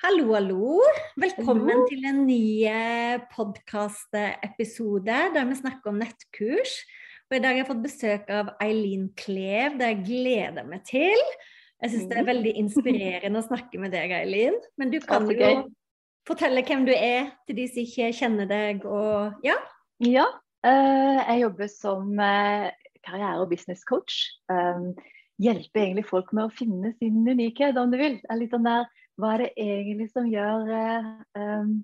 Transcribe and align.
Hallo, 0.00 0.32
hallo. 0.32 0.78
Velkommen 1.20 1.68
hallo. 1.68 1.82
til 1.90 2.06
en 2.08 2.22
ny 2.24 2.64
eh, 2.64 3.18
podkastepisode 3.34 5.16
der 5.34 5.44
vi 5.44 5.56
snakker 5.58 5.90
om 5.90 5.98
nettkurs. 6.00 6.78
Og 7.28 7.36
I 7.36 7.40
dag 7.42 7.50
har 7.52 7.58
jeg 7.58 7.66
fått 7.68 7.82
besøk 7.84 8.30
av 8.32 8.48
Eileen 8.64 9.10
Klev. 9.20 9.74
Det 9.76 9.90
jeg 9.90 9.98
gleder 10.06 10.64
meg 10.70 10.86
til. 10.88 11.20
Jeg 11.84 11.92
syns 11.92 12.06
det 12.08 12.16
er 12.16 12.24
mm. 12.24 12.30
veldig 12.30 12.54
inspirerende 12.62 13.42
å 13.42 13.46
snakke 13.50 13.82
med 13.82 13.92
deg, 13.92 14.14
Eileen. 14.22 14.56
Men 14.80 14.94
du 14.94 14.96
kan 15.04 15.28
jo 15.28 15.50
fortelle 16.30 16.64
hvem 16.64 16.86
du 16.88 16.94
er 16.94 17.28
til 17.44 17.58
de 17.60 17.68
som 17.68 17.82
ikke 17.84 18.08
kjenner 18.22 18.48
deg, 18.48 18.86
og 18.88 19.44
ja? 19.44 19.58
Ja. 20.00 20.24
Uh, 20.64 21.20
jeg 21.26 21.42
jobber 21.42 21.68
som 21.74 22.16
uh, 22.16 22.72
karriere- 23.04 23.44
og 23.44 23.52
businesscoach. 23.52 24.16
Hjelper 25.40 25.84
egentlig 25.84 26.08
folk 26.08 26.32
med 26.32 26.48
å 26.48 26.56
finne 26.56 26.94
sin 26.96 27.20
unikhet, 27.28 27.76
om 27.76 27.92
du 27.92 28.00
vil. 28.00 28.16
Jeg 28.16 28.32
er 28.32 28.40
litt 28.40 28.56
sånn 28.56 28.64
der 28.64 28.88
hva 29.20 29.34
er 29.34 29.44
det 29.44 29.50
egentlig 29.60 30.08
som 30.12 30.26
gjør, 30.28 30.72
um, 31.36 31.76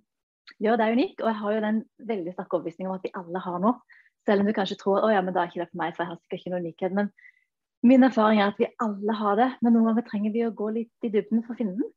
gjør 0.62 0.80
deg 0.80 0.96
unik? 0.98 1.14
Og 1.22 1.30
jeg 1.30 1.40
har 1.42 1.54
jo 1.54 1.62
den 1.66 1.80
veldig 2.10 2.34
sterke 2.34 2.58
overbevisningen 2.58 2.92
om 2.92 2.98
at 2.98 3.06
vi 3.06 3.14
alle 3.20 3.42
har 3.46 3.62
noe. 3.62 4.00
Selv 4.26 4.42
om 4.42 4.48
du 4.48 4.54
kanskje 4.56 4.78
tror 4.80 5.04
å 5.06 5.12
ja, 5.12 5.22
men 5.22 5.34
da 5.34 5.44
er 5.44 5.52
ikke 5.52 5.62
det 5.62 5.70
for 5.70 5.80
meg, 5.82 5.94
for 5.94 6.02
jeg 6.02 6.12
har 6.12 6.20
sikkert 6.20 6.40
ikke 6.40 6.52
noen 6.54 6.64
unikhet. 6.64 6.96
Men 6.96 7.12
min 7.86 8.06
erfaring 8.06 8.40
er 8.42 8.50
at 8.50 8.58
vi 8.58 8.72
alle 8.82 9.14
har 9.20 9.38
det, 9.38 9.50
men 9.62 9.76
noen 9.76 9.92
ganger 9.92 10.06
trenger 10.08 10.34
vi 10.34 10.42
å 10.46 10.54
gå 10.56 10.72
litt 10.74 11.06
i 11.06 11.12
dybden 11.12 11.44
for 11.46 11.54
å 11.54 11.60
finne 11.60 11.76
den. 11.78 11.92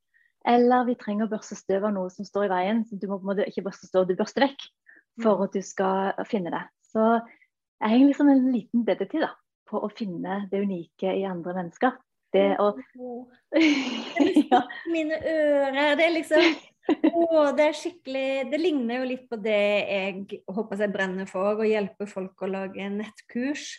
Eller 0.48 0.86
vi 0.88 0.98
trenger 1.00 1.28
å 1.28 1.31
børste 1.31 1.58
støv 1.58 1.88
av 1.90 1.96
noe 1.96 2.12
som 2.14 2.28
står 2.28 2.48
i 2.48 2.52
veien. 2.53 2.84
så 2.86 3.00
Du 3.00 3.08
må 3.09 3.18
på 3.18 3.26
en 3.26 3.31
måte 3.34 3.48
ikke 3.50 3.66
børste 3.66 3.90
støv, 3.90 4.08
du 4.08 4.16
børster 4.20 4.46
vekk 4.46 4.68
for 5.24 5.44
at 5.44 5.56
du 5.56 5.62
skal 5.66 6.20
finne 6.30 6.53
det. 6.53 6.62
Så 6.94 7.06
jeg 7.80 7.92
henger 7.92 8.08
liksom 8.08 8.30
en 8.31 8.46
liten 8.53 8.86
detektiv 8.88 9.26
da, 9.26 9.34
på 9.70 9.81
å 9.84 9.92
finne 9.92 10.44
det 10.52 10.62
unike 10.64 11.12
i 11.16 11.26
andre 11.28 11.56
mennesker. 11.58 11.98
Det 12.33 12.49
å 12.61 12.72
ja. 14.50 14.59
Mine 14.94 15.17
ører. 15.17 15.95
Det 15.97 16.06
er 16.06 16.13
liksom 16.13 16.50
å, 16.90 17.44
det 17.53 17.67
er 17.69 17.78
skikkelig 17.78 18.50
Det 18.50 18.59
ligner 18.62 19.01
jo 19.01 19.09
litt 19.12 19.28
på 19.29 19.38
det 19.41 19.59
jeg 19.59 20.41
håper 20.50 20.84
jeg 20.84 20.94
brenner 20.94 21.29
for, 21.29 21.62
å 21.62 21.68
hjelpe 21.68 22.07
folk 22.09 22.41
å 22.45 22.50
lage 22.50 22.89
nettkurs. 22.94 23.72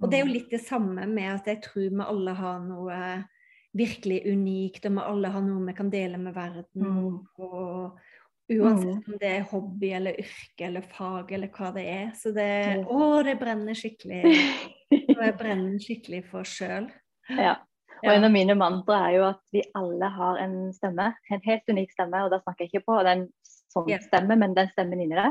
Og 0.00 0.10
det 0.10 0.18
er 0.18 0.26
jo 0.26 0.28
mm. 0.28 0.34
litt 0.34 0.52
det 0.52 0.60
samme 0.64 1.06
med 1.08 1.30
at 1.38 1.48
jeg 1.48 1.62
tror 1.64 1.88
vi 1.88 2.04
alle 2.04 2.34
har 2.36 2.60
noe 2.64 2.98
virkelig 3.76 4.22
unikt, 4.28 4.84
og 4.88 4.96
vi 4.96 5.04
alle 5.04 5.30
har 5.32 5.44
noe 5.44 5.64
vi 5.68 5.76
kan 5.76 5.92
dele 5.92 6.20
med 6.20 6.36
verden. 6.36 6.84
Mm. 6.84 7.16
Og 7.44 8.52
uansett 8.52 9.08
om 9.08 9.16
det 9.20 9.30
er 9.30 9.48
hobby 9.50 9.90
eller 9.96 10.20
yrke 10.22 10.68
eller 10.68 10.84
fag 10.86 11.32
eller 11.36 11.52
hva 11.54 11.72
det 11.76 11.86
er. 11.92 12.10
Så 12.18 12.32
det 12.36 12.50
Å, 12.84 13.08
det 13.26 13.38
brenner 13.40 13.78
skikkelig. 13.78 14.22
Og 15.16 15.22
jeg 15.22 15.38
brenner 15.38 15.80
skikkelig 15.82 16.22
for 16.30 16.48
sjøl. 16.48 16.90
Ja. 17.32 17.56
Og 18.04 18.10
en 18.12 18.26
av 18.28 18.32
mine 18.32 18.56
mantra 18.58 18.98
er 19.06 19.16
jo 19.16 19.24
at 19.30 19.40
vi 19.54 19.62
alle 19.78 20.08
har 20.12 20.40
en 20.42 20.56
stemme, 20.76 21.10
en 21.32 21.44
helt 21.46 21.72
unik 21.72 21.94
stemme. 21.94 22.24
Og 22.26 22.32
da 22.32 22.40
snakker 22.42 22.66
jeg 22.66 22.72
ikke 22.72 22.88
på 22.90 22.98
den 23.06 23.26
sånn 23.44 23.88
stemme, 24.04 24.36
men 24.38 24.56
den 24.56 24.68
stemmen 24.72 25.02
inni 25.02 25.18
det, 25.18 25.30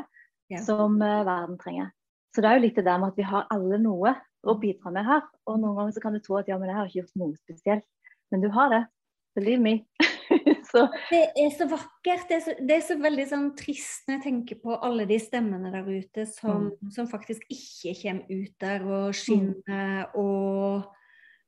som 0.65 0.97
uh, 1.01 1.21
verden 1.27 1.59
trenger. 1.61 1.91
Så 2.35 2.43
det 2.43 2.49
er 2.49 2.57
jo 2.57 2.65
litt 2.65 2.79
det 2.79 2.87
der 2.87 2.99
med 2.99 3.13
at 3.13 3.19
vi 3.19 3.27
har 3.27 3.45
alle 3.53 3.79
noe 3.79 4.15
å 4.45 4.57
bidra 4.59 4.91
med 4.93 5.07
her. 5.07 5.23
Og 5.47 5.61
noen 5.61 5.77
ganger 5.79 5.95
så 5.95 6.03
kan 6.03 6.17
du 6.17 6.21
tro 6.23 6.39
at 6.41 6.49
ja, 6.51 6.57
men 6.59 6.71
jeg 6.71 6.77
har 6.79 6.89
ikke 6.89 7.01
gjort 7.03 7.21
noe 7.21 7.37
spesielt. 7.39 7.87
Men 8.33 8.43
du 8.43 8.49
har 8.53 8.73
det. 8.73 8.81
Believe 9.37 9.61
me. 9.61 9.77
så. 10.71 10.85
Det 11.09 11.21
er 11.39 11.53
så 11.55 11.67
vakkert. 11.71 12.27
Det 12.29 12.37
er 12.37 12.43
så, 12.43 12.55
det 12.59 12.75
er 12.75 12.83
så, 12.85 12.97
veldig 13.01 13.27
sånn 13.29 13.47
trist 13.59 14.09
når 14.09 14.17
jeg 14.17 14.25
tenker 14.25 14.59
på 14.63 14.75
alle 14.75 15.07
de 15.09 15.19
stemmene 15.21 15.71
der 15.73 15.87
ute 15.87 16.27
som, 16.29 16.69
mm. 16.73 16.91
som 16.97 17.09
faktisk 17.11 17.45
ikke 17.51 17.95
kommer 18.01 18.43
ut 18.43 18.53
der 18.63 18.85
og 18.89 19.17
skinner 19.17 20.05
mm. 20.09 20.19
og 20.21 20.94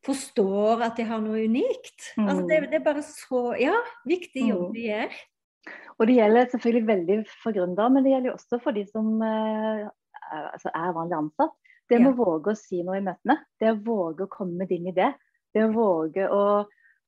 forstår 0.07 0.84
at 0.88 1.00
de 1.00 1.06
har 1.07 1.22
noe 1.23 1.44
unikt. 1.47 2.13
Mm. 2.18 2.28
Altså 2.28 2.44
det, 2.47 2.62
det, 2.72 2.79
er 2.79 2.85
bare 2.85 3.03
så 3.06 3.41
ja, 3.59 3.75
viktig 4.07 4.47
jobb 4.50 4.69
mm. 4.69 4.75
de 4.78 4.85
gjør. 4.88 5.19
Og 5.97 6.07
det 6.07 6.18
gjelder 6.19 6.50
selvfølgelig 6.51 6.88
veldig 6.88 7.22
for 7.41 7.56
gründere, 7.56 7.91
men 7.94 8.06
det 8.06 8.13
gjelder 8.13 8.35
også 8.35 8.59
for 8.63 8.78
de 8.78 8.84
som 8.90 9.07
uh, 9.23 9.88
altså 10.53 10.72
er 10.73 10.96
vanlig 10.96 11.17
ansatt. 11.17 11.56
Det 11.88 12.01
med 12.01 12.12
ja. 12.12 12.13
å 12.13 12.17
våge 12.19 12.51
å 12.51 12.59
si 12.59 12.81
noe 12.85 13.00
i 13.00 13.06
møtene. 13.06 13.38
Det 13.59 13.72
å 13.72 13.79
våge 13.85 14.25
å 14.25 14.31
komme 14.31 14.62
med 14.62 14.72
din 14.72 14.90
idé. 14.91 15.09
Det 15.56 15.63
å 15.66 15.72
våge 15.73 16.28
å, 16.29 16.44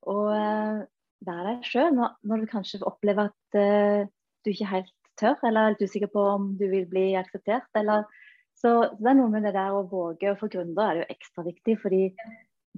å 0.10 0.16
uh, 0.32 0.80
være 1.28 1.52
deg 1.52 1.68
sjøl 1.68 1.92
når, 1.98 2.16
når, 2.26 2.42
du 2.42 2.54
kanskje 2.54 2.82
opplever 2.88 3.30
at 3.30 3.60
uh, 3.60 4.08
du 4.46 4.54
ikke 4.54 4.72
helt 4.72 4.96
tør, 5.20 5.36
eller 5.44 5.70
er 5.70 5.76
du 5.76 5.84
usikker 5.84 6.12
på 6.14 6.24
om 6.38 6.54
du 6.58 6.66
vil 6.72 6.88
bli 6.90 7.12
akseptert. 7.20 7.68
Eller, 7.78 8.08
så, 8.56 8.74
så 8.90 9.02
det 9.04 9.12
er 9.12 9.20
noe 9.20 9.34
med 9.34 9.46
det 9.46 9.54
der 9.58 9.76
å 9.76 9.86
våge, 9.92 10.32
og 10.32 10.40
for 10.42 10.52
gründere 10.52 10.88
er 10.88 10.98
det 10.98 11.04
jo 11.04 11.18
ekstra 11.18 11.46
viktig. 11.46 11.76
fordi 11.84 12.04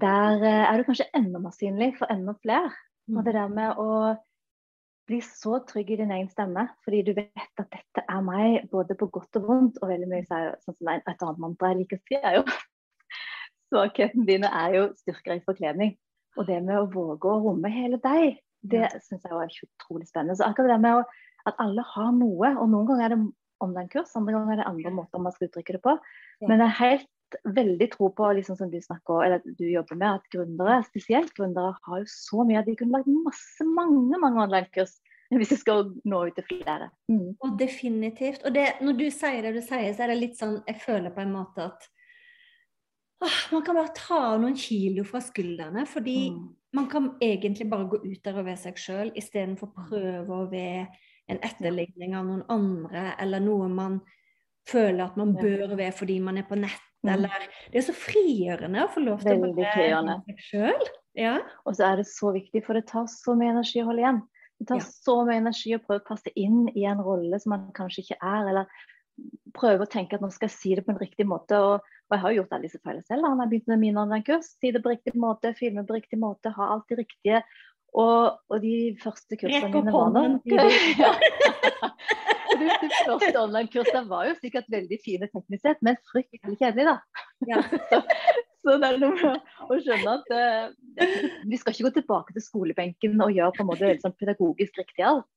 der 0.02 0.44
eh, 0.44 0.66
er 0.66 0.78
du 0.78 0.88
kanskje 0.88 1.10
enda 1.18 1.40
mer 1.42 1.54
synlig 1.56 1.94
for 2.00 2.12
enda 2.12 2.36
flere. 2.42 2.72
Mm. 3.08 3.18
Og 3.18 3.26
det 3.26 3.34
der 3.38 3.54
med 3.54 3.80
å 3.82 3.90
bli 5.10 5.20
så 5.26 5.60
trygg 5.68 5.92
i 5.92 5.98
din 6.02 6.14
egen 6.14 6.30
stemme, 6.32 6.68
fordi 6.86 7.02
du 7.08 7.16
vet 7.18 7.62
at 7.62 7.72
dette 7.74 8.04
er 8.04 8.22
meg, 8.26 8.68
både 8.72 8.96
på 8.98 9.10
godt 9.14 9.40
og 9.42 9.48
vondt. 9.48 9.82
Og 9.82 9.92
veldig 9.92 10.10
mye 10.12 10.28
sier 10.28 10.54
sånn 10.66 10.78
som 10.78 10.92
et 10.94 11.10
annet 11.12 11.42
mantra 11.42 11.74
jeg 11.74 11.82
liker 11.82 12.00
å 12.00 12.06
si, 12.06 12.20
er 12.20 12.38
jo 12.40 12.46
Svakhetene 13.72 14.28
dine 14.28 14.50
er 14.52 14.74
jo 14.76 14.88
styrker 15.00 15.38
i 15.38 15.44
forkledning. 15.46 15.94
Og 16.40 16.48
det 16.48 16.60
med 16.64 16.78
å 16.80 16.88
våge 16.92 17.28
å 17.28 17.42
romme 17.44 17.72
hele 17.72 18.00
deg, 18.04 18.40
det 18.62 18.88
syns 19.06 19.24
jeg 19.26 19.36
var 19.36 19.52
utrolig 19.52 20.08
spennende. 20.10 20.38
Så 20.40 20.48
akkurat 20.48 20.76
det 20.76 20.82
med 20.84 21.00
å, 21.00 21.06
at 21.50 21.60
alle 21.64 21.86
har 21.94 22.12
noe, 22.16 22.52
og 22.52 22.68
noen 22.72 22.90
ganger 22.90 23.08
er 23.08 23.16
det 23.16 23.22
online-kurs, 23.62 24.14
andre 24.18 24.36
ganger 24.36 24.54
er 24.54 24.62
det 24.62 24.70
andre 24.70 24.94
måter 24.96 25.24
man 25.24 25.34
skal 25.36 25.50
uttrykke 25.50 25.78
det 25.78 25.82
på. 25.84 25.96
Men 26.48 26.62
det 26.62 26.68
er 26.68 26.78
helt 26.80 27.10
veldig 27.56 27.88
tro 27.94 28.10
på, 28.16 28.32
liksom 28.38 28.58
som 28.60 28.72
du 28.72 28.80
snakker 28.82 29.26
eller 29.26 29.46
du 29.46 29.66
jobber 29.70 29.98
med, 30.00 30.20
at 30.20 30.34
gründere, 30.34 30.82
spesielt 30.88 31.34
gründere, 31.38 31.76
har 31.88 32.04
jo 32.04 32.10
så 32.12 32.46
mye 32.48 32.62
at 32.62 32.70
de 32.70 32.76
kunne 32.80 32.98
lagd 32.98 33.10
masse, 33.26 33.68
mange 33.68 34.20
mange 34.22 34.44
online-kurs 34.46 34.98
hvis 35.40 35.54
de 35.54 35.58
skal 35.62 35.86
nå 36.12 36.26
ut 36.28 36.36
til 36.36 36.48
flere. 36.50 36.90
Mm. 37.12 37.34
Og 37.40 37.56
definitivt. 37.60 38.44
Og 38.44 38.56
det, 38.56 38.68
når 38.84 38.98
du 39.00 39.08
sier 39.14 39.46
det 39.46 39.56
du 39.56 39.62
sier, 39.64 39.94
så 39.96 40.04
er 40.04 40.12
det 40.12 40.20
litt 40.20 40.40
sånn 40.40 40.58
Jeg 40.68 40.82
føler 40.84 41.14
på 41.16 41.24
en 41.24 41.32
måte 41.32 41.70
at 41.70 41.88
åh, 43.24 43.38
man 43.54 43.64
kan 43.64 43.78
bare 43.80 43.94
ta 43.96 44.20
av 44.34 44.42
noen 44.44 44.58
kilo 44.60 45.06
fra 45.08 45.22
skuldrene. 45.24 45.86
Fordi 45.88 46.18
mm. 46.34 46.42
man 46.76 46.90
kan 46.92 47.14
egentlig 47.24 47.70
bare 47.72 47.88
gå 47.94 48.02
ut 48.04 48.20
der 48.26 48.42
og 48.42 48.50
være 48.50 48.64
seg 48.66 48.84
sjøl, 48.84 49.14
istedenfor 49.16 49.72
prøve 49.78 50.42
å 50.42 50.50
være 50.52 50.90
en 51.32 51.40
etterligning 51.48 52.16
av 52.18 52.28
noen 52.28 52.44
andre, 52.52 53.14
eller 53.22 53.44
noe 53.44 53.70
man 53.72 54.02
føler 54.68 55.06
at 55.06 55.18
man 55.20 55.34
bør 55.38 55.76
være 55.78 55.94
fordi 55.96 56.20
man 56.24 56.42
er 56.42 56.48
på 56.50 56.60
nett. 56.60 56.88
Eller 57.08 57.48
Det 57.72 57.82
er 57.82 57.86
så 57.88 57.96
frigjørende 57.98 58.84
å 58.86 58.92
få 58.94 59.02
lov 59.04 59.24
til 59.24 59.40
Veldig 59.42 59.66
å 59.66 59.70
være 59.70 60.18
seg 60.28 60.44
sjøl. 60.50 60.90
Ja. 61.18 61.38
Og 61.66 61.76
så 61.78 61.88
er 61.90 62.02
det 62.02 62.08
så 62.12 62.32
viktig, 62.36 62.64
for 62.66 62.78
det 62.78 62.86
tar 62.92 63.08
så 63.12 63.36
mye 63.38 63.52
energi 63.56 63.82
å 63.82 63.88
holde 63.90 64.04
igjen. 64.04 64.22
Det 64.62 64.68
tar 64.70 64.82
ja. 64.84 64.86
så 64.86 65.16
mye 65.26 65.42
energi 65.42 65.74
å 65.76 65.82
prøve 65.82 66.04
å 66.04 66.10
passe 66.12 66.34
inn 66.38 66.68
i 66.78 66.86
en 66.88 67.02
rolle 67.04 67.40
som 67.42 67.56
man 67.56 67.66
kanskje 67.78 68.06
ikke 68.06 68.20
er. 68.20 68.52
Eller 68.52 68.86
prøve 69.58 69.88
å 69.88 69.90
tenke 69.92 70.18
at 70.18 70.24
nå 70.24 70.30
skal 70.34 70.50
jeg 70.50 70.58
si 70.58 70.76
det 70.78 70.86
på 70.86 70.94
en 70.94 71.02
riktig 71.02 71.26
måte. 71.28 71.58
Og, 71.58 71.82
og 71.82 72.16
jeg 72.16 72.24
har 72.24 72.36
jo 72.36 72.42
gjort 72.42 72.56
alle 72.56 72.70
disse 72.70 72.84
feilene 72.84 73.08
selv. 73.08 73.28
Han 73.28 73.42
har 73.42 73.52
begynt 73.52 73.74
med 73.74 73.82
min 73.82 74.00
online-kurs. 74.04 74.54
Si 74.62 74.72
det 74.72 74.84
på 74.86 74.94
riktig 74.94 75.18
måte, 75.20 75.56
filme 75.58 75.86
på 75.88 75.98
riktig 75.98 76.22
måte, 76.22 76.54
ha 76.56 76.70
alt 76.76 76.88
det 76.94 77.02
riktige. 77.02 77.42
Og, 77.92 78.38
og 78.48 78.62
de 78.64 78.76
første 79.02 79.36
kursene 79.36 79.68
mine 79.74 79.92
var 79.92 80.14
nok 80.16 80.46
du, 82.68 82.86
det 82.88 83.02
første 83.08 83.42
online-kurset 83.42 84.08
var 84.10 84.30
jo 84.30 84.38
sikkert 84.40 84.70
veldig 84.72 85.00
fine 85.04 85.30
teknisk 85.32 85.66
sett, 85.66 85.82
men 85.86 86.00
fryktelig 86.12 86.58
kjedelig, 86.60 86.88
da. 86.92 87.26
Ja. 87.50 87.62
så, 87.92 88.02
så, 88.62 88.78
det 88.78 88.90
er 88.90 88.98
noe 89.02 89.18
med 89.18 89.54
å 89.68 89.80
skjønne 89.82 90.16
at 90.20 90.34
uh, 90.36 91.12
vi 91.50 91.60
skal 91.60 91.76
ikke 91.76 91.88
gå 91.90 91.94
tilbake 92.00 92.36
til 92.38 92.46
skolebenken 92.46 93.22
og 93.26 93.36
gjøre 93.36 93.56
på 93.58 93.66
en 93.66 93.72
måte 93.72 93.94
sånn 94.04 94.18
pedagogisk 94.20 94.82
riktig 94.82 95.08
alt. 95.08 95.28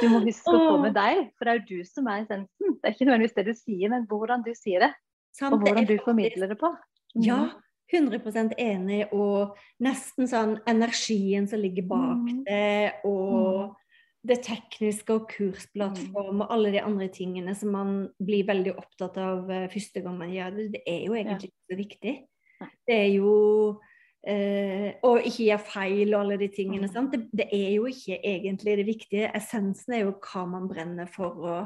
Du 0.00 0.08
må 0.08 0.22
huske 0.24 0.52
å 0.52 0.62
få 0.62 0.76
med 0.80 0.94
deg, 0.96 1.26
for 1.36 1.48
det 1.48 1.52
er 1.52 1.60
jo 1.60 1.80
du 1.82 1.88
som 1.88 2.06
er 2.08 2.22
essensen. 2.24 2.76
Det 2.80 2.88
er 2.88 2.94
ikke 2.94 3.08
nødvendigvis 3.08 3.36
det 3.36 3.46
du 3.48 3.54
sier, 3.58 3.92
men 3.92 4.06
hvordan 4.08 4.44
du 4.46 4.52
sier 4.56 4.86
det. 4.86 4.92
Og 5.44 5.60
hvordan 5.60 5.84
du 5.88 5.96
formidler 6.04 6.48
det 6.48 6.56
på. 6.60 6.70
Ja, 7.24 7.42
100 7.92 8.18
mm. 8.18 8.52
enig, 8.58 9.02
og 9.14 9.56
nesten 9.82 10.28
sånn 10.30 10.56
energien 10.68 11.46
som 11.48 11.60
ligger 11.62 11.86
bak 11.90 12.24
mm. 12.24 12.40
det, 12.48 12.92
og 13.06 13.68
mm. 13.68 13.74
Det 14.26 14.38
tekniske 14.46 15.14
og 15.14 15.26
kursplattform 15.30 16.42
og 16.44 16.52
alle 16.54 16.72
de 16.74 16.82
andre 16.82 17.08
tingene 17.12 17.54
som 17.56 17.72
man 17.74 17.92
blir 18.22 18.46
veldig 18.48 18.74
opptatt 18.78 19.18
av 19.22 19.50
eh, 19.52 19.68
første 19.72 20.02
gang 20.04 20.16
man 20.18 20.32
gjør 20.32 20.56
det, 20.56 20.66
det 20.76 20.82
er 20.86 21.04
jo 21.06 21.16
egentlig 21.18 21.50
ikke 21.52 21.72
så 21.72 21.78
viktig. 21.80 22.14
Det 22.88 22.96
er 22.96 23.10
jo 23.12 23.32
eh, 24.26 24.94
Og 25.04 25.26
ikke 25.28 25.48
gjøre 25.50 25.66
feil 25.68 26.14
og 26.14 26.20
alle 26.22 26.38
de 26.40 26.48
tingene. 26.54 26.88
sant? 26.88 27.12
Det, 27.12 27.26
det, 27.36 27.48
er 27.52 27.74
jo 27.76 27.86
ikke 27.90 28.18
egentlig 28.18 28.78
det 28.80 28.86
viktige. 28.88 29.32
Essensen 29.36 29.98
er 29.98 30.06
jo 30.06 30.16
hva 30.18 30.46
man 30.50 30.70
brenner 30.70 31.10
for 31.10 31.42
og 31.42 31.60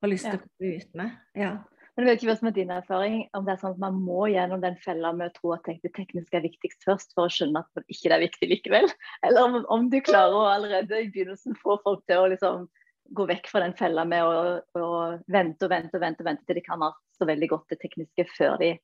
har 0.00 0.10
lyst 0.10 0.26
til 0.26 0.38
å 0.38 0.42
komme 0.44 0.74
ut 0.80 0.96
med. 0.96 1.18
Ja. 1.36 1.52
Men 1.96 2.06
jeg 2.06 2.10
vet 2.10 2.22
ikke 2.22 2.30
hva 2.30 2.36
som 2.38 2.48
er 2.50 2.56
din 2.56 2.72
erfaring, 2.74 3.16
om 3.36 3.46
det 3.46 3.52
er 3.52 3.60
sånn 3.62 3.74
at 3.74 3.82
man 3.82 3.96
må 4.00 4.26
gjennom 4.30 4.62
den 4.62 4.76
fella 4.82 5.12
med 5.16 5.30
å 5.30 5.34
tro 5.36 5.54
at 5.56 5.66
det 5.68 5.92
tekniske 5.96 6.38
er 6.38 6.44
viktigst 6.46 6.86
først, 6.86 7.14
for 7.16 7.26
å 7.26 7.32
skjønne 7.32 7.62
at 7.62 7.80
det 7.80 7.96
ikke 7.96 8.12
er 8.14 8.24
viktig 8.24 8.50
likevel? 8.52 8.90
Eller 9.26 9.40
om, 9.42 9.58
om, 9.66 9.88
du 9.92 9.98
klarer 10.04 10.36
å 10.36 10.46
allerede 10.52 11.02
i 11.02 11.10
begynnelsen 11.10 11.58
få 11.60 11.80
folk 11.84 12.04
til 12.10 12.22
å 12.22 12.30
liksom 12.32 12.68
gå 13.16 13.26
vekk 13.26 13.50
fra 13.50 13.64
den 13.64 13.74
fella 13.78 14.04
med 14.06 14.22
å, 14.22 14.60
å 14.78 14.90
vente 15.26 15.66
og 15.66 15.72
vente 15.72 15.98
og 15.98 16.04
vente, 16.04 16.26
vente 16.26 16.46
til 16.46 16.60
de 16.60 16.66
kan 16.66 16.82
ha 16.84 16.92
så 17.18 17.26
veldig 17.26 17.50
godt 17.50 17.72
det 17.74 17.80
tekniske 17.82 18.28
før 18.36 18.60
de 18.62 18.74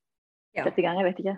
setter 0.57 0.81
i 0.81 0.85
gang. 0.85 0.99
Jeg 0.99 1.07
vet 1.07 1.21
ikke. 1.23 1.37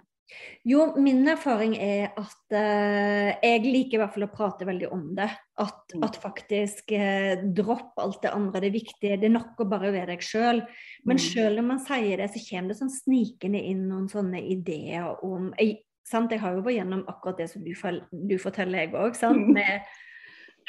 Jo, 0.67 0.83
min 1.01 1.23
erfaring 1.27 1.73
er 1.79 2.11
at 2.19 2.55
eh, 2.55 3.29
jeg 3.41 3.61
liker 3.63 3.97
i 3.97 4.01
hvert 4.01 4.15
fall 4.15 4.25
å 4.27 4.31
prate 4.33 4.67
veldig 4.67 4.89
om 4.93 5.05
det. 5.17 5.29
At, 5.59 5.93
mm. 5.95 6.03
at 6.05 6.19
faktisk 6.21 6.93
eh, 6.95 7.41
dropp 7.55 7.99
alt 8.01 8.21
det 8.23 8.33
andre. 8.35 8.61
Det 8.61 8.69
er 8.69 8.75
viktig. 8.75 9.13
Det 9.21 9.29
er 9.29 9.33
nok 9.33 9.59
å 9.63 9.69
bare 9.71 9.93
være 9.95 10.13
deg 10.13 10.25
sjøl. 10.25 10.61
Men 11.07 11.19
mm. 11.19 11.23
sjøl 11.25 11.61
om 11.61 11.71
man 11.73 11.81
sier 11.83 12.21
det, 12.21 12.29
så 12.33 12.43
kommer 12.49 12.73
det 12.73 12.79
sånn 12.81 12.93
snikende 12.93 13.63
inn 13.71 13.87
noen 13.89 14.09
sånne 14.11 14.43
ideer 14.53 15.23
om 15.25 15.49
jeg, 15.55 15.79
sant? 16.07 16.31
jeg 16.35 16.43
har 16.43 16.57
jo 16.57 16.65
vært 16.67 16.81
gjennom 16.81 17.07
akkurat 17.09 17.41
det 17.41 17.49
som 17.53 17.65
du, 17.65 17.73
du 18.11 18.37
forteller, 18.41 18.85
jeg 18.85 18.93
òg. 18.95 19.17
Med 19.59 19.89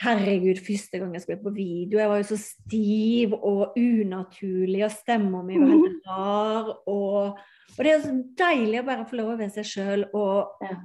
Herregud, 0.01 0.61
første 0.65 0.99
gang 0.99 1.13
jeg 1.15 1.23
skulle 1.25 1.43
på 1.45 1.53
video, 1.53 1.99
jeg 2.01 2.09
var 2.09 2.21
jo 2.23 2.29
så 2.31 2.39
stiv 2.41 3.35
og 3.37 3.75
unaturlig, 3.77 4.85
og 4.87 4.95
stemma 4.95 5.43
mi 5.45 5.59
var 5.61 5.75
helt 5.75 6.07
rar. 6.09 6.71
og 6.89 7.41
og 7.79 7.85
det 7.87 7.93
er 7.93 8.01
så 8.03 8.15
deilig 8.41 8.81
å 8.81 8.87
bare 8.89 9.05
få 9.09 9.19
lov 9.21 9.35
å 9.35 9.37
være 9.39 9.55
seg 9.55 9.69
sjøl 9.69 10.07
og 10.17 10.65
ja. 10.65 10.79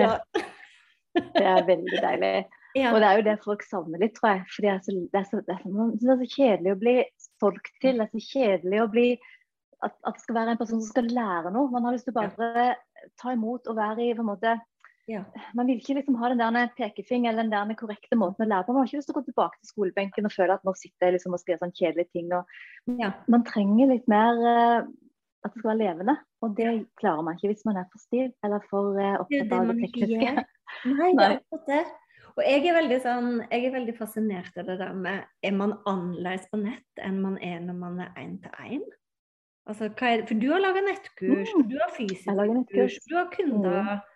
ja. 0.00 0.16
Det 1.14 1.44
er 1.44 1.68
veldig 1.68 2.00
deilig. 2.06 2.32
Ja. 2.78 2.92
Og 2.94 3.00
det 3.02 3.06
er 3.08 3.16
jo 3.18 3.22
det 3.26 3.32
folk 3.42 3.64
savner 3.66 3.98
litt, 3.98 4.12
tror 4.14 4.28
jeg. 4.30 4.42
For 4.46 4.62
det 4.62 4.72
så, 4.86 4.92
det 4.94 5.22
det 5.34 5.46
det 5.50 6.12
er 6.12 6.18
så 6.20 6.26
kjedelig 6.36 6.70
å 6.70 6.76
bli 6.78 6.92
solgt 7.42 7.72
til. 7.82 7.98
Det 7.98 8.04
er 8.04 8.12
så 8.12 8.20
kjedelig 8.22 8.78
å 8.78 8.84
bli 8.92 9.06
at, 9.82 9.96
at, 10.06 10.14
det 10.14 10.22
skal 10.22 10.36
være 10.36 10.54
en 10.54 10.60
person 10.60 10.78
som 10.78 10.92
skal 10.92 11.08
lære 11.10 11.50
noe. 11.50 11.72
Man 11.72 11.88
har 11.88 11.96
lyst 11.96 12.06
til 12.06 12.14
å 12.14 12.20
bare 12.20 12.68
ta 13.18 13.34
imot 13.34 13.66
og 13.66 13.80
være 13.80 14.04
i 14.06 14.14
på 14.14 14.22
en 14.22 14.28
måte 14.30 14.54
ja. 15.08 15.24
Man 15.54 15.66
vil 15.66 15.80
ikke 15.80 15.96
liksom 15.98 16.16
ha 16.20 16.30
den 16.32 16.42
der 16.56 16.72
pekefinger 16.76 17.32
eller 17.32 17.46
den 17.46 17.70
der 17.70 17.78
korrekte 17.78 18.18
måten 18.18 18.44
å 18.44 18.48
lære 18.50 18.66
på. 18.66 18.74
Man 18.74 18.84
har 18.84 18.90
ikke 18.90 19.00
lyst 19.00 19.10
til 19.10 19.16
å 19.16 19.20
gå 19.20 19.28
tilbake 19.28 19.58
til 19.58 19.70
skolebenken 19.72 20.28
og 20.28 20.34
føle 20.34 20.56
at 20.56 20.66
nå 20.66 20.74
sitter 20.78 21.08
jeg 21.08 21.16
liksom 21.16 21.36
og 21.36 21.42
skriver 21.42 21.62
sånn 21.64 21.76
kjedelige 21.78 22.12
ting. 22.14 22.28
Og, 22.36 22.60
ja. 23.00 23.12
Man 23.32 23.46
trenger 23.48 23.90
litt 23.90 24.06
mer 24.10 24.42
uh, 24.44 24.90
at 25.40 25.54
det 25.54 25.62
skal 25.62 25.72
være 25.72 25.80
levende. 25.80 26.16
Og 26.44 26.54
det 26.58 26.68
klarer 27.00 27.26
man 27.26 27.38
ikke 27.38 27.52
hvis 27.54 27.66
man 27.68 27.80
er 27.80 27.88
for 27.90 28.04
stiv 28.04 28.30
eller 28.46 28.68
for 28.70 29.00
uh, 29.00 29.16
opptatt 29.24 29.56
av 29.56 29.72
det 29.72 29.80
tekniske. 29.86 30.46
Nei, 31.00 31.10
det 31.16 31.26
er 31.26 31.36
akkurat 31.40 31.72
det. 31.72 31.82
Og 32.36 32.44
jeg 32.46 32.62
er 32.70 32.76
veldig 32.76 32.96
sånn, 33.02 33.30
jeg 33.50 33.66
er 33.66 33.74
veldig 33.74 33.94
fascinert 33.98 34.58
av 34.60 34.68
det 34.68 34.76
der 34.78 34.92
med 34.96 35.24
Er 35.44 35.54
man 35.56 35.74
annerledes 35.90 36.46
på 36.52 36.60
nett 36.60 37.02
enn 37.02 37.18
man 37.24 37.34
er 37.42 37.58
når 37.64 37.76
man 37.80 37.98
er 38.04 38.12
én 38.22 38.36
til 38.44 38.54
én? 38.62 38.84
Altså, 39.68 39.90
for 39.98 40.38
du 40.40 40.46
har 40.50 40.62
laga 40.62 40.80
nettkurs, 40.82 41.50
mm. 41.52 41.66
du 41.68 41.76
har 41.78 41.90
fysisk 41.94 42.70
kurs, 42.70 42.96
du 43.06 43.12
har 43.18 43.28
kunder 43.34 43.82
mm. 43.86 44.06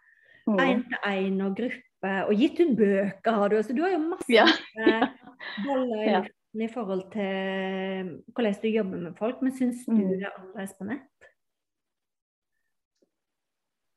Til 0.45 0.97
én 1.09 1.41
og 1.45 1.57
gruppe, 1.59 2.15
og 2.29 2.33
gitt 2.39 2.61
ut 2.61 2.75
bøker 2.79 3.39
har 3.41 3.53
du. 3.53 3.61
Så 3.63 3.77
du 3.77 3.83
har 3.85 3.95
jo 3.95 4.03
masse 4.05 4.33
ja. 4.33 4.47
boller 5.67 6.03
i 6.03 6.13
luften 6.19 6.65
i 6.65 6.71
forhold 6.73 7.05
til 7.15 8.13
hvordan 8.35 8.61
du 8.63 8.69
jobber 8.69 9.03
med 9.09 9.19
folk. 9.19 9.43
Men 9.43 9.57
syns 9.57 9.85
du 9.87 9.97
mm. 9.97 10.09
det 10.13 10.23
er 10.23 10.39
annerledes 10.39 10.77
på 10.79 10.89
nett? 10.91 11.11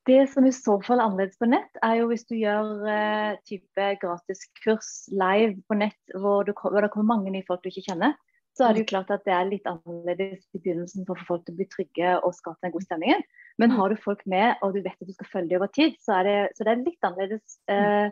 Det 0.08 0.22
som 0.32 0.46
i 0.48 0.54
så 0.56 0.78
fall 0.80 1.02
er 1.02 1.04
annerledes 1.04 1.36
på 1.36 1.50
nett, 1.50 1.82
er 1.84 1.98
jo 2.00 2.06
hvis 2.08 2.24
du 2.30 2.38
gjør 2.38 2.70
uh, 2.80 3.36
type 3.44 3.88
gratiskurs 4.00 4.92
live 5.12 5.58
på 5.68 5.76
nett, 5.76 6.00
hvor, 6.16 6.48
du, 6.48 6.54
hvor, 6.56 6.80
det 6.80 6.88
kommer 6.94 7.16
mange 7.16 7.34
nye 7.34 7.44
folk 7.44 7.60
du 7.60 7.68
ikke 7.68 7.90
kjenner. 7.90 8.16
Så 8.58 8.66
er 8.66 8.74
det 8.74 8.82
jo 8.82 8.88
mm. 8.88 8.92
klart 8.92 9.10
at 9.14 9.26
det 9.26 9.34
er 9.34 9.44
litt 9.46 9.68
annerledes 9.70 10.40
i 10.56 10.60
begynnelsen 10.60 11.04
for 11.06 11.14
å 11.14 11.22
få 11.22 11.28
folk 11.28 11.44
til 11.46 11.54
å 11.54 11.58
bli 11.60 11.66
trygge 11.70 12.14
og 12.18 12.34
skape 12.34 12.58
den 12.66 12.72
gode 12.74 12.88
stemningen. 12.88 13.20
Men 13.62 13.70
mm. 13.70 13.76
har 13.78 13.92
du 13.92 14.00
folk 14.02 14.24
med, 14.26 14.56
og 14.66 14.74
du 14.74 14.80
vet 14.82 14.96
at 14.96 15.10
du 15.10 15.14
skal 15.14 15.30
følge 15.30 15.52
dem 15.52 15.60
over 15.60 15.70
tid, 15.74 15.94
så 16.02 16.16
er 16.18 16.26
det, 16.26 16.38
så 16.56 16.66
det 16.66 16.72
er 16.72 16.82
litt 16.82 17.06
annerledes. 17.06 17.60
Uh, 17.70 18.10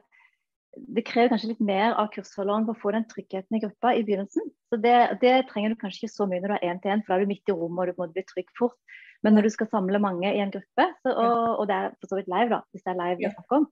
det 0.96 1.06
krever 1.08 1.32
kanskje 1.32 1.50
litt 1.54 1.64
mer 1.64 1.96
av 1.96 2.10
kursholderen 2.14 2.66
for 2.69 2.76
å 2.76 2.82
få 2.82 2.93
den 2.94 3.06
tryggheten 3.10 3.58
i 3.58 3.62
gruppa 3.64 3.94
i 3.96 4.04
begynnelsen. 4.06 4.46
Så 4.70 4.78
det, 4.82 4.96
det 5.22 5.34
trenger 5.50 5.72
du 5.72 5.81
kanskje 5.81 6.04
ikke 6.04 6.14
så 6.14 6.28
mye 6.28 6.43
når 6.43 6.52
du 6.52 6.56
er 6.58 6.70
én 6.70 6.81
til 6.82 6.93
én, 6.93 7.02
for 7.02 7.14
da 7.14 7.19
er 7.19 7.26
du 7.26 7.32
midt 7.32 7.50
i 7.50 7.56
rommet 7.56 7.82
og 7.82 7.90
du 7.90 8.02
må 8.02 8.08
bli 8.12 8.26
trygg 8.28 8.50
fort. 8.58 8.76
Men 9.25 9.34
når 9.34 9.46
du 9.46 9.52
skal 9.54 9.70
samle 9.72 9.98
mange 10.02 10.28
i 10.28 10.43
en 10.43 10.52
gruppe, 10.52 10.84
så, 11.02 11.12
og, 11.14 11.38
og, 11.56 11.62
det 11.70 11.76
er 11.76 11.94
for 11.96 12.10
så 12.10 12.19
vidt 12.19 12.28
live, 12.31 12.50
da, 12.52 12.60
hvis 12.70 12.84
det 12.84 12.93
er 12.93 12.98
live 13.00 13.16
vi 13.22 13.31
snakker 13.32 13.56
om, 13.56 13.64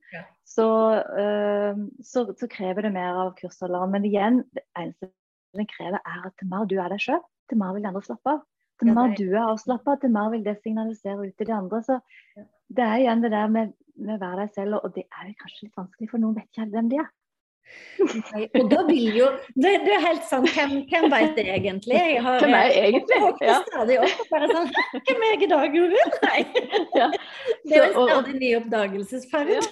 så, 0.54 0.68
uh, 1.20 1.82
så, 2.02 2.24
så, 2.32 2.48
krever 2.50 2.88
det 2.88 2.94
mer 2.96 3.20
av 3.26 3.34
kursholderen. 3.38 3.92
Men 3.92 4.08
igjen, 4.08 4.40
det 4.56 4.64
eneste 4.80 5.12
den 5.60 5.70
krever, 5.70 6.00
er 6.00 6.26
at 6.28 6.34
til 6.40 6.50
mer 6.50 6.66
du 6.70 6.76
er 6.80 6.92
deg 6.92 7.02
sjøl, 7.02 7.22
til 7.50 7.60
mer 7.60 7.74
vil 7.74 7.84
de 7.84 7.90
andre 7.92 8.04
slappe 8.06 8.34
av. 8.36 8.44
Til 8.82 8.90
mer 8.94 9.12
du 9.14 9.26
er 9.28 9.42
avslappa, 9.44 9.96
til 10.02 10.10
mer 10.14 10.30
vil 10.32 10.44
det 10.46 10.56
signalisere 10.62 11.28
ut 11.28 11.34
til 11.38 11.46
de 11.46 11.54
andre. 11.54 11.82
Så 11.86 11.98
det 12.74 12.84
er 12.84 13.02
igjen 13.02 13.22
det 13.22 13.30
der 13.34 13.52
med, 13.52 13.74
med 13.94 14.16
å 14.16 14.22
være 14.22 14.44
deg 14.44 14.56
selv, 14.56 14.80
og 14.80 14.96
det 14.96 15.04
er 15.06 15.30
kanskje 15.38 15.68
litt 15.68 15.78
vanskelig, 15.78 16.10
for 16.10 16.22
noen 16.22 16.34
vet 16.38 16.48
ikke 16.50 16.66
hvem 16.72 16.90
de 16.90 16.98
er. 17.04 17.12
Og 18.58 18.70
da 18.70 18.82
vil 18.88 19.16
jo 19.16 19.28
Det, 19.54 19.72
det 19.86 19.92
er 19.96 20.02
helt 20.04 20.24
sant. 20.28 20.48
Hvem, 20.54 20.74
hvem 20.90 21.06
vet 21.12 21.36
det 21.38 21.44
egentlig? 21.48 21.96
Jeg 21.96 22.22
har, 22.22 22.40
hvem 22.42 22.56
er 22.58 22.70
jeg 22.70 22.90
egentlig? 22.90 23.20
Ja. 23.42 23.58
Stadig 23.68 23.98
opp 24.04 24.24
bare 24.32 24.48
sånn 24.50 24.72
Hvem 25.08 25.24
er 25.26 25.32
jeg 25.32 25.46
i 25.46 25.50
dag, 25.54 25.78
Jorunn? 25.78 26.18
Nei. 26.26 26.40
Ja. 27.00 27.08
Det 27.64 27.78
er 27.78 27.80
jo 27.80 28.04
en 28.04 28.10
stadig 28.10 28.34
ny 28.38 28.50
oppdagelsesferd. 28.58 29.50
Ja, 29.56 29.62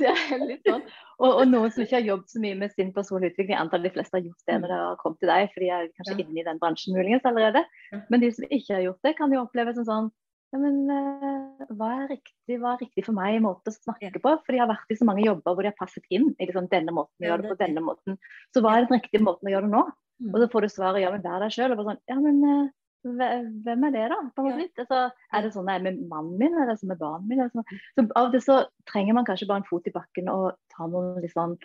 det 0.00 0.12
er 0.12 0.44
litt 0.44 0.68
sånn. 0.68 0.84
Og, 1.18 1.28
og, 1.28 1.42
noen 1.50 1.72
som 1.74 1.84
ikke 1.84 1.98
har 1.98 2.06
jobbet 2.08 2.32
så 2.32 2.40
mye 2.42 2.56
med 2.58 2.72
sin 2.74 2.90
personlige 2.94 3.34
utvikling, 3.34 3.52
jeg 3.54 3.60
antar 3.60 3.82
de 3.84 3.92
fleste 3.94 4.16
har 4.16 4.24
gjort 4.24 4.48
det 4.50 4.56
når 4.62 4.72
det 4.72 4.78
har 4.80 4.96
kommet 5.02 5.20
til 5.22 5.30
deg, 5.30 5.52
for 5.52 5.64
de 5.64 5.70
er 5.76 5.90
kanskje 5.92 6.14
ja. 6.16 6.24
inne 6.24 6.40
i 6.40 6.46
den 6.48 6.60
bransjen 6.62 6.96
muligens 6.96 7.28
allerede. 7.28 7.62
Men 8.10 8.24
de 8.24 8.30
som 8.34 8.46
ikke 8.48 8.78
har 8.78 8.84
gjort 8.88 9.06
det, 9.06 9.14
kan 9.20 9.34
jo 9.34 9.44
oppleve 9.44 9.76
som 9.76 9.86
sånn 9.88 10.10
ja, 10.54 10.60
men 10.62 10.76
uh, 10.86 11.64
hva, 11.74 11.88
er 12.04 12.12
riktig, 12.12 12.58
hva, 12.62 12.76
er 12.76 12.84
riktig, 12.84 13.02
for 13.02 13.16
meg 13.16 13.34
i 13.34 13.42
måte 13.42 13.72
å 13.72 13.74
snakke 13.74 14.20
på? 14.22 14.36
For 14.46 14.54
de 14.54 14.60
har 14.62 14.70
vært 14.70 14.92
i 14.94 14.98
så 15.00 15.08
mange 15.08 15.24
jobber 15.24 15.56
hvor 15.56 15.66
de 15.66 15.72
har 15.72 15.80
passet 15.80 16.06
inn 16.14 16.28
i 16.36 16.46
liksom, 16.46 16.68
denne 16.70 16.94
måten 16.94 17.26
å 17.26 17.28
gjøre 17.28 17.42
det 17.42 17.50
på 17.50 17.58
denne 17.64 17.82
måten. 17.82 18.18
Så 18.54 18.62
hva 18.62 18.76
er 18.76 18.86
den 18.86 19.00
riktige 19.00 19.24
måten 19.26 19.50
å 19.50 19.54
gjøre 19.54 19.66
det 19.66 19.74
nå? 19.74 19.82
Mm. 20.22 20.30
Og 20.30 20.38
så 20.38 20.48
får 20.52 20.62
du 20.62 20.70
svaret 20.70 21.02
ja, 21.02 21.10
men 21.10 21.24
vær 21.24 21.42
deg 21.42 21.56
sjøl. 21.56 21.74
Og 21.74 21.80
bare 21.80 21.88
sånn, 21.96 22.02
ja, 22.12 22.18
men 22.22 22.38
uh, 22.46 23.48
hvem 23.66 23.88
er 23.88 23.96
det, 23.96 24.04
da? 24.14 24.20
På 24.36 24.46
ja. 24.46 24.56
altså, 24.84 25.00
er 25.34 25.44
det 25.44 25.50
sånn 25.56 25.72
jeg 25.72 25.80
er 25.80 25.86
med 25.88 26.04
mannen 26.12 26.38
min, 26.40 26.54
er 26.54 26.70
det 26.70 26.78
sånn 26.78 26.92
med 26.92 27.02
barnet 27.02 27.32
mitt? 27.32 27.56
Sånn? 27.56 27.80
Så 27.98 28.04
av 28.06 28.28
og 28.28 28.36
til 28.36 28.44
så 28.46 28.60
trenger 28.92 29.18
man 29.18 29.26
kanskje 29.26 29.50
bare 29.50 29.64
en 29.64 29.68
fot 29.68 29.90
i 29.90 29.94
bakken 29.96 30.30
og 30.32 30.52
ta 30.76 30.86
noen 30.86 31.18
litt 31.24 31.34
sånn 31.34 31.58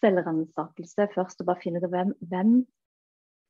selvransakelse 0.00 1.06
først, 1.14 1.40
og 1.40 1.48
bare 1.48 1.62
finne 1.62 1.80
ut 1.80 1.88
hvem, 1.94 2.10
hvem 2.26 2.58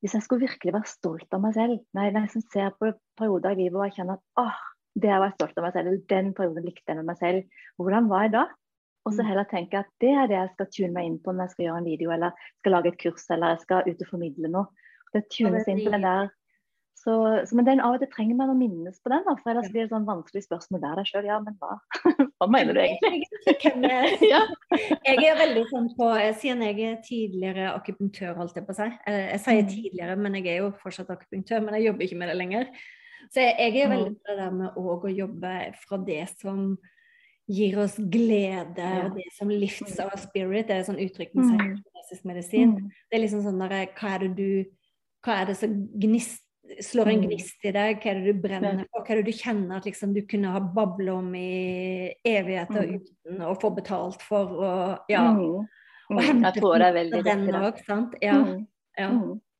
hvis 0.04 0.14
jeg 0.16 0.24
skulle 0.24 0.46
virkelig 0.46 0.74
være 0.74 0.90
stolt 0.90 1.34
av 1.34 1.42
meg 1.42 1.56
selv, 1.56 1.80
når 1.96 2.06
jeg 2.06 2.14
liksom 2.16 2.44
ser 2.52 2.74
på 2.76 2.92
perioder 3.18 3.54
i 3.54 3.64
livet 3.64 3.78
og 3.78 3.86
jeg 3.86 3.96
kjenner 3.98 4.18
at 4.18 4.42
åh, 4.42 4.62
det 4.96 5.12
var 5.12 5.26
jeg 5.28 5.36
stolt 5.36 5.58
av 5.58 5.66
meg 5.66 5.74
selv, 5.74 5.90
eller 5.90 6.06
den 6.12 6.30
perioden 6.36 6.66
likte 6.66 6.92
jeg 6.92 7.00
med 7.00 7.08
meg 7.10 7.20
selv, 7.20 7.58
hvordan 7.80 8.08
var 8.12 8.26
jeg 8.26 8.34
da? 8.36 8.44
Og 9.06 9.14
så 9.14 9.22
mm. 9.22 9.28
heller 9.28 9.48
tenke 9.50 9.80
at 9.82 9.90
det 10.02 10.12
er 10.12 10.30
det 10.30 10.38
jeg 10.38 10.52
skal 10.54 10.70
tune 10.76 10.92
meg 10.96 11.08
inn 11.08 11.20
på 11.22 11.32
når 11.32 11.46
jeg 11.46 11.54
skal 11.54 11.66
gjøre 11.66 11.82
en 11.82 11.90
video, 11.90 12.12
eller 12.16 12.48
skal 12.60 12.76
lage 12.76 12.92
et 12.92 13.00
kurs, 13.02 13.28
eller 13.30 13.54
jeg 13.54 13.62
skal 13.64 13.90
ut 13.90 14.02
og 14.06 14.10
formidle 14.10 14.52
noe. 14.52 14.90
Det 15.14 15.22
tunes 15.32 15.68
inn 15.70 15.84
på 15.84 15.92
den 15.94 16.04
der 16.04 16.32
så, 17.06 17.44
så, 17.46 17.54
men 17.54 17.66
den 17.68 17.80
av 17.86 17.94
og 17.94 18.00
til 18.02 18.08
trenger 18.10 18.34
man 18.34 18.50
å 18.50 18.56
minnes 18.58 18.96
på 18.98 19.10
den, 19.12 19.20
da, 19.22 19.36
for 19.38 19.52
ellers 19.52 19.68
blir 19.70 19.84
det 19.84 19.92
sånn 19.92 20.08
vanskelig 20.08 20.40
spørsmål 20.42 20.80
der 20.82 20.96
deg 20.98 21.06
sjøl. 21.06 21.28
Ja, 21.28 21.36
men 21.38 21.54
hva? 21.60 21.76
hva 22.40 22.48
mener 22.50 22.74
du 22.74 22.80
egentlig? 22.82 23.20
Jeg 25.06 25.20
er 25.22 25.38
veldig 25.38 25.62
sånn 25.70 25.86
på 25.94 26.08
Siden 26.40 26.64
jeg 26.66 26.82
er 26.82 26.96
tidligere 27.04 27.68
akupunktør, 27.76 28.32
holdt 28.40 28.58
jeg 28.58 28.66
på 28.66 28.74
å 28.74 28.78
si. 28.80 28.88
Jeg 29.06 29.38
sier 29.44 29.62
mm. 29.62 29.70
tidligere, 29.70 30.16
men 30.18 30.38
jeg 30.40 30.48
er 30.50 30.58
jo 30.64 30.72
fortsatt 30.80 31.12
akupunktør, 31.14 31.62
men 31.62 31.78
jeg 31.78 31.86
jobber 31.86 32.06
ikke 32.08 32.18
med 32.18 32.30
det 32.32 32.36
lenger. 32.40 32.66
Så 33.30 33.44
jeg, 33.44 33.54
jeg 33.62 33.84
er 33.84 33.92
veldig 33.92 34.12
på 34.16 34.32
det 34.32 34.36
der 34.40 34.56
med 34.58 34.80
å 34.82 35.12
jobbe 35.14 35.52
fra 35.84 36.00
det 36.08 36.24
som 36.34 36.64
gir 37.46 37.78
oss 37.84 37.94
glede, 38.02 38.90
ja. 38.98 39.06
det 39.14 39.28
som 39.36 39.52
lifts 39.52 40.00
our 40.02 40.18
spirit. 40.18 40.66
Det 40.66 40.80
er 40.80 40.88
sånn 40.90 40.98
uttrykk 41.06 41.38
med 41.38 41.54
mm. 41.54 41.76
medisin. 42.26 42.74
Det 43.06 43.20
er 43.20 43.22
liksom 43.22 43.46
sånn 43.46 43.62
der, 43.62 43.78
hva 43.94 44.16
er 44.16 44.26
det 44.26 44.34
du 44.40 44.50
hva 45.26 45.40
er 45.42 45.50
det 45.50 45.56
som 45.58 45.72
gnist, 45.98 46.45
slår 46.82 47.10
en 47.12 47.20
mm. 47.20 47.26
gnist 47.28 47.64
i 47.66 47.72
deg? 47.74 48.00
Hva 48.02 48.10
er 48.12 48.20
det 48.20 48.32
du 48.32 48.42
brenner 48.42 48.84
på? 48.84 49.02
Hva 49.02 49.14
er 49.14 49.20
det 49.20 49.32
du 49.32 49.38
kjenner 49.38 49.80
at 49.80 49.88
liksom, 49.88 50.12
du 50.16 50.22
kunne 50.28 50.52
ha 50.54 50.60
babla 50.60 51.18
om 51.20 51.32
i 51.38 52.12
evigheter 52.26 52.88
mm. 52.88 52.94
uten 53.00 53.44
å 53.46 53.54
få 53.60 53.72
betalt 53.76 54.24
for? 54.26 54.54
Og, 54.58 55.10
ja. 55.12 55.24
Mm. 55.32 55.66
Og 56.10 56.20
mm. 56.20 56.44
jeg 56.44 56.58
tror 56.58 56.76
det 56.78 56.90
er 56.90 56.98
veldig 57.00 57.22
viktig. 57.22 57.56
Òg, 57.60 57.80
sant? 57.86 58.18
Ja, 58.24 58.36
mm. 58.42 58.60
ja 59.00 59.10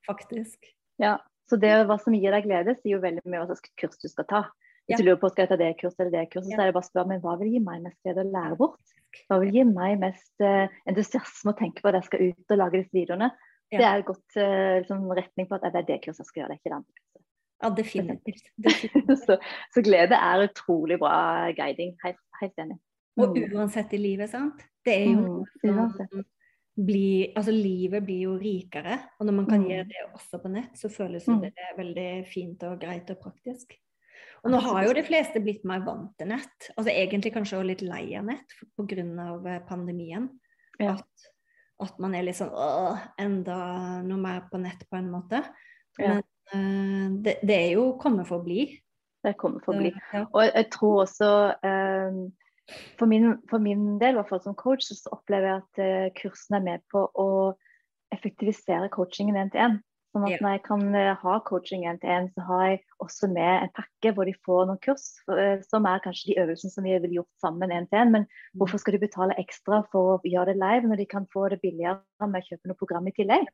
faktisk. 0.06 0.70
Ja, 1.02 1.16
så 1.50 1.58
det 1.60 1.72
hva 1.88 1.98
som 2.02 2.14
gir 2.16 2.34
deg 2.34 2.46
glede, 2.46 2.76
sier 2.80 2.96
jo 2.96 3.02
veldig 3.02 3.24
mye 3.26 3.42
hva 3.42 3.50
slags 3.50 3.74
kurs 3.80 3.98
du 4.02 4.08
skal 4.10 4.28
ta. 4.30 4.44
Hvis 4.86 5.00
du 5.00 5.08
lurer 5.08 5.18
på 5.18 5.32
skal 5.32 5.44
jeg 5.44 5.50
ta 5.50 5.58
det 5.58 5.72
kurset 5.80 6.02
eller 6.04 6.12
det 6.14 6.28
kurset, 6.30 6.52
så 6.52 6.60
er 6.60 6.68
det 6.68 6.76
bare 6.76 6.84
å 6.84 6.86
spørre 6.86 7.10
men 7.10 7.22
hva 7.24 7.34
vil 7.40 7.56
gi 7.56 7.62
meg 7.62 7.82
mest 7.82 7.98
glede 8.06 8.22
å 8.22 8.30
lære 8.30 8.58
bort? 8.60 8.94
Hva 9.26 9.40
vil 9.42 9.56
gi 9.56 9.64
meg 9.66 9.96
mest 9.98 10.44
uh, 10.44 10.70
entusiasme 10.86 11.50
å 11.52 11.58
tenke 11.58 11.82
på 11.82 11.90
at 11.90 11.98
jeg 11.98 12.06
skal 12.06 12.22
ut 12.28 12.54
og 12.54 12.60
lage 12.60 12.78
disse 12.78 12.94
videoene? 12.94 13.32
Det 13.72 13.82
er 13.82 14.00
et 14.00 14.06
godt 14.06 14.38
uh, 14.38 14.78
liksom, 14.80 15.06
retning 15.18 15.48
på 15.48 15.56
at 15.56 15.66
det 15.66 15.80
er 15.82 15.88
det 15.88 15.98
kurset 16.04 16.22
jeg 16.22 16.30
skal 16.30 16.42
gjøre, 16.42 16.52
det 16.52 16.56
er 16.56 16.60
ikke 16.60 16.70
det 16.70 16.78
andre 16.78 17.00
kurset. 17.00 17.22
Ja, 17.56 17.70
definitivt. 17.72 18.48
definitivt. 18.66 19.18
så, 19.26 19.38
så, 19.74 19.82
glede 19.82 20.18
er 20.28 20.44
utrolig 20.44 20.98
bra 21.00 21.16
guiding. 21.56 21.96
Helt, 22.04 22.20
helt 22.40 22.64
enig. 22.64 22.78
Mm. 23.16 23.22
Og 23.24 23.38
uansett 23.56 23.94
i 23.96 24.00
livet, 24.00 24.30
sant. 24.30 24.60
Det 24.84 24.94
er 24.94 25.06
jo 25.08 25.40
mm, 25.64 26.24
bli, 26.76 27.32
altså 27.32 27.54
Livet 27.56 28.04
blir 28.04 28.26
jo 28.26 28.36
rikere, 28.38 28.98
og 29.18 29.26
når 29.26 29.36
man 29.38 29.48
kan 29.48 29.62
mm. 29.62 29.66
gjøre 29.72 29.88
det 29.88 30.04
også 30.10 30.40
på 30.42 30.52
nett, 30.52 30.76
så 30.76 30.92
føles 30.92 31.26
mm. 31.26 31.40
det 31.46 31.70
veldig 31.78 32.10
fint 32.28 32.66
og 32.68 32.78
greit 32.80 33.10
og 33.14 33.20
praktisk. 33.22 33.72
Og 34.44 34.52
nå 34.52 34.60
har 34.62 34.84
jo 34.86 34.92
de 34.94 35.04
fleste 35.06 35.40
blitt 35.42 35.64
mer 35.66 35.80
vant 35.86 36.12
til 36.20 36.28
nett, 36.30 36.68
altså 36.76 36.92
egentlig 36.92 37.32
kanskje 37.34 37.58
også 37.58 37.70
litt 37.72 37.82
lei 37.82 38.04
av 38.18 38.28
nett 38.28 38.52
pga. 38.76 39.00
Eh, 39.00 39.62
pandemien. 39.66 40.28
Ja. 40.78 40.98
At, 40.98 41.30
at, 41.82 41.98
man 42.02 42.16
er 42.16 42.24
litt 42.26 42.38
sånn 42.38 42.52
enda 43.20 43.58
noe 44.06 44.20
mer 44.20 44.46
på 44.50 44.60
nett, 44.62 44.86
på 44.88 44.98
en 44.98 45.10
måte. 45.12 45.42
Men 45.98 46.18
ja. 46.18 46.24
uh, 46.54 47.06
det, 47.22 47.38
det, 47.42 47.56
er 47.56 47.70
jo 47.76 47.92
kommet 48.00 48.28
for 48.28 48.40
å 48.40 48.46
bli. 48.46 48.68
Det 49.24 49.34
kommer 49.40 49.64
for 49.64 49.74
å 49.74 49.82
bli. 49.82 49.92
Ja. 50.14 50.24
Og 50.30 50.42
jeg 50.46 50.68
tror 50.74 51.02
også 51.04 51.30
um, 51.66 52.20
for 52.98 53.10
min, 53.10 53.34
for 53.50 53.62
min 53.62 53.96
del, 54.00 54.14
i 54.14 54.20
hvert 54.20 54.30
fall 54.30 54.42
som 54.44 54.56
coach, 54.58 54.86
så 54.88 55.12
opplever 55.14 55.50
jeg 55.50 55.62
at 55.64 55.82
uh, 55.82 56.08
kursene 56.20 56.60
er 56.60 56.66
med 56.70 56.86
på 56.92 57.04
å 57.12 57.28
effektivisere 58.14 58.90
coachingen 58.94 59.38
én 59.40 59.52
til 59.52 59.64
én. 59.66 59.78
Sånn 60.16 60.24
at 60.30 60.40
når 60.40 60.54
jeg 60.54 60.60
kan 60.64 60.84
eh, 60.96 61.18
ha 61.20 61.32
coaching 61.44 61.82
én 61.84 61.98
til 62.00 62.08
én, 62.08 62.26
så 62.32 62.44
har 62.48 62.60
jeg 62.70 62.78
også 63.04 63.28
med 63.28 63.66
en 63.66 63.72
pakke 63.76 64.12
hvor 64.16 64.24
de 64.24 64.32
får 64.46 64.62
noen 64.70 64.78
kurs, 64.80 65.04
eh, 65.34 65.60
som 65.68 65.84
er 65.90 66.00
kanskje 66.04 66.30
de 66.30 66.36
øvelsene 66.40 66.72
som 66.72 66.86
vi 66.88 66.94
ville 66.96 67.18
gjort 67.18 67.42
sammen 67.42 67.74
én 67.74 67.88
til 67.90 68.00
én. 68.00 68.14
Men 68.14 68.24
mm. 68.24 68.54
hvorfor 68.62 68.80
skal 68.80 68.96
de 68.96 69.02
betale 69.02 69.36
ekstra 69.42 69.82
for 69.92 70.14
å 70.14 70.20
gjøre 70.24 70.54
det 70.54 70.62
live, 70.62 70.88
når 70.88 71.02
de 71.02 71.08
kan 71.10 71.28
få 71.34 71.50
det 71.52 71.60
billigere 71.60 72.00
med 72.24 72.40
å 72.40 72.48
kjøpe 72.48 72.70
noe 72.70 72.80
program 72.80 73.10
i 73.10 73.12
tillegg? 73.18 73.50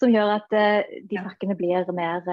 Som 0.00 0.12
gjør 0.12 0.32
at 0.38 0.56
uh, 0.56 0.96
de 1.08 1.20
pakkene 1.24 1.56
blir 1.56 1.92
mer 1.96 2.24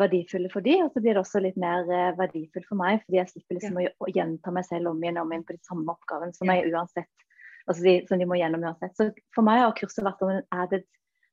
verdifulle 0.00 0.48
for 0.52 0.64
de, 0.64 0.78
og 0.84 0.92
så 0.92 1.00
blir 1.00 1.16
det 1.16 1.22
også 1.22 1.40
litt 1.44 1.56
mer 1.60 1.84
verdifull 2.18 2.64
for 2.68 2.80
meg, 2.80 3.02
fordi 3.04 3.20
jeg 3.20 3.30
slipper 3.30 3.56
liksom 3.56 3.76
å, 3.78 3.84
å, 4.04 4.08
gjenta 4.12 4.52
meg 4.52 4.66
selv 4.68 4.90
om 4.90 5.04
igjen 5.04 5.20
og 5.20 5.28
om 5.28 5.34
igjen 5.36 5.44
på 5.48 5.56
de 5.56 5.68
samme 5.68 5.92
oppgavene 5.92 6.34
som 6.34 6.50
jeg 6.50 6.72
uansett 6.72 7.12
altså 7.68 7.84
de, 7.84 7.94
som 8.08 8.20
de 8.20 8.26
må 8.28 8.36
gjennom 8.36 8.64
uansett. 8.66 8.92
Så 8.98 9.08
for 9.36 9.46
meg 9.46 9.62
har 9.62 9.76
kurset 9.78 10.04
vært 10.04 10.24
om 10.24 10.32
en 10.34 10.42
added 10.52 10.84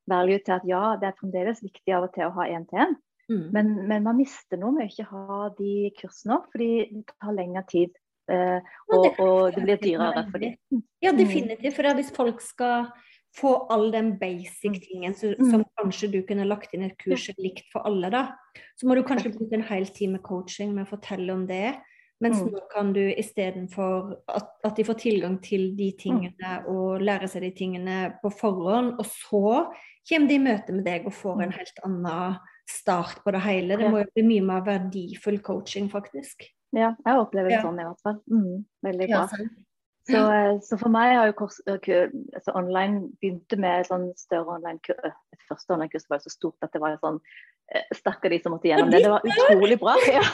value 0.09 0.41
til 0.45 0.57
at 0.57 0.67
ja, 0.67 0.83
det 0.99 1.09
er 1.09 1.17
fremdeles 1.19 1.61
viktig 1.63 1.95
av 1.95 2.07
og 2.07 2.13
til 2.15 2.27
å 2.27 2.35
ha 2.39 2.47
én-til-én. 2.49 2.97
Mm. 3.31 3.43
Men, 3.55 3.69
men, 3.87 4.03
man 4.03 4.17
mister 4.19 4.59
noe 4.59 4.75
med 4.75 4.87
å 4.87 4.91
ikke 4.91 5.07
ha 5.11 5.43
de 5.55 5.75
kursene 5.99 6.37
òg, 6.37 6.49
fordi 6.51 6.71
det 6.91 7.05
tar 7.13 7.37
lengre 7.37 7.63
tid. 7.69 7.93
Eh, 8.31 8.73
og, 8.91 9.05
ja, 9.05 9.13
og, 9.23 9.55
det 9.55 9.63
blir 9.65 9.79
dyrere 9.81 10.25
for 10.31 10.43
dem. 10.43 10.57
Ja, 11.03 11.13
mm. 11.13 11.21
definitivt. 11.21 11.77
For 11.77 11.95
hvis 11.97 12.11
folk 12.15 12.43
skal 12.43 12.89
få 13.37 13.53
all 13.71 13.87
den 13.93 14.17
basic 14.19 14.81
mm. 14.91 15.05
mm. 15.07 15.51
som 15.53 15.63
kanskje 15.79 16.11
du 16.11 16.19
kunne 16.27 16.47
lagt 16.49 16.73
inn 16.75 16.83
et 16.89 16.97
kurs 16.99 17.29
likt 17.39 17.69
for 17.71 17.87
alle, 17.87 18.11
da, 18.11 18.25
så 18.79 18.87
må 18.87 18.97
du 18.97 19.05
kanskje 19.07 19.33
bruke 19.37 19.55
en 19.55 19.67
hel 19.69 19.87
time 19.95 20.19
coaching 20.25 20.75
med 20.75 20.87
å 20.87 20.91
fortelle 20.91 21.31
om 21.33 21.47
det. 21.47 21.77
Mens 22.21 22.41
mm. 22.41 22.51
nå 22.53 22.61
kan 22.69 22.91
du 22.93 23.01
istedenfor 23.09 24.11
at, 24.29 24.51
at 24.67 24.77
de 24.77 24.85
får 24.85 24.99
tilgang 25.01 25.39
til 25.41 25.71
de 25.77 25.89
tingene 25.99 26.57
og 26.69 27.01
lære 27.01 27.29
seg 27.31 27.47
de 27.47 27.51
tingene 27.57 27.97
på 28.21 28.29
forhånd, 28.33 28.93
og 29.01 29.07
så 29.09 29.43
kommer 30.07 30.29
de 30.29 30.37
i 30.37 30.43
møte 30.43 30.75
med 30.75 30.85
deg 30.85 31.07
og 31.09 31.15
får 31.17 31.39
en 31.39 31.49
mm. 31.49 31.57
helt 31.57 31.83
annen 31.87 32.39
start 32.69 33.23
på 33.25 33.33
det 33.33 33.41
hele. 33.43 33.77
Det 33.79 33.89
må 33.89 34.03
jo 34.03 34.11
bli 34.13 34.27
mye 34.27 34.45
mer 34.47 34.65
verdifull 34.67 35.41
coaching, 35.43 35.89
faktisk. 35.91 36.45
Ja, 36.71 36.93
jeg 37.03 37.19
opplever 37.19 37.51
det 37.51 37.57
ja. 37.57 37.65
sånn 37.65 37.81
i 37.81 37.87
hvert 37.89 38.05
fall. 38.05 38.21
Mm, 38.31 38.63
veldig 38.85 39.09
bra. 39.09 39.25
Ja, 39.25 39.49
så, 40.09 40.21
eh, 40.33 40.59
så, 40.65 40.77
for 40.81 40.89
meg 40.93 41.13
har 41.13 41.29
jo 41.29 41.37
kurs, 41.43 41.59
eh, 41.69 42.09
altså 42.33 42.55
online 42.57 43.11
begynte 43.21 43.57
med 43.61 43.85
sånn 43.89 44.09
større 44.17 44.57
online-kurs. 44.57 44.97
Det 45.29 45.41
første 45.49 45.75
online-kurset 45.75 46.09
var 46.09 46.21
jo 46.21 46.29
så 46.29 46.33
stort 46.33 46.65
at 46.65 46.73
det 46.73 46.81
var 46.83 46.99
sånn 47.03 47.21
Stakkar 47.95 48.33
de 48.33 48.37
som 48.43 48.51
måtte 48.51 48.67
gjennom 48.67 48.89
det. 48.91 48.99
Det 49.05 49.11
var 49.13 49.23
utrolig 49.23 49.77
bra. 49.79 49.93
Ja. 50.11 50.25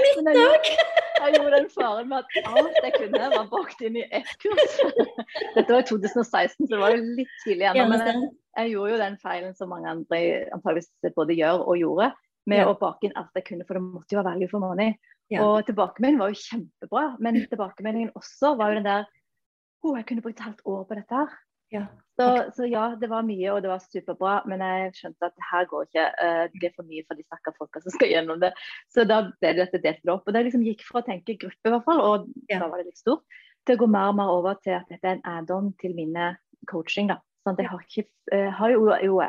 Mitt 0.00 0.38
òg! 0.40 0.70
Jeg 1.16 1.34
gjorde 1.34 1.56
den 1.56 1.66
faren 1.72 2.08
med 2.08 2.22
at 2.22 2.48
alt 2.48 2.78
jeg 2.84 2.92
kunne, 2.94 3.28
var 3.32 3.48
bakt 3.50 3.82
inn 3.84 3.98
i 4.00 4.04
ett 4.14 4.30
kurs. 4.40 4.76
Dette 5.56 5.66
var 5.68 5.82
i 5.82 5.88
2016, 5.88 6.54
så 6.64 6.70
det 6.70 6.80
var 6.80 6.94
jo 6.94 7.02
litt 7.18 7.34
tidlig 7.42 7.68
ennå. 7.68 7.86
Men 7.92 8.04
jeg, 8.06 8.22
jeg, 8.56 8.72
gjorde 8.72 8.94
jo 8.94 9.00
den 9.02 9.18
feilen 9.20 9.56
som 9.58 9.72
mange 9.72 9.90
andre 9.90 10.20
antageligvis 10.56 11.16
både 11.18 11.36
gjør 11.36 11.64
og 11.66 11.80
gjorde, 11.82 12.10
med 12.50 12.62
ja. 12.62 12.68
å 12.70 12.78
bake 12.78 13.08
inn 13.08 13.16
alt 13.18 13.34
jeg 13.36 13.46
kunne, 13.50 13.66
for 13.66 13.78
det 13.78 13.84
måtte 13.84 14.14
jo 14.14 14.20
være 14.20 14.32
value 14.32 14.50
for 14.50 14.62
money. 14.62 14.94
Ja. 15.32 15.42
Og 15.42 15.66
tilbakemeldingen 15.66 16.22
var 16.22 16.32
jo 16.32 16.42
kjempebra, 16.42 17.04
men 17.22 17.40
tilbakemeldingen 17.50 18.14
også 18.18 18.54
var 18.58 18.72
jo 18.72 18.80
den 18.80 18.90
der 18.90 19.06
Å, 19.06 19.90
oh, 19.92 19.96
jeg 19.98 20.06
kunne 20.08 20.22
brukt 20.24 20.40
et 20.40 20.46
halvt 20.46 20.64
år 20.66 20.86
på 20.88 20.96
dette 20.98 21.14
her. 21.14 21.34
Ja. 21.70 21.82
Så, 22.16 22.26
så, 22.56 22.66
ja, 22.66 22.96
det 23.00 23.10
var 23.10 23.26
mye, 23.26 23.50
og 23.52 23.60
det 23.62 23.68
var 23.68 23.82
superbra, 23.82 24.38
men 24.48 24.62
jeg 24.64 24.94
skjønte 24.96 25.28
at 25.28 25.34
det 25.36 25.46
her 25.50 25.66
går 25.70 25.84
ikke. 25.84 26.04
Uh, 26.16 26.42
det 26.48 26.62
blir 26.62 26.72
for 26.74 26.88
mye 26.88 27.04
for 27.04 27.18
de 27.18 27.26
stakkars 27.26 27.58
folka 27.60 27.82
som 27.84 27.94
skal 27.94 28.10
gjennom 28.10 28.40
det. 28.42 28.50
Så 28.90 29.04
da 29.06 29.20
ble 29.26 29.52
det 29.52 29.66
dette 29.66 29.82
delt 29.84 30.12
opp. 30.14 30.24
Og 30.24 30.34
det 30.34 30.46
liksom 30.46 30.64
gikk 30.64 30.82
fra 30.88 31.02
å 31.02 31.06
tenke 31.06 31.36
gruppe, 31.42 31.60
i 31.68 31.74
hvert 31.74 31.86
fall, 31.86 32.02
og 32.02 32.26
da 32.48 32.62
var 32.64 32.80
det 32.80 32.88
litt 32.88 33.02
stort, 33.02 33.38
til 33.68 33.76
å 33.76 33.82
gå 33.82 33.90
mer 33.92 34.14
og 34.14 34.18
mer 34.22 34.32
over 34.32 34.58
til 34.64 34.78
at 34.78 34.88
dette 34.90 35.10
er 35.10 35.18
en 35.18 35.26
add-on 35.36 35.72
til 35.82 35.94
mine 35.98 36.32
coaching. 36.70 37.12
da. 37.12 37.20
Sånn 37.44 37.60
jeg 37.60 37.70
har 37.70 37.84
ikke 37.84 38.06
uh, 38.32 38.50
har 38.62 38.74
jo, 38.74 38.88
jo 39.04 39.20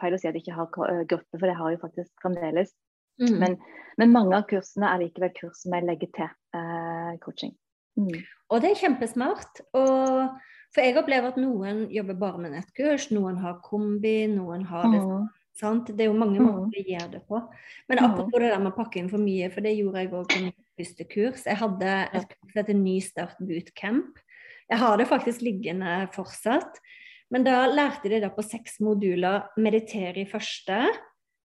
feil 0.00 0.16
å 0.16 0.20
si 0.20 0.28
at 0.28 0.36
jeg 0.36 0.44
ikke 0.44 0.58
har 0.58 0.70
uh, 0.70 1.02
gruppe, 1.08 1.36
for 1.36 1.46
det 1.46 1.56
har 1.58 1.70
jeg 1.70 1.78
jo 1.78 1.84
faktisk 1.86 2.24
fremdeles. 2.24 2.72
Mm. 3.20 3.34
Men, 3.38 3.56
men, 4.00 4.12
mange 4.14 4.36
av 4.38 4.46
kursene 4.48 4.88
er 4.88 5.02
likevel 5.02 5.32
kurs 5.36 5.64
som 5.64 5.74
jeg 5.76 5.84
legger 5.84 6.08
til 6.16 6.30
eh, 6.56 7.18
coaching. 7.20 7.52
Mm. 8.00 8.22
Og 8.48 8.62
det 8.62 8.70
er 8.70 8.80
kjempesmart. 8.80 9.60
Og, 9.76 10.38
for 10.72 10.86
jeg 10.86 10.96
opplever 10.96 11.32
at 11.32 11.40
noen 11.40 11.84
jobber 11.92 12.16
bare 12.20 12.40
med 12.40 12.54
nettkurs, 12.56 13.10
noen 13.12 13.40
har 13.42 13.60
kombi, 13.66 14.24
noen 14.30 14.64
har 14.70 14.88
det 14.88 15.02
mm. 15.04 15.28
sant? 15.60 15.92
Det 15.92 16.06
er 16.06 16.08
jo 16.08 16.16
mange 16.16 16.40
måter 16.40 16.80
å 16.80 16.86
gjøre 16.94 17.10
det 17.18 17.22
på. 17.28 17.42
Men 17.90 18.00
akkurat 18.00 18.14
apropos 18.14 18.44
det 18.44 18.52
der 18.54 18.64
med 18.64 18.72
å 18.72 18.78
pakke 18.78 19.02
inn 19.02 19.12
for 19.12 19.26
mye, 19.26 19.52
for 19.52 19.66
det 19.66 19.76
gjorde 19.76 20.04
jeg 20.04 20.12
òg 20.14 20.32
på 20.32 20.42
mitt 20.46 20.58
første 20.80 21.08
kurs. 21.12 21.46
Jeg 21.50 21.60
hadde 21.60 21.94
et 22.06 22.32
kurs 22.32 22.54
som 22.54 22.62
heter 22.62 22.80
Nystart 22.80 23.44
bootcamp. 23.44 24.24
Jeg 24.70 24.78
har 24.80 24.96
det 24.96 25.10
faktisk 25.10 25.42
liggende 25.44 25.94
fortsatt. 26.14 26.78
Men 27.30 27.46
da 27.46 27.62
lærte 27.70 28.10
de 28.10 28.20
da 28.22 28.30
på 28.34 28.42
seks 28.42 28.80
moduler 28.82 29.46
meditere 29.60 30.24
i 30.24 30.28
første, 30.28 30.82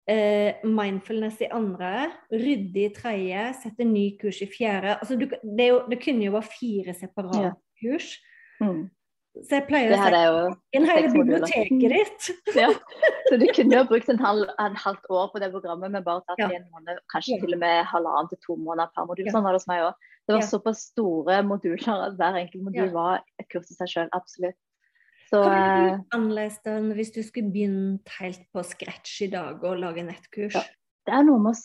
eh, 0.08 0.64
mindfulness 0.64 1.42
i 1.44 1.52
andre, 1.54 2.10
rydde 2.32 2.86
i 2.86 2.92
tredje, 2.96 3.48
sette 3.64 3.88
ny 3.88 4.12
kurs 4.22 4.42
i 4.46 4.50
fjerde. 4.50 4.98
Altså, 5.00 5.18
du, 5.20 5.28
det, 5.28 5.72
jo, 5.72 5.82
det, 5.90 6.00
kunne 6.04 6.28
jo 6.28 6.36
være 6.38 6.54
fire 6.54 6.96
separate 6.98 7.50
ja. 7.50 7.56
kurs. 7.82 8.14
Mm. 8.64 8.86
Så 9.44 9.58
jeg 9.58 9.66
pleier 9.68 9.92
å 9.92 9.98
si 10.00 10.80
en 10.80 10.86
hele 10.88 11.10
biblioteket 11.12 11.92
ditt. 11.92 12.28
ja. 12.62 12.70
Så 13.28 13.36
du 13.42 13.44
kunne 13.58 13.82
jo 13.82 13.88
brukt 13.90 14.08
en, 14.14 14.22
halv, 14.22 14.48
en, 14.64 14.78
halvt 14.80 15.10
år 15.12 15.26
på 15.34 15.42
det 15.44 15.50
programmet, 15.52 15.92
men 15.92 16.06
bare 16.06 16.24
tatt 16.30 16.40
ja. 16.40 16.48
en 16.56 16.70
måned, 16.72 17.02
kanskje 17.12 17.36
ja. 17.36 17.42
til 17.44 17.58
og 17.58 17.64
med 17.66 17.82
halvannen 17.90 18.32
til 18.32 18.40
to 18.46 18.56
måneder 18.56 18.94
per 18.96 19.10
modul. 19.10 19.28
Sånn 19.34 19.44
var 19.44 19.58
det 19.58 19.60
hos 19.60 19.68
meg 19.72 19.84
òg. 19.90 20.08
Det 20.26 20.38
var 20.38 20.48
såpass 20.48 20.88
store 20.94 21.42
moduler 21.46 22.06
at 22.08 22.16
hver 22.18 22.40
enkelt 22.40 22.64
modul 22.70 22.88
var 22.96 23.26
et 23.42 23.50
kurs 23.52 23.68
i 23.70 23.76
seg 23.76 23.92
sjøl. 23.92 24.08
Absolutt. 24.16 24.58
Så, 25.36 25.44
Hva 25.44 25.62
eh, 25.62 26.04
annerledes 26.16 26.60
enn 26.72 26.92
hvis 26.96 27.12
du 27.16 27.22
skulle 27.26 27.52
begynt 27.52 28.12
helt 28.20 28.46
på 28.56 28.64
scratch 28.64 29.18
i 29.26 29.32
dag 29.34 29.64
og 29.66 29.82
lage 29.82 30.06
nettkurs? 30.08 30.56
Ja, 30.56 30.64
det 31.10 31.18
er 31.18 31.26
noe 31.28 31.42
med 31.44 31.58
å 31.58 31.60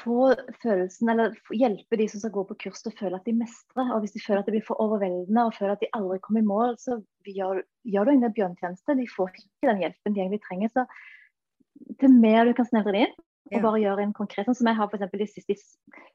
få 0.00 0.32
følelsen, 0.62 1.10
eller 1.12 1.34
hjelpe 1.54 1.98
de 2.00 2.08
som 2.10 2.22
skal 2.22 2.32
gå 2.34 2.44
på 2.48 2.56
kurs 2.66 2.82
til 2.82 2.90
å 2.90 2.96
føle 2.98 3.20
at 3.20 3.28
de 3.28 3.36
mestrer. 3.38 3.92
Og 3.94 4.02
hvis 4.02 4.16
de 4.16 4.22
føler 4.24 4.42
at 4.42 4.48
det 4.50 4.56
blir 4.56 4.66
for 4.66 4.82
overveldende 4.82 5.46
og 5.46 5.54
føler 5.54 5.76
at 5.76 5.84
de 5.84 5.92
aldri 5.94 6.18
kommer 6.24 6.42
i 6.42 6.48
mål, 6.48 6.74
så 6.82 6.98
gjør, 7.28 7.62
gjør 7.86 8.08
du 8.08 8.14
en 8.14 8.26
bjørntjeneste. 8.40 8.98
De 8.98 9.06
får 9.12 9.30
ikke 9.30 9.70
den 9.70 9.84
hjelpen 9.84 10.16
de 10.16 10.24
egentlig 10.24 10.42
trenger. 10.48 10.74
Så 10.74 11.94
til 12.02 12.18
mer 12.18 12.48
du 12.48 12.54
kan 12.58 12.68
snevre 12.68 12.96
det 12.96 13.06
inn, 13.06 13.14
og 13.52 13.66
bare 13.66 13.82
gjøre 13.82 14.06
en 14.06 14.14
konkret 14.16 14.48
sånn 14.48 14.56
som 14.56 14.70
jeg 14.70 14.78
har 14.78 14.88
for 14.88 14.98
eksempel, 14.98 15.20
De 15.20 15.28
siste 15.28 15.56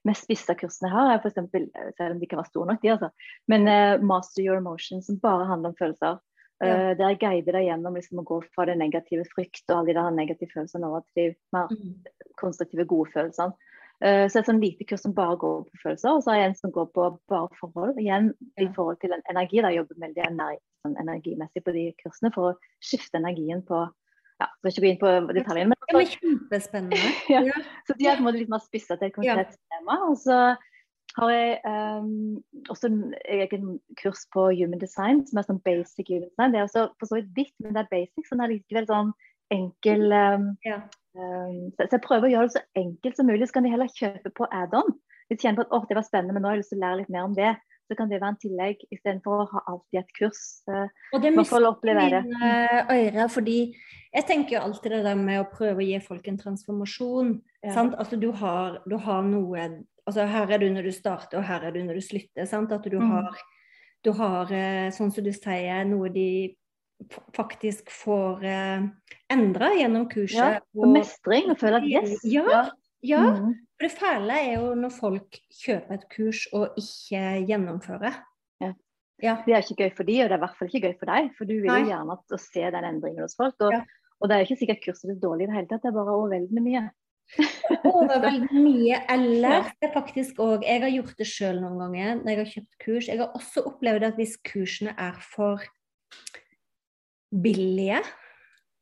mest 0.08 0.26
spissa 0.26 0.56
kursene 0.58 0.90
jeg 0.90 0.96
har, 0.96 1.12
er 1.14 1.22
for 1.22 1.30
eksempel, 1.32 1.68
selv 1.98 2.16
om 2.16 2.20
de 2.20 2.26
ikke 2.26 2.40
var 2.40 2.48
store 2.50 2.72
nok, 2.72 2.82
de 2.82 2.94
altså, 2.96 3.10
men 3.52 3.70
uh, 3.70 4.02
Master 4.02 4.42
Your 4.44 4.58
Emotion, 4.58 5.04
som 5.06 5.20
bare 5.22 5.48
handler 5.50 5.72
om 5.72 5.78
følelser. 5.80 6.18
Ja. 6.60 6.92
Uh, 6.92 6.92
der 7.00 7.14
jeg 7.14 7.20
guider 7.22 7.56
deg 7.56 7.70
gjennom 7.70 7.96
liksom, 7.96 8.20
å 8.20 8.28
gå 8.28 8.42
fra 8.52 8.66
det 8.68 8.76
negative 8.80 9.24
frykt 9.32 9.64
og 9.70 9.78
alle 9.78 9.94
de 9.94 9.96
der 9.96 10.16
negative 10.16 10.52
følelsene 10.52 10.90
over 10.90 11.06
til 11.16 11.30
de 11.32 11.56
mer 11.56 11.70
mm. 11.72 11.94
konstruktive, 12.42 12.88
gode 12.90 13.14
følelsene. 13.14 13.56
Uh, 14.00 14.26
så 14.32 14.40
et 14.40 14.48
sånn 14.48 14.62
lite 14.64 14.88
kurs 14.88 15.04
som 15.04 15.16
bare 15.16 15.38
går 15.40 15.62
på 15.68 15.82
følelser, 15.86 16.12
og 16.12 16.24
så 16.24 16.34
har 16.34 16.42
jeg 16.42 16.50
en 16.50 16.60
som 16.60 16.74
går 16.76 16.90
på 16.96 17.08
bare 17.32 17.62
forhold. 17.62 17.96
Igjen 18.00 18.34
ja. 18.34 18.66
i 18.66 18.70
forhold 18.76 19.00
til 19.04 19.16
en 19.16 19.24
energi. 19.32 19.64
Da 19.64 19.72
jeg 19.72 19.82
jobber 19.82 20.04
veldig 20.06 20.28
energi, 20.28 20.62
sånn 20.84 21.00
energimessig 21.04 21.64
på 21.64 21.76
de 21.76 21.86
kursene 22.04 22.32
for 22.36 22.52
å 22.52 22.58
skifte 22.84 23.20
energien 23.20 23.64
på 23.68 23.86
ja, 24.40 24.48
skal 24.56 24.72
ikke 24.72 24.84
gå 24.84 24.90
inn 24.90 25.00
på 25.02 25.36
detaljene. 25.36 25.74
Men, 25.74 25.88
det 25.90 26.00
er 26.00 26.12
kjempespennende. 26.14 27.14
ja. 27.36 27.42
Så 27.88 27.96
de 28.00 28.08
er 28.08 28.20
på 28.20 28.24
en 28.24 28.28
måte 28.30 28.40
litt 28.40 28.52
mer 28.52 28.64
spissa 28.64 28.96
til 28.96 29.10
et 29.10 29.16
konkret 29.16 29.56
tema. 29.56 29.98
Og 30.08 30.16
så 30.22 30.38
har 31.20 31.32
jeg 31.34 31.58
um, 31.66 32.38
også 32.72 32.90
en 32.90 33.80
kurs 34.00 34.26
på 34.34 34.46
human 34.56 34.82
design, 34.82 35.24
som 35.28 35.40
er 35.40 35.48
sånn 35.48 35.62
basic 35.66 36.08
human 36.10 36.30
design. 36.30 36.54
Det 36.54 36.62
er 36.62 36.68
også 36.68 36.86
for 37.00 37.10
så 37.10 37.20
vidt 37.20 37.32
vidt, 37.38 37.56
men 37.64 37.76
det 37.76 37.84
er 37.84 37.92
basic, 37.94 38.26
så 38.28 38.36
den 38.36 38.46
er 38.46 38.54
likevel 38.54 38.90
sånn 38.90 39.12
enkel 39.54 40.06
um, 40.14 40.50
ja. 40.68 40.80
um, 41.18 41.70
så, 41.74 41.86
så, 41.86 41.94
jeg 41.96 42.06
prøver 42.06 42.30
å 42.30 42.34
gjøre 42.34 42.50
det 42.50 42.58
så 42.58 42.66
enkelt 42.84 43.20
som 43.20 43.30
mulig, 43.32 43.48
så 43.50 43.58
kan 43.58 43.66
de 43.66 43.74
heller 43.74 43.96
kjøpe 43.96 44.34
på 44.38 44.50
add-on. 44.62 44.94
Hvis 45.30 45.42
de 45.42 45.46
kjenner 45.46 45.62
på 45.62 45.68
at 45.68 45.76
oh, 45.78 45.88
det 45.90 45.98
var 45.98 46.08
spennende, 46.08 46.36
men 46.36 46.46
nå 46.46 46.50
har 46.50 46.58
jeg 46.58 46.64
lyst 46.64 46.74
til 46.74 46.82
å 46.82 46.86
lære 46.86 47.02
litt 47.04 47.14
mer 47.14 47.28
om 47.28 47.36
det 47.38 47.54
så 47.90 47.98
kan 47.98 48.10
det 48.12 48.20
være 48.22 48.36
en 48.36 48.42
tillegg 48.42 48.84
istedenfor 48.94 49.44
å 49.44 49.48
ha 49.50 49.62
alltid 49.72 50.00
et 50.04 50.12
kurs. 50.14 50.42
Og 50.70 51.24
det 51.24 51.32
mister 51.34 51.66
mine 51.82 52.22
ører, 52.86 53.24
fordi 53.34 53.60
jeg 54.14 54.26
tenker 54.30 54.56
jo 54.56 54.64
alltid 54.68 54.94
det 54.94 55.04
der 55.08 55.18
med 55.18 55.42
å 55.42 55.48
prøve 55.50 55.82
å 55.82 55.88
gi 55.88 55.98
folk 56.06 56.28
en 56.30 56.38
transformasjon. 56.38 57.34
Ja. 57.66 57.74
Altså 57.90 58.20
du 58.22 58.30
har, 58.38 58.80
du 58.90 58.96
har, 59.02 59.26
noe 59.26 59.66
altså 60.10 60.26
Her 60.30 60.54
er 60.54 60.62
du 60.62 60.70
når 60.74 60.90
du 60.90 60.94
starter, 60.96 61.42
og 61.42 61.46
her 61.50 61.66
er 61.68 61.74
du 61.76 61.82
når 61.86 62.00
du 62.00 62.06
slutter. 62.06 62.46
Sant? 62.50 62.72
At 62.74 62.86
du 62.86 62.98
mm. 62.98 63.12
har, 63.12 63.44
du 64.06 64.14
har, 64.18 64.54
eh, 64.54 64.88
sånn 64.96 65.14
som 65.14 65.26
du 65.26 65.34
sier, 65.36 65.84
noe 65.90 66.10
de 66.14 66.30
faktisk 67.38 67.92
får 67.94 68.46
eh, 68.46 68.88
endra 69.32 69.72
gjennom 69.78 70.08
kurset. 70.12 70.60
Ja, 70.60 70.66
og 70.78 70.94
mestring, 70.94 71.52
og 71.54 71.62
føle 71.62 71.82
at 71.82 71.90
yes. 71.90 72.18
Ja, 72.28 72.66
ja. 73.06 73.22
Mm. 73.24 73.56
For 73.78 73.88
det 73.88 73.96
fæle 73.96 74.38
er 74.44 74.54
jo 74.60 74.74
når 74.76 74.92
folk 74.92 75.40
kjøper 75.62 75.96
et 75.96 76.06
kurs 76.12 76.44
og 76.56 76.78
ikke 76.80 77.24
gjennomfører. 77.48 78.20
Ja. 78.60 78.74
ja. 79.24 79.36
Det 79.46 79.56
er 79.56 79.64
ikke 79.64 79.86
gøy 79.86 79.94
for 79.96 80.10
de, 80.10 80.18
og 80.24 80.30
det 80.30 80.36
er 80.36 80.42
i 80.42 80.44
hvert 80.44 80.58
fall 80.60 80.72
ikke 80.72 80.88
gøy 80.88 80.96
for 81.00 81.12
deg. 81.12 81.30
For 81.38 81.50
du 81.50 81.56
vil 81.62 81.72
jo 81.72 81.92
gjerne 81.92 82.18
å 82.20 82.42
se 82.44 82.66
den 82.76 82.90
endringen 82.92 83.24
hos 83.24 83.38
folk. 83.40 83.56
Og, 83.64 83.76
ja. 83.78 83.84
og 84.20 84.30
det 84.30 84.36
er 84.36 84.44
jo 84.44 84.50
ikke 84.50 84.64
sikkert 84.64 84.84
kurset 84.88 85.14
er 85.14 85.22
dårlig 85.24 85.48
i 85.48 85.52
det 85.52 85.60
hele 85.60 85.72
tatt, 85.72 85.86
det 85.86 85.94
er 85.94 86.00
bare 86.00 86.18
overveldende 86.18 86.66
mye. 86.66 86.86
overveldende 87.94 88.64
mye. 88.66 89.02
Eller 89.16 89.72
det 89.80 89.90
er 89.90 89.96
faktisk 89.96 90.40
òg 90.44 90.68
Jeg 90.68 90.84
har 90.84 90.96
gjort 90.98 91.20
det 91.20 91.30
sjøl 91.30 91.64
noen 91.64 91.80
ganger 91.86 92.16
når 92.20 92.32
jeg 92.34 92.42
har 92.42 92.54
kjøpt 92.56 92.80
kurs. 92.84 93.12
Jeg 93.12 93.22
har 93.24 93.36
også 93.38 93.66
opplevd 93.70 94.08
at 94.10 94.20
hvis 94.20 94.36
kursene 94.50 94.96
er 94.98 95.20
for 95.24 95.64
billige, 97.30 98.00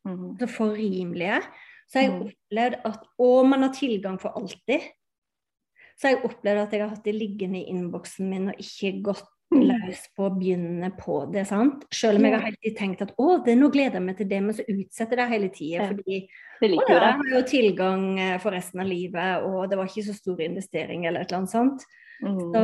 mm. 0.08 0.48
for 0.48 0.74
rimelige, 0.78 1.42
så 1.88 2.00
har 2.00 2.06
jeg 2.08 2.14
mm. 2.14 2.28
opplevd 2.28 2.78
at 2.90 3.10
Og 3.24 3.40
man 3.48 3.66
har 3.66 3.74
tilgang 3.76 4.20
for 4.22 4.36
alltid. 4.36 4.92
Så 5.98 6.08
har 6.08 6.16
jeg 6.18 6.28
opplevd 6.28 6.62
at 6.62 6.76
jeg 6.76 6.84
har 6.84 6.94
hatt 6.94 7.08
det 7.08 7.16
liggende 7.16 7.62
i 7.62 7.72
innboksen 7.72 8.30
min 8.30 8.52
og 8.52 8.60
ikke 8.62 8.92
gått 9.08 9.30
mm. 9.54 9.64
løs 9.72 10.04
på 10.14 10.28
å 10.28 10.34
begynne 10.36 10.92
på 11.00 11.24
det. 11.34 11.48
sant? 11.50 11.88
Selv 11.96 12.20
om 12.20 12.28
jeg 12.28 12.36
har 12.36 12.46
helt 12.46 12.78
tenkt 12.78 13.02
at 13.08 13.16
å, 13.18 13.40
det, 13.46 13.56
nå 13.58 13.72
gleder 13.74 13.98
jeg 13.98 14.06
meg 14.06 14.20
til 14.20 14.30
det, 14.30 14.42
men 14.46 14.58
så 14.58 14.68
utsetter 14.68 15.18
jeg 15.18 15.24
det 15.24 15.34
hele 15.34 15.50
tida. 15.56 15.88
Fordi 15.90 16.20
å, 16.20 16.92
jeg 16.92 17.00
har 17.00 17.34
jo 17.34 17.42
tilgang 17.50 18.06
eh, 18.22 18.36
for 18.44 18.54
resten 18.54 18.84
av 18.84 18.92
livet, 18.92 19.48
og 19.48 19.72
det 19.72 19.80
var 19.80 19.90
ikke 19.90 20.06
så 20.12 20.18
stor 20.20 20.46
investering 20.46 21.08
eller 21.08 21.24
et 21.24 21.32
eller 21.32 21.42
annet 21.42 21.56
sånt. 21.56 21.90
Mm. 22.22 22.38
Så 22.38 22.62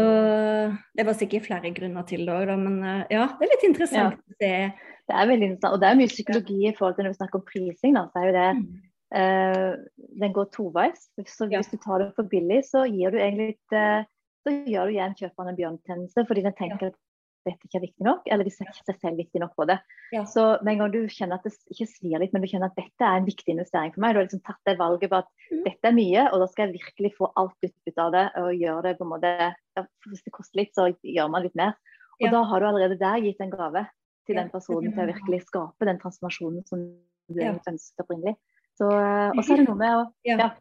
det 0.98 1.04
var 1.06 1.18
sikkert 1.18 1.46
flere 1.46 1.74
grunner 1.74 2.06
til 2.10 2.26
det 2.28 2.38
òg, 2.38 2.56
men 2.60 2.80
eh, 2.86 3.04
ja, 3.18 3.28
det 3.40 3.48
er 3.48 3.56
litt 3.56 3.70
interessant 3.72 4.18
ja. 4.18 4.40
Det. 4.44 4.56
Det 5.04 5.14
er 5.20 5.28
veldig 5.28 5.48
interessant, 5.50 5.76
og 5.76 5.82
det 5.82 5.90
er 5.90 5.98
mye 6.00 6.10
psykologi 6.12 6.64
i 6.70 6.78
forhold 6.78 6.94
til 6.96 7.08
når 7.08 7.14
vi 7.14 7.18
snakker 7.24 7.40
om 7.40 7.48
prising. 7.50 7.96
da, 7.98 8.10
så 8.12 8.22
er 8.22 8.30
jo 8.30 8.36
det 8.38 8.50
mm 8.62 8.74
den 9.14 10.34
går 10.34 10.48
toveis. 10.56 11.04
Så 11.30 11.46
hvis 11.52 11.70
du 11.70 11.78
tar 11.78 12.02
det 12.02 12.08
for 12.18 12.26
billig, 12.26 12.64
så 12.66 12.88
gir 12.90 13.14
du 13.14 13.20
egentlig 13.20 13.52
litt 13.54 13.76
uh, 13.78 14.08
så 14.44 14.54
gjør 14.68 14.90
du 14.90 14.98
igjen 14.98 15.18
kjøperen 15.18 15.54
en 15.54 15.58
bjørnetjeneste 15.60 16.28
fordi 16.28 16.46
den 16.46 16.56
tenker 16.58 16.90
ja. 16.90 16.94
at 16.94 17.02
dette 17.44 17.68
ikke 17.68 17.76
er 17.76 17.84
viktig 17.84 18.06
nok, 18.08 18.28
eller 18.32 18.48
de 18.48 18.52
ser 18.56 18.70
ikke 18.72 18.86
seg 18.88 19.00
selv 19.02 19.20
viktig 19.20 19.40
nok 19.44 19.52
på 19.60 19.66
det. 19.68 19.76
Ja. 20.16 20.22
Så 20.32 20.46
med 20.64 20.78
en 20.78 20.84
gang 20.84 20.94
du 20.94 21.02
kjenner 21.12 21.42
at 21.42 21.48
det 21.48 21.52
ikke 21.74 21.90
svir 21.92 22.22
litt, 22.22 22.32
men 22.32 22.44
du 22.44 22.48
kjenner 22.48 22.72
at 22.72 22.78
dette 22.80 23.04
er 23.04 23.20
en 23.20 23.28
viktig 23.28 23.52
investering 23.52 23.92
for 23.92 24.04
meg, 24.04 24.14
du 24.14 24.22
har 24.22 24.28
liksom 24.30 24.44
tatt 24.48 24.70
det 24.70 24.78
valget 24.80 25.12
på 25.12 25.20
at 25.20 25.28
mm. 25.50 25.64
dette 25.66 25.90
er 25.90 25.98
mye, 25.98 26.24
og 26.30 26.40
da 26.40 26.48
skal 26.54 26.64
jeg 26.64 26.78
virkelig 26.78 27.12
få 27.18 27.30
alt 27.42 27.68
ut 27.68 28.00
av 28.06 28.14
det 28.16 28.24
og 28.40 28.62
gjøre 28.62 28.86
det 28.88 28.94
på 29.00 29.08
en 29.08 29.12
måte 29.12 29.34
ja, 29.34 29.84
Hvis 30.08 30.24
det 30.24 30.36
koster 30.38 30.62
litt, 30.62 30.72
så 30.78 30.88
gjør 31.04 31.34
man 31.36 31.44
litt 31.44 31.60
mer. 31.60 31.76
Og 32.24 32.32
da 32.32 32.46
har 32.48 32.64
du 32.64 32.70
allerede 32.70 33.00
der 33.02 33.20
gitt 33.26 33.44
en 33.44 33.52
gave 33.52 33.84
til 34.24 34.40
den 34.40 34.52
personen 34.54 34.94
til 34.96 35.04
å 35.04 35.10
virkelig 35.10 35.42
skape 35.50 35.90
den 35.90 36.00
transformasjonen 36.00 36.64
som 36.70 36.88
du 37.28 37.44
ønsket 37.44 38.06
opprinnelig. 38.06 38.38
Så, 38.80 38.90
eh, 38.90 39.32
og 39.32 39.42
så 39.44 39.56
er 39.56 39.62
det 39.62 39.68
noe 39.70 39.80
med 39.80 39.98
å 39.98 40.06
ja. 40.30 40.54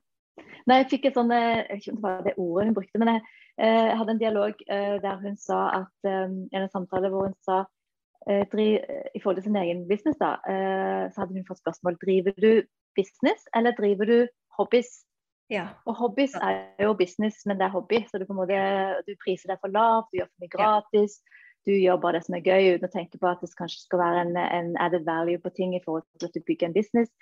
Nei, 0.69 0.79
jeg 0.83 0.91
fikk 0.93 1.07
et 1.09 1.19
sånn, 1.19 1.33
eh, 1.35 1.63
jeg 1.63 1.69
vet 1.69 1.87
ikke 1.87 1.93
om 1.93 2.01
det 2.01 2.09
var 2.09 2.27
det 2.27 2.35
ordet 2.41 2.67
hun 2.69 2.77
brukte, 2.77 3.01
men 3.03 3.13
jeg, 3.13 3.23
eh, 3.59 3.79
jeg 3.91 4.01
hadde 4.01 4.15
en 4.15 4.21
dialog 4.23 4.67
der 5.07 5.23
hun 5.23 5.39
sa 5.41 5.63
at 5.83 6.11
en 6.11 6.69
samtale 6.73 7.13
hvor 7.13 7.31
hun 7.31 7.39
sa 7.45 7.65
driv, 8.23 8.85
I 8.87 9.19
forhold 9.19 9.41
til 9.41 9.49
sin 9.49 9.59
egen 9.59 9.81
business, 9.89 10.15
da, 10.21 10.37
så 11.11 11.25
hadde 11.25 11.35
hun 11.35 11.49
fått 11.49 11.59
spørsmål 11.59 11.97
driver 11.99 12.37
du 12.39 12.63
business 12.95 13.49
eller 13.57 13.75
driver 13.75 14.07
du 14.07 14.19
hobbies. 14.55 14.93
Ja. 15.51 15.65
Og 15.91 15.97
hobbies 15.99 16.37
er 16.39 16.85
jo 16.85 16.93
business, 16.95 17.43
men 17.47 17.59
det 17.59 17.67
er 17.67 17.75
hobby. 17.75 18.05
Så 18.07 18.21
du, 18.21 18.27
på 18.29 18.37
en 18.37 18.41
måte, 18.41 18.61
du 19.09 19.13
priser 19.25 19.51
deg 19.51 19.59
for 19.59 19.75
lavt, 19.75 20.13
du 20.13 20.21
gjør 20.21 20.31
for 20.31 20.45
mye 20.45 20.55
gratis. 20.55 21.19
Du 21.67 21.75
gjør 21.75 22.01
bare 22.03 22.19
det 22.19 22.27
som 22.27 22.37
er 22.39 22.47
gøy 22.47 22.73
uten 22.75 22.89
å 22.89 22.95
tenke 22.95 23.19
på 23.19 23.29
at 23.31 23.43
det 23.43 23.53
kanskje 23.59 23.85
skal 23.85 24.01
være 24.03 24.25
en, 24.25 24.39
en 24.39 24.73
added 24.83 25.05
value 25.07 25.43
på 25.43 25.53
ting 25.59 25.77
i 25.77 25.83
forhold 25.85 26.07
til 26.19 26.31
at 26.31 26.35
du 26.35 26.47
bygger 26.47 26.71
en 26.71 26.79
business. 26.79 27.13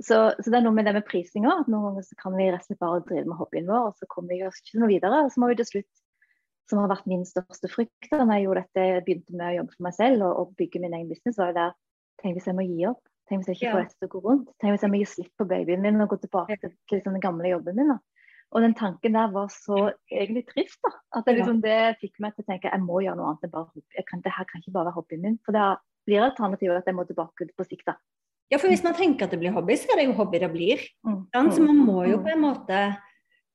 Så, 0.00 0.16
så, 0.36 0.50
det 0.50 0.58
er 0.58 0.64
noe 0.64 0.76
med 0.76 0.88
det 0.88 0.96
med 0.96 1.06
prisinga. 1.08 1.60
At 1.62 1.70
noen 1.72 1.90
ganger 1.90 2.06
så 2.08 2.18
kan 2.20 2.36
vi 2.36 2.48
rett 2.50 2.64
og 2.64 2.68
slett 2.70 2.82
bare 2.82 3.04
drive 3.06 3.28
med 3.30 3.38
hobbyen 3.40 3.70
vår, 3.70 3.90
og 3.90 4.00
så 4.00 4.08
kommer 4.12 4.34
vi 4.34 4.44
oss 4.46 4.60
ikke 4.62 4.82
noe 4.82 4.92
videre. 4.92 5.24
Og 5.24 5.32
så 5.32 5.42
må 5.42 5.50
vi 5.50 5.58
til 5.60 5.68
slutt, 5.70 5.90
som 6.70 6.82
har 6.82 6.90
vært 6.90 7.10
min 7.10 7.26
største 7.28 7.70
frykt 7.70 8.10
da 8.10 8.24
jeg 8.26 8.46
gjorde 8.46 8.64
dette, 8.64 8.86
begynte 9.06 9.36
med 9.36 9.52
å 9.52 9.58
jobbe 9.60 9.76
for 9.76 9.86
meg 9.86 9.94
selv 9.96 10.26
og, 10.26 10.32
og 10.40 10.56
bygge 10.58 10.82
min 10.82 10.96
egen 10.98 11.10
business, 11.12 11.38
var 11.40 11.52
jo 11.52 11.60
der 11.60 11.76
Tenk 12.16 12.38
hvis 12.38 12.46
jeg 12.48 12.56
må 12.56 12.64
gi 12.64 12.86
opp? 12.88 13.02
Tenk 13.28 13.42
hvis 13.42 13.50
jeg 13.50 13.58
ikke 13.58 13.72
får 13.74 13.82
dette 13.84 13.98
til 13.98 14.08
å 14.08 14.12
gå 14.14 14.20
rundt? 14.24 14.52
Tenk 14.62 14.72
hvis 14.72 14.84
jeg 14.86 14.92
må 14.92 14.98
gi 15.02 15.08
slipp 15.10 15.32
på 15.36 15.46
babyen 15.50 15.82
min 15.84 16.00
og 16.00 16.08
gå 16.14 16.16
tilbake 16.22 16.56
til, 16.62 16.70
til 16.88 16.96
liksom, 16.96 17.16
den 17.18 17.24
gamle 17.24 17.50
jobben 17.50 17.76
min? 17.76 17.90
da. 17.92 17.98
Og 18.54 18.62
den 18.62 18.76
tanken 18.78 19.16
der 19.18 19.32
var 19.34 19.50
så 19.52 19.90
egentlig 20.12 20.46
trist. 20.48 20.78
da, 20.86 20.92
at 21.18 21.26
det, 21.26 21.34
liksom, 21.40 21.60
det 21.64 21.98
fikk 22.00 22.20
meg 22.24 22.32
til 22.32 22.46
å 22.46 22.48
tenke 22.48 22.70
jeg 22.70 22.84
må 22.84 23.02
gjøre 23.04 23.18
noe 23.18 23.32
annet 23.32 23.44
enn 23.48 23.52
bare 23.52 23.68
hobby. 23.68 24.04
Kan, 24.08 24.22
det 24.24 24.32
her 24.32 24.48
kan 24.48 24.62
ikke 24.62 24.74
bare 24.76 24.88
være 24.88 24.96
hobbyen 25.00 25.24
min. 25.26 25.38
For 25.44 25.56
det 25.56 25.66
blir 26.06 26.24
alternativet 26.24 26.80
at 26.80 26.88
jeg 26.88 26.96
må 26.96 27.04
tilbake 27.08 27.50
på 27.52 27.66
sikt. 27.66 27.90
da. 27.90 27.98
Ja, 28.52 28.60
for 28.62 28.70
hvis 28.70 28.84
man 28.86 28.94
tenker 28.94 29.26
at 29.26 29.34
det 29.34 29.40
blir 29.42 29.54
hobby, 29.54 29.74
så 29.78 29.90
er 29.90 30.00
det 30.00 30.08
jo 30.08 30.18
hobby 30.20 30.38
det 30.38 30.52
blir. 30.52 30.82
Mm. 31.06 31.50
Så 31.50 31.64
man 31.64 31.80
må 31.82 32.04
jo 32.06 32.20
på 32.22 32.30
en 32.30 32.44
måte 32.44 32.82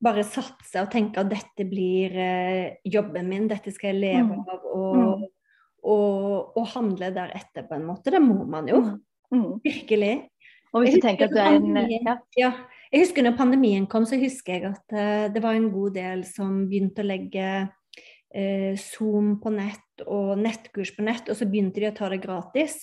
bare 0.02 0.24
satse 0.26 0.82
og 0.82 0.90
tenke 0.92 1.22
at 1.22 1.30
dette 1.30 1.66
blir 1.68 2.16
eh, 2.18 2.74
jobben 2.90 3.30
min, 3.30 3.46
dette 3.50 3.72
skal 3.72 3.92
jeg 3.92 4.02
leve 4.02 4.34
mm. 4.34 4.50
av, 4.50 4.66
og, 4.66 4.98
mm. 4.98 5.24
og, 5.92 6.58
og, 6.58 6.64
handle 6.74 7.12
deretter 7.14 7.66
på 7.68 7.78
en 7.78 7.86
måte. 7.88 8.12
Det 8.12 8.20
må 8.22 8.42
man 8.50 8.68
jo. 8.70 8.82
Virkelig. 9.64 10.14
Og 10.72 10.84
hvis 10.84 10.96
du 10.96 11.04
tenker 11.04 11.28
at 11.28 11.34
du 11.34 11.40
er 11.40 11.58
en 11.58 11.92
ja. 11.92 12.16
ja. 12.38 12.52
Jeg 12.92 13.06
husker 13.06 13.24
når 13.24 13.36
pandemien 13.38 13.86
kom, 13.88 14.04
så 14.08 14.18
husker 14.20 14.58
jeg 14.58 14.66
at 14.68 14.96
uh, 14.96 15.28
det 15.32 15.40
var 15.44 15.56
en 15.56 15.70
god 15.72 15.94
del 15.96 16.26
som 16.28 16.66
begynte 16.68 17.04
å 17.04 17.08
legge 17.08 17.46
uh, 17.64 18.72
Zoom 18.80 19.38
på 19.40 19.52
nett 19.54 20.04
og 20.04 20.34
nettkurs 20.40 20.92
på 20.96 21.04
nett, 21.06 21.30
og 21.32 21.38
så 21.38 21.48
begynte 21.48 21.80
de 21.80 21.88
å 21.88 21.94
ta 21.96 22.10
det 22.12 22.20
gratis. 22.24 22.82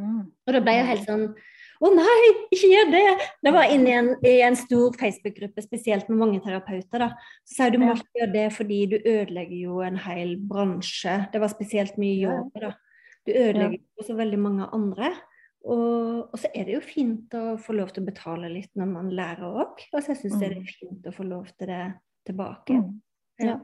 Mm. 0.00 0.20
Og 0.46 0.56
da 0.56 0.62
ble 0.64 0.76
jeg 0.76 0.90
helt 0.90 1.08
sånn 1.08 1.26
å 1.80 1.88
nei, 1.94 2.16
ikke 2.52 2.68
gjør 2.68 2.90
det! 2.92 3.04
Det 3.40 3.52
var 3.54 3.70
inne 3.72 3.88
i 3.88 3.94
en, 3.96 4.08
i 4.28 4.34
en 4.44 4.56
stor 4.58 4.92
Facebook-gruppe, 5.00 5.62
spesielt 5.64 6.10
med 6.10 6.18
mange 6.20 6.40
terapeuter. 6.44 7.06
da. 7.06 7.08
Så 7.48 7.56
sa 7.56 7.68
jeg 7.68 7.78
du 7.78 7.80
må 7.80 7.94
ikke 7.94 8.20
gjøre 8.20 8.34
det 8.34 8.46
fordi 8.52 8.80
du 8.90 8.96
ødelegger 8.98 9.56
jo 9.56 9.80
en 9.86 9.96
hel 10.04 10.34
bransje. 10.50 11.14
Det 11.32 11.40
var 11.40 11.52
spesielt 11.52 11.96
mye 12.00 12.18
jobb. 12.20 12.50
da. 12.60 12.74
Du 13.24 13.32
ødelegger 13.32 13.78
jo 13.78 14.04
også 14.04 14.16
veldig 14.18 14.40
mange 14.44 14.68
andre. 14.76 15.14
Og, 15.64 16.28
og, 16.28 16.36
så 16.40 16.50
er 16.56 16.68
det 16.68 16.76
jo 16.76 16.82
fint 16.84 17.34
å 17.36 17.56
få 17.60 17.76
lov 17.76 17.94
til 17.94 18.04
å 18.04 18.10
betale 18.10 18.52
litt 18.52 18.70
når 18.76 18.92
man 18.92 19.10
lærer 19.16 19.48
òg. 19.48 19.80
Og 19.92 20.04
så 20.04 20.12
syns 20.12 20.36
jeg 20.36 20.52
det 20.52 20.60
er 20.60 20.60
mm. 20.60 20.70
fint 20.82 21.08
å 21.08 21.16
få 21.16 21.26
lov 21.28 21.48
til 21.54 21.72
det 21.72 21.82
tilbake. 22.28 22.76
Mm. 22.76 22.94
Ja. 23.40 23.56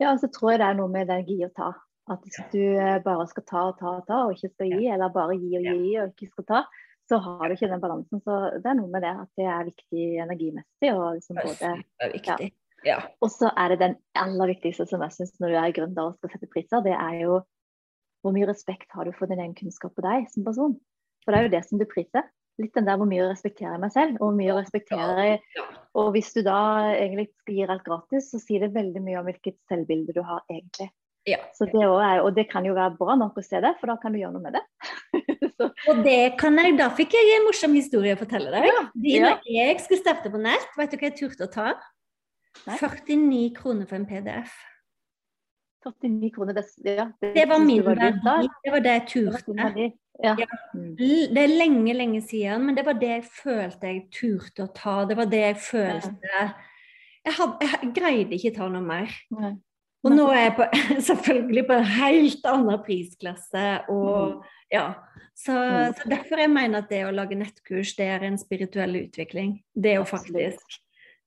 ja, 0.00 0.10
og 0.14 0.20
så 0.24 0.32
tror 0.32 0.54
jeg 0.54 0.64
det 0.64 0.72
er 0.72 0.80
noe 0.80 0.92
med 0.92 1.12
det 1.12 1.20
gi 1.28 1.40
og 1.44 1.52
ta. 1.56 1.74
At 2.10 2.22
hvis 2.26 2.38
du 2.52 2.60
eh, 2.60 2.98
bare 3.04 3.26
skal 3.30 3.44
ta 3.46 3.64
og 3.70 3.76
ta 3.78 3.96
og 4.00 4.06
ta, 4.08 4.22
og 4.26 4.34
ikke 4.34 4.52
skal 4.54 4.72
gi, 4.74 4.86
eller 4.90 5.12
bare 5.14 5.36
gi 5.38 5.50
og 5.60 5.68
gi 5.68 5.92
og 6.02 6.14
ikke 6.14 6.30
skal 6.32 6.48
ta, 6.48 6.62
så 7.10 7.18
har 7.22 7.44
du 7.46 7.54
ikke 7.56 7.70
den 7.70 7.82
balansen. 7.82 8.22
Så 8.22 8.38
det 8.56 8.70
er 8.70 8.76
noe 8.78 8.90
med 8.90 9.04
det 9.06 9.12
at 9.24 9.30
det 9.38 9.46
er 9.50 9.68
viktig 9.68 10.08
energimessig. 10.24 10.90
Og 10.94 11.06
liksom 11.18 11.38
både, 11.40 11.72
ja. 12.26 12.36
Ja. 12.86 12.98
Og 13.20 13.28
så 13.32 13.50
er 13.60 13.72
det 13.72 13.80
den 13.82 13.96
aller 14.16 14.54
viktigste 14.54 14.86
som 14.88 15.02
jeg 15.04 15.12
syns 15.12 15.34
når 15.40 15.52
du 15.52 15.56
er 15.60 15.74
gründer 15.76 16.06
og 16.08 16.14
skal 16.16 16.32
sette 16.32 16.48
priser, 16.52 16.84
det 16.84 16.94
er 16.96 17.18
jo 17.26 17.40
hvor 18.24 18.34
mye 18.36 18.48
respekt 18.48 18.92
har 18.92 19.08
du 19.08 19.14
for 19.16 19.30
din 19.30 19.40
egen 19.40 19.56
kunnskap 19.56 19.96
og 19.96 20.04
deg 20.04 20.28
som 20.32 20.44
person. 20.44 20.76
For 21.24 21.32
det 21.32 21.40
er 21.40 21.46
jo 21.46 21.54
det 21.54 21.62
som 21.68 21.80
du 21.80 21.86
priser. 21.88 22.26
Litt 22.60 22.74
den 22.76 22.88
der 22.88 22.98
hvor 23.00 23.08
mye 23.08 23.28
respekterer 23.30 23.76
jeg 23.76 23.82
meg 23.82 23.92
selv, 23.94 24.16
og 24.18 24.26
hvor 24.26 24.36
mye 24.36 24.56
respekterer 24.58 25.20
jeg 25.24 25.38
Og 25.96 26.10
hvis 26.14 26.32
du 26.36 26.42
da 26.44 26.58
egentlig 26.92 27.30
gir 27.48 27.72
alt 27.72 27.86
gratis, 27.86 28.28
så 28.32 28.40
sier 28.42 28.66
det 28.66 28.74
veldig 28.76 29.00
mye 29.04 29.20
om 29.20 29.28
hvilket 29.28 29.56
selvbilde 29.70 30.14
du 30.16 30.20
har 30.26 30.44
egentlig. 30.52 30.90
Ja. 31.30 31.38
Det 31.60 31.84
er, 31.84 32.22
og 32.24 32.32
det 32.36 32.46
kan 32.50 32.66
jo 32.66 32.74
være 32.76 32.96
bra 32.98 33.16
nok 33.20 33.38
å 33.40 33.44
se 33.44 33.60
det, 33.62 33.74
for 33.80 33.92
da 33.92 33.96
kan 34.02 34.14
du 34.14 34.20
gjøre 34.20 34.34
noe 34.36 34.44
med 34.44 34.58
det. 34.58 34.64
og 35.90 36.02
det 36.06 36.18
kan 36.40 36.58
jeg, 36.58 36.76
Da 36.80 36.90
fikk 36.96 37.14
jeg 37.18 37.36
en 37.36 37.46
morsom 37.48 37.76
historie 37.78 38.16
å 38.16 38.20
fortelle 38.20 38.52
deg. 38.54 38.68
Ja. 38.70 38.82
Ja. 39.14 39.32
Jeg 39.46 39.78
skulle 39.84 40.02
starte 40.02 40.32
på 40.32 40.42
nett, 40.42 40.68
vet 40.78 40.92
du 40.92 40.98
hva 40.98 41.10
jeg 41.10 41.18
turte 41.20 41.46
å 41.48 41.52
ta? 41.52 41.70
Nei. 42.66 42.76
49 42.80 43.46
kroner 43.56 43.88
for 43.88 44.00
en 44.00 44.06
PDF. 44.10 44.58
49 45.86 46.30
kroner, 46.34 46.58
det, 46.58 46.64
ja, 46.84 47.06
det, 47.22 47.32
det 47.38 47.46
var 47.48 47.62
min 47.64 47.80
verdi. 47.84 48.10
Det 48.64 48.72
var 48.74 48.82
det 48.84 48.96
jeg 48.98 49.06
turte. 49.14 49.56
Ja. 49.56 49.90
Ja. 50.20 50.34
Det 50.98 51.40
er 51.40 51.48
lenge, 51.48 51.94
lenge 51.96 52.20
siden, 52.20 52.66
men 52.66 52.76
det 52.76 52.84
var 52.84 52.98
det 53.00 53.08
jeg 53.08 53.24
følte 53.24 53.88
jeg 53.88 54.02
turte 54.12 54.66
å 54.66 54.72
ta. 54.76 54.98
Det 55.08 55.16
var 55.16 55.30
det 55.30 55.40
jeg 55.40 55.56
følte 55.64 56.42
Jeg, 57.24 57.34
had, 57.36 57.64
jeg 57.64 57.92
greide 57.96 58.36
ikke 58.36 58.52
ta 58.56 58.68
noe 58.72 58.84
mer. 58.84 59.14
Nei. 59.36 59.54
Og 60.00 60.14
nå 60.16 60.26
er 60.32 60.46
jeg 60.46 60.56
på, 60.56 60.66
selvfølgelig 61.10 61.64
på 61.68 61.76
en 61.76 61.88
helt 61.98 62.46
annen 62.48 62.82
prisklasse. 62.86 63.64
Og, 63.92 64.40
ja. 64.72 64.86
så, 65.36 65.52
Mm. 65.52 65.94
så 65.98 66.08
derfor 66.08 66.40
jeg 66.40 66.50
mener 66.50 66.78
at 66.82 66.90
det 66.92 67.04
å 67.04 67.12
lage 67.14 67.36
nettkurs, 67.36 67.94
det 67.98 68.06
er 68.08 68.24
en 68.24 68.38
spirituell 68.40 68.96
utvikling. 69.04 69.58
Det 69.74 69.98
å 70.00 70.06
faktisk 70.08 70.80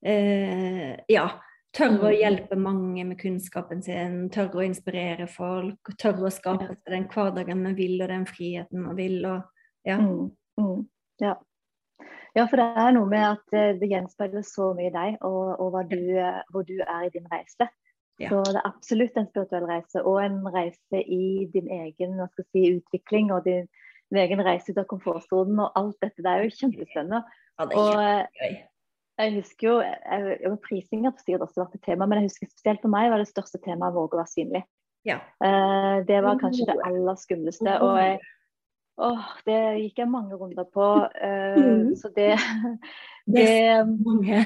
eh, 0.05 0.97
ja, 1.09 1.27
tørre 1.73 2.09
å 2.09 2.11
Mm. 2.11 2.17
hjelpe 2.19 2.55
mange 2.57 3.05
med 3.05 3.19
kunnskapen 3.21 3.83
sin, 3.83 4.29
tørre 4.29 4.61
å 4.61 4.65
inspirere 4.65 5.27
folk, 5.27 5.93
tørre 5.97 6.27
å 6.27 6.33
skape 6.33 6.67
seg 6.73 6.91
den 6.91 7.07
hverdagen 7.07 7.63
man 7.63 7.75
vil, 7.75 8.01
og 8.01 8.09
den 8.09 8.25
friheten 8.25 8.81
man 8.81 8.95
vil. 8.97 9.25
Og, 9.25 9.43
ja. 9.85 9.97
Mm, 9.97 10.31
mm, 10.59 10.83
ja. 11.21 11.35
ja, 12.35 12.45
for 12.47 12.57
det 12.57 12.67
er 12.77 12.91
noe 12.97 13.09
med 13.09 13.25
at 13.29 13.53
eh, 13.53 13.77
det 13.79 13.89
gjenspeiler 13.89 14.45
så 14.45 14.73
mye 14.77 14.91
deg 14.93 15.17
og, 15.21 15.61
og 15.61 15.79
du, 15.89 16.17
eh, 16.17 16.41
hvor 16.51 16.65
du 16.65 16.79
er 16.81 17.07
i 17.07 17.13
din 17.13 17.29
reise. 17.31 17.69
Ja. 18.21 18.29
Så 18.29 18.43
det 18.45 18.59
er 18.59 18.67
absolutt 18.69 19.15
en 19.17 19.29
spirituell 19.29 19.65
reise, 19.69 20.03
og 20.05 20.19
en 20.21 20.41
reise 20.53 20.99
i 21.01 21.47
din 21.53 21.69
egen 21.73 22.19
si, 22.51 22.67
utvikling 22.75 23.31
og 23.33 23.45
din, 23.47 23.65
din 24.11 24.19
egen 24.21 24.43
reise 24.45 24.71
ut 24.71 24.77
av 24.77 24.85
komfortsonen 24.91 25.63
og 25.63 25.71
alt 25.79 25.97
dette. 26.05 26.21
Det 26.21 26.29
er 26.29 26.43
jo 26.45 26.53
kjempespennende. 26.59 27.23
Ja, 27.57 27.65
det 27.65 27.73
er 27.73 27.81
Og 27.81 28.03
eh, 28.03 28.21
kjempegøy. 28.37 28.61
jeg 29.23 29.33
husker 29.39 29.67
jo, 29.67 29.79
jeg, 29.81 30.37
jeg, 30.43 30.59
Prising 30.67 31.07
har 31.07 31.17
sikkert 31.17 31.47
også 31.47 31.63
vært 31.63 31.75
et 31.79 31.85
tema, 31.89 32.05
men 32.05 32.21
jeg 32.21 32.29
husker 32.29 32.51
spesielt 32.51 32.85
for 32.85 32.93
meg 32.93 33.09
var 33.13 33.23
det 33.23 33.31
største 33.31 33.61
temaet 33.65 33.93
å 33.93 34.03
våge 34.03 34.17
å 34.17 34.21
være 34.21 34.33
synlig. 34.35 34.63
Ja. 35.09 35.19
Uh, 35.43 35.99
det 36.07 36.21
var 36.23 36.39
kanskje 36.39 36.69
det 36.69 36.77
aller 36.87 37.17
skumleste. 37.19 37.73
Og 37.83 37.97
jeg, 37.99 38.21
åh, 39.03 39.25
det 39.49 39.59
gikk 39.81 39.99
jeg 39.99 40.11
mange 40.13 40.37
runder 40.39 40.69
på. 40.69 40.89
Uh, 41.17 41.57
Mm. 41.59 41.95
Så 41.99 42.09
det, 42.15 42.37
Det 43.25 43.43
det 43.47 43.87
mange. 44.05 44.45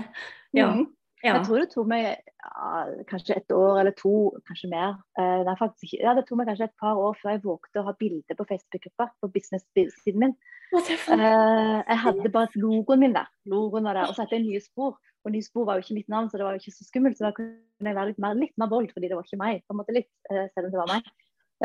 Ja. 0.54 0.72
mm, 0.74 0.88
ja. 1.24 1.34
Jeg 1.34 1.48
tror 1.48 1.62
det 1.64 1.70
tok 1.72 1.88
meg 1.90 2.04
ja, 2.06 2.82
kanskje 3.10 3.40
et 3.40 3.54
år 3.56 3.80
eller 3.82 3.96
to, 3.98 4.14
kanskje 4.46 4.70
mer. 4.70 5.00
Eh, 5.18 5.42
det, 5.48 5.56
faktisk. 5.58 5.96
Ja, 5.98 6.14
det 6.18 6.28
tok 6.28 6.38
meg 6.42 6.52
kanskje 6.52 6.68
et 6.70 6.78
par 6.82 7.00
år 7.02 7.18
før 7.18 7.34
jeg 7.34 7.44
vågte 7.46 7.82
å 7.82 7.88
ha 7.88 7.94
bilde 7.98 8.38
på 8.38 8.46
Facebook-gruppa 8.52 9.10
på 9.24 9.32
business-siden 9.34 10.22
min. 10.24 10.38
Eh, 10.76 11.80
jeg 11.88 12.00
hadde 12.04 12.30
bare 12.34 12.62
logoen 12.62 13.02
min 13.02 13.16
der. 13.16 13.30
Logoen 13.50 13.90
var 13.90 13.98
der. 13.98 14.10
Og 14.10 14.14
så 14.16 14.26
hadde 14.26 14.38
jeg 14.38 14.46
nye 14.46 14.62
spor. 14.62 14.98
Og 15.26 15.34
nye 15.34 15.46
spor 15.46 15.66
var 15.68 15.80
jo 15.80 15.86
ikke 15.86 15.98
mitt 15.98 16.12
navn, 16.12 16.30
så 16.30 16.40
det 16.40 16.46
var 16.46 16.56
jo 16.56 16.62
ikke 16.62 16.76
så 16.78 16.86
skummelt. 16.88 17.18
Så 17.18 17.26
da 17.26 17.34
kunne 17.36 17.90
jeg 17.90 17.98
være 17.98 18.12
litt 18.12 18.22
mer, 18.22 18.38
litt 18.38 18.54
mer 18.62 18.70
bold, 18.72 18.92
fordi 18.94 19.10
det 19.10 19.18
var 19.18 19.26
ikke 19.26 19.42
meg. 19.42 19.64
på 19.66 19.74
en 19.74 19.82
måte 19.82 19.96
litt, 19.96 20.12
eh, 20.30 20.46
selv 20.54 20.70
om 20.70 20.76
det 20.76 20.82
var 20.84 20.94
meg. 20.94 21.10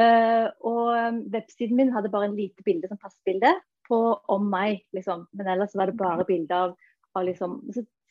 Eh, 0.00 0.46
og 0.64 0.86
um, 0.96 1.18
websiden 1.34 1.76
min 1.76 1.92
hadde 1.92 2.10
bare 2.12 2.30
en 2.30 2.38
lite 2.38 2.64
bilde 2.64 2.88
som 2.88 3.00
passbilde 3.00 3.50
på 3.88 3.98
om 4.32 4.46
meg, 4.48 4.86
liksom. 4.96 5.26
Men 5.36 5.52
ellers 5.52 5.76
var 5.76 5.90
det 5.90 5.98
bare 6.00 6.24
bilde 6.24 6.56
av, 6.56 6.78
av 7.18 7.26
liksom 7.28 7.60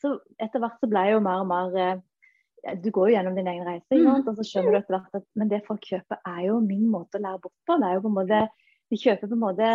så, 0.02 0.16
så 0.18 0.42
etter 0.42 0.62
hvert 0.62 0.82
så 0.82 0.88
ble 0.90 1.04
jeg 1.06 1.16
jo 1.16 1.22
mer 1.24 1.44
og 1.44 1.48
mer 1.50 1.78
eh, 1.78 2.74
Du 2.82 2.90
går 2.94 3.10
jo 3.10 3.14
gjennom 3.16 3.38
din 3.38 3.50
egen 3.50 3.66
reise, 3.66 3.96
mm. 3.96 4.26
og 4.28 4.36
så 4.38 4.46
skjønner 4.46 4.74
du 4.74 4.78
etter 4.78 4.96
hvert 4.96 5.18
at 5.18 5.26
men 5.38 5.50
det 5.50 5.64
folk 5.66 5.82
kjøper, 5.88 6.20
er 6.28 6.44
jo 6.48 6.60
min 6.62 6.84
måte 6.90 7.18
å 7.18 7.24
lære 7.24 7.42
bort 7.42 7.58
på. 7.66 7.78
Det 7.78 7.88
er 7.88 7.98
jo 7.98 8.04
på 8.04 8.12
en 8.12 8.20
måte 8.20 8.44
De 8.92 9.00
kjøper 9.00 9.30
på 9.30 9.38
en 9.38 9.44
måte 9.46 9.68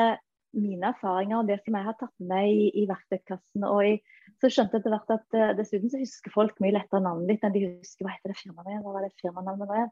mine 0.57 0.89
erfaringer 0.89 1.39
og 1.39 1.49
det 1.49 1.57
som 1.63 1.75
jeg 1.75 1.85
har 1.85 1.95
tatt 1.99 2.13
med 2.31 2.49
i, 2.49 2.67
i 2.81 2.85
verktøykassen. 2.89 3.65
og 3.67 3.81
i, 3.85 3.95
Så 4.41 4.51
skjønte 4.53 4.77
jeg 4.77 4.83
etter 4.83 4.93
hvert 4.93 5.15
at 5.17 5.37
uh, 5.37 5.55
dessuten 5.57 5.91
så 5.91 6.01
husker 6.01 6.33
folk 6.33 6.59
mye 6.63 6.75
lettere 6.77 7.03
navnet 7.03 7.33
ditt 7.33 7.45
enn 7.45 7.55
de 7.55 7.63
husker 7.67 8.07
hva 8.07 8.13
heter 8.15 8.33
det 8.33 8.39
firmaet 8.39 8.71
igjen. 8.71 8.83
Hva 8.85 8.95
var 8.95 9.05
det 9.05 9.11
firmanavnet 9.21 9.73
igjen? 9.77 9.91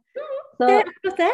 Så 0.55 0.69
Det 0.69 0.77
er 0.77 0.93
akkurat 0.93 1.23
det. 1.23 1.31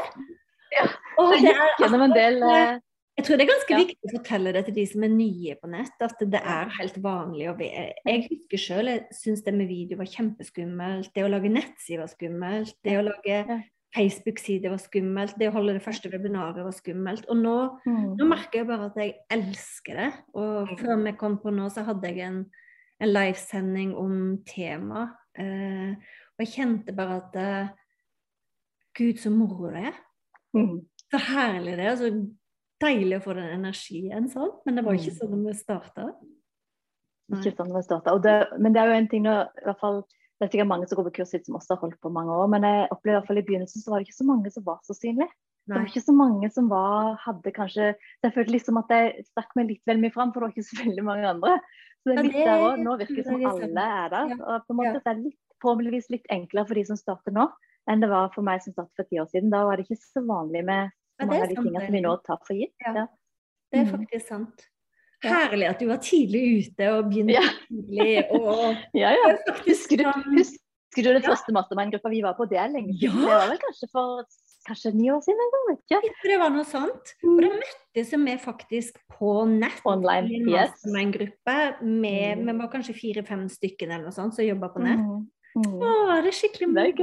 Ja. 0.72 0.88
Og 1.20 1.36
jeg 1.36 1.46
det 1.46 1.54
gikk 1.60 1.84
gjennom 1.84 2.06
en 2.08 2.16
del 2.16 2.42
eh, 2.48 2.74
Jeg 3.22 3.28
tror 3.28 3.38
det 3.38 3.44
er 3.46 3.52
ganske 3.52 3.74
Ja. 3.76 3.78
viktig 3.78 4.08
å 4.10 4.14
fortelle 4.18 4.52
det 4.56 4.62
til 4.66 4.74
de 4.80 4.86
som 4.90 5.04
er 5.06 5.12
nye 5.14 5.56
på 5.62 5.70
nett, 5.70 5.94
at 6.02 6.18
det 6.26 6.40
er 6.42 6.72
helt 6.80 6.96
vanlig 7.04 7.50
å 7.52 7.58
være 7.60 7.94
Jeg 8.08 8.24
husker 8.32 8.58
sjøl, 8.58 8.88
jeg 8.90 9.04
syns 9.14 9.44
det 9.46 9.54
med 9.54 9.68
video 9.70 9.98
var 10.00 10.10
kjempeskummelt. 10.10 11.12
Det 11.14 11.22
å 11.24 11.30
lage 11.30 11.52
nettsider 11.54 12.02
var 12.02 12.10
skummelt. 12.10 12.74
Det 12.84 12.98
å 12.98 13.04
lage 13.06 13.64
Facebook-side 13.94 14.70
var 14.72 14.82
skummelt. 14.82 15.38
Det 15.38 15.50
å 15.52 15.54
holde 15.54 15.74
det 15.78 15.84
første 15.86 16.10
webinaret 16.10 16.64
var 16.66 16.74
skummelt. 16.74 17.30
Og 17.30 17.38
nå, 17.38 17.56
mm, 17.86 18.18
nå 18.18 18.26
merker 18.26 18.64
jeg 18.64 18.68
bare 18.72 18.90
at 18.90 18.96
jeg 18.98 19.14
elsker 19.30 20.02
det. 20.02 20.10
Og 20.34 20.74
før 20.80 21.04
vi 21.06 21.12
kom 21.20 21.38
på 21.44 21.54
nå, 21.54 21.70
så 21.70 21.86
hadde 21.86 22.08
jeg 22.10 22.26
en, 22.26 22.46
en 23.02 23.14
livesending 23.14 23.94
om 24.02 24.38
tema. 24.48 25.12
Eh, 25.38 25.94
og 25.94 26.40
jeg 26.46 26.54
kjente 26.58 26.96
bare 26.96 27.22
at 27.22 27.36
eh, 27.38 27.68
Gud, 28.98 29.20
så 29.22 29.30
moro 29.30 29.70
det 29.70 29.86
er. 29.92 30.00
mm, 30.58 30.80
Så 31.12 31.20
herlig 31.30 31.78
det 31.78 31.86
er. 31.86 31.96
Så 32.00 32.12
deilig 32.82 33.18
å 33.20 33.24
få 33.24 33.36
den 33.38 33.52
energien 33.62 34.28
sånn. 34.32 34.52
Men 34.66 34.76
det 34.76 34.84
var 34.86 34.94
ikke 34.98 35.14
Mm. 35.14 35.20
sånn 35.22 35.46
vi 35.46 35.54
starta. 35.54 36.08
Ikke 37.32 37.54
sånn 37.56 37.72
vi 37.76 37.82
startet. 37.86 38.60
Men 38.60 38.74
det 38.74 38.82
er 38.82 38.88
jo 38.92 38.98
en 39.00 39.08
ting 39.08 39.24
nå, 39.24 39.36
i 39.62 39.66
hvert 39.68 39.80
fall 39.80 40.02
det 40.42 40.48
er 40.48 40.52
sikkert 40.58 40.68
mange 40.72 40.88
som 40.90 40.98
går 40.98 41.06
på 41.12 41.14
kurs 41.20 41.32
hit 41.36 41.46
som 41.46 41.56
også 41.56 41.76
har 41.76 41.82
holdt 41.84 42.00
på 42.02 42.10
mange 42.12 42.34
år, 42.34 42.48
men 42.50 42.64
jeg 42.66 42.88
opplevde 42.90 43.14
i 43.14 43.20
hvert 43.20 43.28
fall 43.28 43.38
i 43.38 43.46
begynnelsen 43.46 43.84
så 43.84 43.92
var 43.92 44.00
det 44.02 44.08
ikke 44.08 44.18
så 44.18 44.26
mange 44.26 44.52
som 44.52 44.64
var 44.66 44.80
så 44.88 44.96
synlige. 44.98 45.30
Det 45.70 45.76
var 45.78 45.86
ikke 45.86 46.02
så 46.02 46.14
mange 46.18 46.50
som 46.52 46.68
var, 46.68 47.16
hadde 47.22 47.52
kanskje 47.54 47.92
så 47.94 48.24
Jeg 48.26 48.34
følte 48.34 48.52
liksom 48.56 48.78
at 48.82 48.90
jeg 48.90 49.26
stakk 49.30 49.52
meg 49.56 49.68
litt 49.70 49.82
vel 49.86 49.98
mye 50.02 50.12
fram, 50.12 50.34
for 50.34 50.42
det 50.42 50.48
var 50.50 50.56
ikke 50.56 50.66
så 50.66 50.80
veldig 50.86 51.04
mange 51.06 51.28
andre. 51.30 51.60
Så 52.02 52.10
det 52.10 52.18
er 52.18 52.24
litt 52.24 52.34
det- 52.34 52.46
der 52.50 52.64
også, 52.66 52.84
Nå 52.84 52.98
virker 52.98 53.16
det 53.16 53.26
som 53.26 53.46
alle 53.46 53.86
er 53.86 54.10
der. 54.10 54.34
Og 54.42 54.66
på 54.66 54.72
en 54.74 54.78
måte 54.82 54.94
Ja. 54.98 55.00
det 55.06 55.12
er 55.14 55.22
litt, 55.22 55.38
forhåpentligvis 55.62 56.10
litt 56.10 56.26
enklere 56.32 56.68
for 56.68 56.74
de 56.74 56.84
som 56.90 56.98
starter 56.98 57.32
nå, 57.32 57.46
enn 57.88 58.00
det 58.02 58.10
var 58.10 58.30
for 58.34 58.42
meg 58.42 58.62
som 58.64 58.74
startet 58.74 58.96
for 58.98 59.04
ti 59.06 59.18
år 59.22 59.30
siden. 59.30 59.52
Da 59.52 59.64
var 59.64 59.78
det 59.78 59.86
ikke 59.88 60.02
så 60.02 60.26
vanlig 60.26 60.66
med 60.66 60.90
Ja, 61.22 61.26
mange 61.30 61.44
av 61.44 61.50
de 61.50 61.56
tingene 61.56 61.86
som 61.86 61.94
vi 61.96 62.02
nå 62.02 62.14
tar 62.26 62.38
for 62.48 62.54
gitt. 62.58 62.74
Ja. 62.86 63.08
Det 63.72 63.80
er 63.80 63.86
Mm. 63.86 63.92
faktisk 63.96 64.28
sant. 64.28 64.68
Herlig 65.24 65.68
at 65.70 65.80
du 65.80 65.86
var 65.88 65.98
tidlig 66.02 66.44
ute 66.68 66.88
og 66.98 67.10
begynte 67.12 67.34
Ja. 67.38 67.48
tidlig. 67.70 68.32
Og 68.32 68.76
Ja, 68.94 69.12
ja. 69.14 69.38
faktisk 69.48 69.68
Husker 69.68 69.98
du, 69.98 70.04
sånn- 70.04 70.38
husker 70.38 71.04
du 71.04 71.14
den 71.14 71.22
første 71.22 71.54
mastermind-gruppa 71.54 72.10
vi 72.10 72.22
var 72.26 72.34
på? 72.34 72.50
Det 72.50 72.58
er 72.58 72.70
lenge 72.74 72.94
siden. 73.00 73.22
Det 73.22 73.30
var 73.30 73.48
vel 73.48 73.58
kanskje 73.62 73.90
for 73.92 74.26
kanskje 74.68 74.94
ni 74.94 75.10
år 75.10 75.22
siden 75.22 75.40
Jeg 75.40 75.68
vet 75.70 75.80
ikke. 76.04 76.30
Det 76.30 76.40
var 76.40 76.50
noe 76.50 76.64
sånt. 76.66 77.14
Og 77.24 77.40
da 77.42 77.48
møttes 77.50 78.12
vi 78.12 78.38
faktisk 78.38 78.98
på 79.14 79.48
nett 79.48 79.82
Online, 79.86 80.28
i 80.30 80.36
en 80.36 80.46
mastermind-gruppe. 80.46 81.82
med- 81.82 82.38
Mm. 82.40 82.46
Vi 82.46 82.58
var 82.58 82.68
kanskje 82.74 82.94
fire-fem 82.96 83.48
stykker 83.50 83.84
eller 83.90 84.04
noe 84.04 84.12
sånt 84.12 84.34
som 84.34 84.44
jobba 84.46 84.70
på 84.74 84.82
nett. 84.82 85.00
Mm. 85.00 85.28
Mm. 85.58 85.80
Å, 85.82 86.22
det 86.24 86.28
er 86.28 86.32
skikkelig. 86.32 87.00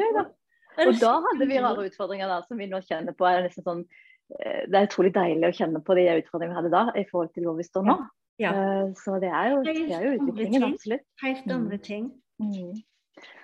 Er 0.79 0.87
Og 0.89 0.95
da 1.01 1.21
hadde 1.21 1.47
vi 1.49 1.59
rare 1.59 1.89
utfordringer 1.91 2.29
da, 2.29 2.43
som 2.47 2.57
vi 2.59 2.67
nå 2.67 2.79
kjenner 2.87 3.13
på. 3.17 3.27
Er 3.27 3.43
nesten 3.49 3.65
sånn, 3.65 3.81
eh, 3.81 3.87
det 4.29 4.77
er 4.77 4.87
utrolig 4.89 5.15
deilig 5.15 5.49
å 5.49 5.57
kjenne 5.57 5.81
på 5.85 5.95
de 5.97 6.05
utfordringene 6.21 6.53
vi 6.55 6.59
hadde 6.61 6.73
da, 6.75 6.83
i 7.01 7.05
forhold 7.11 7.31
til 7.35 7.49
hvor 7.49 7.57
vi 7.57 7.65
står 7.67 7.87
nå. 7.89 7.97
Ja. 8.39 8.53
Eh, 8.53 8.91
Så 8.95 9.17
det 9.23 9.31
er 9.33 9.55
jo, 9.55 9.63
det 9.65 9.77
er 9.91 10.05
jo 10.05 10.13
utviklingen, 10.19 10.67
absolutt. 10.73 11.07
Helt 11.23 11.47
Mm. 11.47 11.55
andre 11.57 11.79
ting. 11.79 12.13
Mm. 12.39 12.77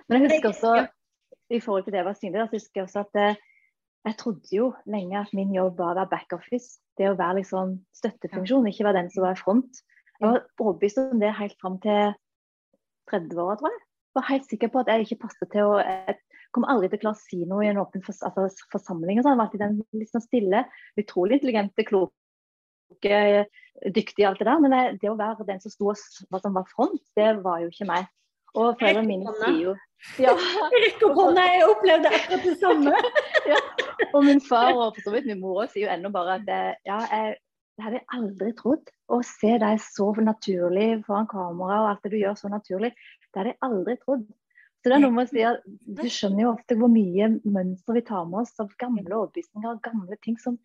Men 0.08 0.22
jeg 0.22 0.30
husker 0.30 0.48
også, 0.52 0.86
i 1.50 1.60
forhold 1.60 1.84
til 1.84 1.92
det 1.92 1.98
jeg 1.98 2.04
var 2.04 2.18
synlig, 2.20 2.40
så 2.44 2.56
husker 2.56 2.80
jeg 2.80 2.84
også 2.84 3.00
at 3.00 3.16
eh, 3.22 3.36
jeg 4.04 4.16
trodde 4.20 4.52
jo 4.52 4.74
lenge 4.86 5.18
at 5.18 5.32
min 5.32 5.54
jobb 5.54 5.78
var 5.78 5.94
å 5.94 5.98
være 6.02 6.12
backoffice. 6.12 6.78
Det 6.98 7.08
å 7.08 7.16
være 7.16 7.40
liksom 7.40 7.78
støttefunksjon, 7.96 8.66
ikke 8.68 8.84
være 8.84 9.00
den 9.00 9.10
som 9.10 9.24
var 9.24 9.32
i 9.32 9.40
front. 9.40 9.80
Jeg 10.20 10.28
var 10.28 10.44
overbevist 10.60 10.98
om 11.00 11.20
det 11.20 11.32
helt 11.34 11.56
fram 11.60 11.80
til 11.80 12.12
30-åra, 13.10 13.56
tror 13.58 13.72
jeg. 13.72 13.80
Jeg 13.80 14.20
var 14.20 14.28
helt 14.28 14.46
sikker 14.50 14.68
på 14.70 14.78
at 14.84 14.86
jeg 14.92 15.06
ikke 15.06 15.22
passet 15.24 15.50
til 15.50 15.66
å 15.72 15.78
Jeg 15.80 16.18
kom 16.54 16.66
aldri 16.70 16.90
til 16.90 17.00
å 17.00 17.04
klare 17.04 17.18
å 17.18 17.22
si 17.22 17.40
noe 17.48 17.64
i 17.66 17.70
en 17.72 17.80
åpen 17.82 18.04
fors 18.04 18.22
altså, 18.26 18.46
forsamling. 18.72 19.20
og 19.20 19.26
sånn. 19.26 19.34
Jeg 19.34 19.40
var 19.40 19.46
alltid 19.48 19.64
den 19.64 20.08
sånn 20.12 20.24
stille, 20.24 20.64
utrolig 21.00 21.40
intelligente, 21.40 21.86
kloke, 21.88 23.46
dyktige 23.94 24.28
alt 24.28 24.42
det 24.42 24.48
der. 24.48 24.60
Men 24.62 24.76
det, 24.76 24.82
det 25.02 25.10
å 25.12 25.18
være 25.18 25.48
den 25.48 25.62
som 25.64 25.74
sto 25.74 25.90
og 25.92 26.40
som 26.40 26.58
var 26.58 26.68
front, 26.70 27.02
det 27.18 27.32
var 27.44 27.64
jo 27.64 27.72
ikke 27.72 27.88
meg. 27.90 28.10
Og 28.54 28.76
foreldrene 28.78 29.08
mine 29.08 29.32
sier 29.40 29.56
jo 29.64 29.72
ja, 30.20 30.34
Rekk 30.84 31.02
opp 31.08 31.16
hånda, 31.18 31.46
jeg 31.48 31.64
opplevde 31.66 32.10
akkurat 32.12 32.44
det 32.44 32.54
samme. 32.60 32.92
Og 34.14 34.20
min 34.26 34.42
far 34.42 34.74
og 34.74 34.94
for 34.94 35.06
så 35.06 35.14
vidt 35.14 35.26
min 35.26 35.40
mor 35.40 35.64
sier 35.70 35.86
jo 35.86 35.90
ennå 35.94 36.10
bare 36.14 36.36
at 36.38 36.50
eh, 36.52 36.76
ja, 36.86 36.98
jeg, 37.08 37.36
det 37.74 37.86
hadde 37.86 37.98
jeg 37.98 38.06
aldri 38.18 38.52
trodd. 38.58 38.92
Å 39.10 39.18
se 39.26 39.56
deg 39.62 39.80
så 39.82 40.10
naturlig 40.22 40.88
foran 41.06 41.28
kamera 41.30 41.80
og 41.80 41.90
alt 41.90 42.04
det 42.06 42.12
du 42.14 42.18
gjør 42.20 42.36
så 42.38 42.50
naturlig, 42.52 42.92
det 43.32 43.40
hadde 43.40 43.54
jeg 43.54 43.62
aldri 43.66 43.96
trodd. 44.04 44.26
Så 44.84 44.90
det 44.92 44.96
er 44.98 45.00
noe 45.06 45.14
med 45.16 45.24
å 45.24 45.30
si 45.32 45.40
at 45.48 45.62
Du 45.96 46.02
skjønner 46.12 46.42
jo 46.44 46.50
ofte 46.52 46.76
hvor 46.76 46.90
mye 46.92 47.30
mønster 47.48 47.96
vi 47.96 48.02
tar 48.04 48.26
med 48.28 48.42
oss 48.42 48.52
av 48.60 48.74
gamle 48.76 49.08
overbevisninger 49.08 49.70
og 49.70 49.80
gamle 49.86 50.18
ting 50.20 50.36
som 50.36 50.58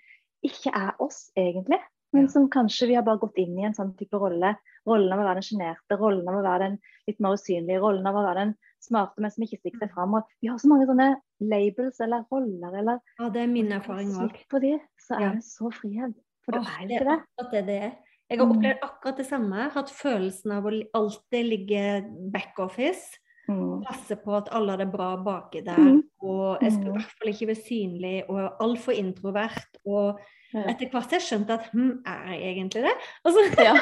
ikke 0.44 0.74
er 0.76 0.92
oss 1.00 1.30
egentlig, 1.40 1.80
men 2.12 2.28
som 2.32 2.50
kanskje 2.52 2.90
vi 2.90 2.98
har 2.98 3.06
bare 3.08 3.22
gått 3.22 3.40
inn 3.40 3.56
i 3.60 3.64
en 3.68 3.76
sånn 3.78 3.94
type 3.96 4.20
rolle. 4.20 4.52
Rollen 4.88 5.14
av 5.16 5.22
å 5.22 5.28
være 5.28 5.40
den 5.40 5.48
sjenerte, 5.48 5.98
rollen 6.00 6.28
av 6.28 6.40
å 6.40 6.44
være 6.44 6.66
den 6.66 6.76
litt 7.08 7.24
mer 7.24 7.38
usynlige, 7.40 7.80
rollen 7.80 8.08
av 8.12 8.20
å 8.20 8.24
være 8.26 8.44
den 8.44 8.54
smarte, 8.84 9.24
men 9.24 9.32
som 9.32 9.46
ikke 9.46 9.60
stikker 9.62 9.84
seg 9.86 9.94
fram. 9.96 10.18
Og 10.20 10.28
vi 10.44 10.52
har 10.52 10.60
så 10.60 10.72
mange 10.72 10.88
sånne 10.90 11.08
labels 11.40 12.00
eller 12.04 12.28
roller 12.32 12.76
eller 12.82 13.00
Ja, 13.22 13.30
det 13.32 13.44
er 13.46 13.52
min 13.56 13.72
erfaring 13.76 14.12
òg. 14.20 14.36
På 14.52 14.60
så 15.00 15.20
er 15.20 15.36
det 15.38 15.48
så 15.48 15.72
frihet. 15.72 16.16
For 16.44 16.56
det 16.58 16.62
Åh, 16.66 16.76
er 16.76 16.88
ikke 16.88 17.08
det. 17.08 17.20
det 17.54 17.66
det 17.72 17.80
er. 17.88 17.98
Jeg 18.30 18.40
har 18.40 18.46
Mm. 18.46 18.58
opplevd 18.58 18.84
akkurat 18.84 19.18
det 19.18 19.26
samme. 19.26 19.70
Hatt 19.74 19.90
følelsen 19.90 20.52
av 20.52 20.66
å 20.66 20.72
alltid 20.94 21.46
ligge 21.46 21.84
backoffice. 22.32 23.18
Mm. 23.50 23.80
Passe 23.88 24.18
på 24.22 24.36
at 24.38 24.50
alle 24.54 24.76
har 24.76 24.82
det 24.84 24.92
bra 24.94 25.14
baki 25.26 25.64
der. 25.66 25.80
Mm. 25.80 26.02
Og 26.22 26.62
jeg 26.62 26.74
skulle 26.76 26.92
i 26.94 26.98
hvert 27.00 27.16
fall 27.16 27.32
ikke 27.34 27.48
være 27.50 27.64
synlig 27.66 28.18
og 28.30 28.64
altfor 28.64 28.98
introvert. 28.98 29.80
Og 29.86 30.20
etter 30.54 30.90
hvert 30.90 31.10
har 31.10 31.18
jeg 31.18 31.26
skjønt 31.26 31.54
at 31.54 31.70
hm, 31.74 31.96
er 32.06 32.36
jeg 32.36 32.52
egentlig 32.54 32.84
det? 32.86 32.94
Altså. 33.26 33.46
Ja. 33.64 33.76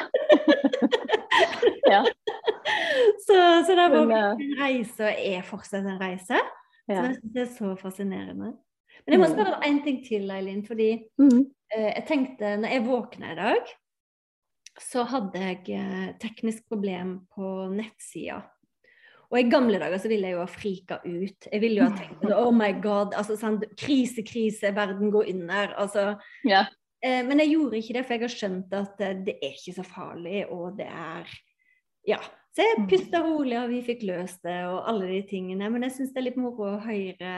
ja. 1.94 2.04
Så, 3.28 3.36
så, 3.68 3.76
det 3.76 3.90
var 3.92 4.14
en 4.40 4.56
reise, 4.60 5.04
og 5.04 5.28
er 5.34 5.44
fortsatt 5.46 5.86
en 5.86 6.00
reise. 6.02 6.40
Ja. 6.88 7.10
Så 7.12 7.34
det 7.34 7.44
er 7.44 7.52
så 7.52 7.74
fascinerende. 7.80 8.54
Men 9.06 9.14
jeg 9.16 9.20
må 9.22 9.28
mm. 9.28 9.34
spørre 9.36 9.54
deg 9.56 9.68
én 9.68 9.82
ting 9.84 10.00
til, 10.06 10.32
Eileen. 10.32 10.64
Fordi 10.68 10.90
mm. 11.20 11.42
eh, 11.76 11.90
jeg 11.92 12.06
tenkte, 12.08 12.56
når 12.62 12.76
jeg 12.76 12.86
våkna 12.88 13.34
i 13.34 13.40
dag, 13.40 13.74
så 14.82 15.04
hadde 15.10 15.42
jeg 15.42 15.76
eh, 15.76 16.10
teknisk 16.22 16.68
problem 16.70 17.20
på 17.36 17.52
nettsida. 17.74 18.42
Og 19.28 19.40
i 19.42 19.50
gamle 19.52 19.80
dager 19.82 20.00
så 20.00 20.08
ville 20.08 20.30
jeg 20.30 20.38
jo 20.38 20.44
ha 20.44 20.48
frika 20.48 21.00
ut. 21.04 21.48
Jeg 21.52 21.60
ville 21.60 21.82
jo 21.82 21.88
ha 21.90 21.96
tenkt 21.98 22.28
oh 22.32 22.52
my 22.56 22.72
god, 22.84 23.16
altså 23.18 23.36
sånn, 23.40 23.60
krise, 23.80 24.24
krise, 24.28 24.72
verden 24.76 25.12
går 25.12 25.32
under. 25.34 25.74
Altså. 25.84 26.14
Ja. 26.48 26.64
Eh, 27.04 27.22
men 27.28 27.44
jeg 27.44 27.52
gjorde 27.54 27.82
ikke 27.82 27.98
det, 27.98 28.06
for 28.08 28.16
jeg 28.16 28.24
har 28.24 28.34
skjønt 28.34 28.76
at 28.78 29.04
eh, 29.04 29.18
det 29.28 29.36
er 29.44 29.58
ikke 29.58 29.76
så 29.76 29.86
farlig, 29.88 30.44
og 30.48 30.80
det 30.80 30.90
er 30.90 31.38
Ja. 32.08 32.22
Så 32.58 32.64
jeg 32.66 32.78
mm. 32.80 32.86
pusta 32.90 33.20
rolig, 33.22 33.58
og 33.60 33.68
vi 33.70 33.84
fikk 33.86 34.08
løst 34.08 34.40
det, 34.48 34.56
og 34.66 34.88
alle 34.90 35.12
de 35.12 35.20
tingene. 35.30 35.68
Men 35.70 35.84
jeg 35.86 35.94
syns 35.94 36.16
det 36.16 36.24
er 36.24 36.26
litt 36.32 36.40
moro 36.42 36.72
å 36.72 36.80
høre 36.82 37.34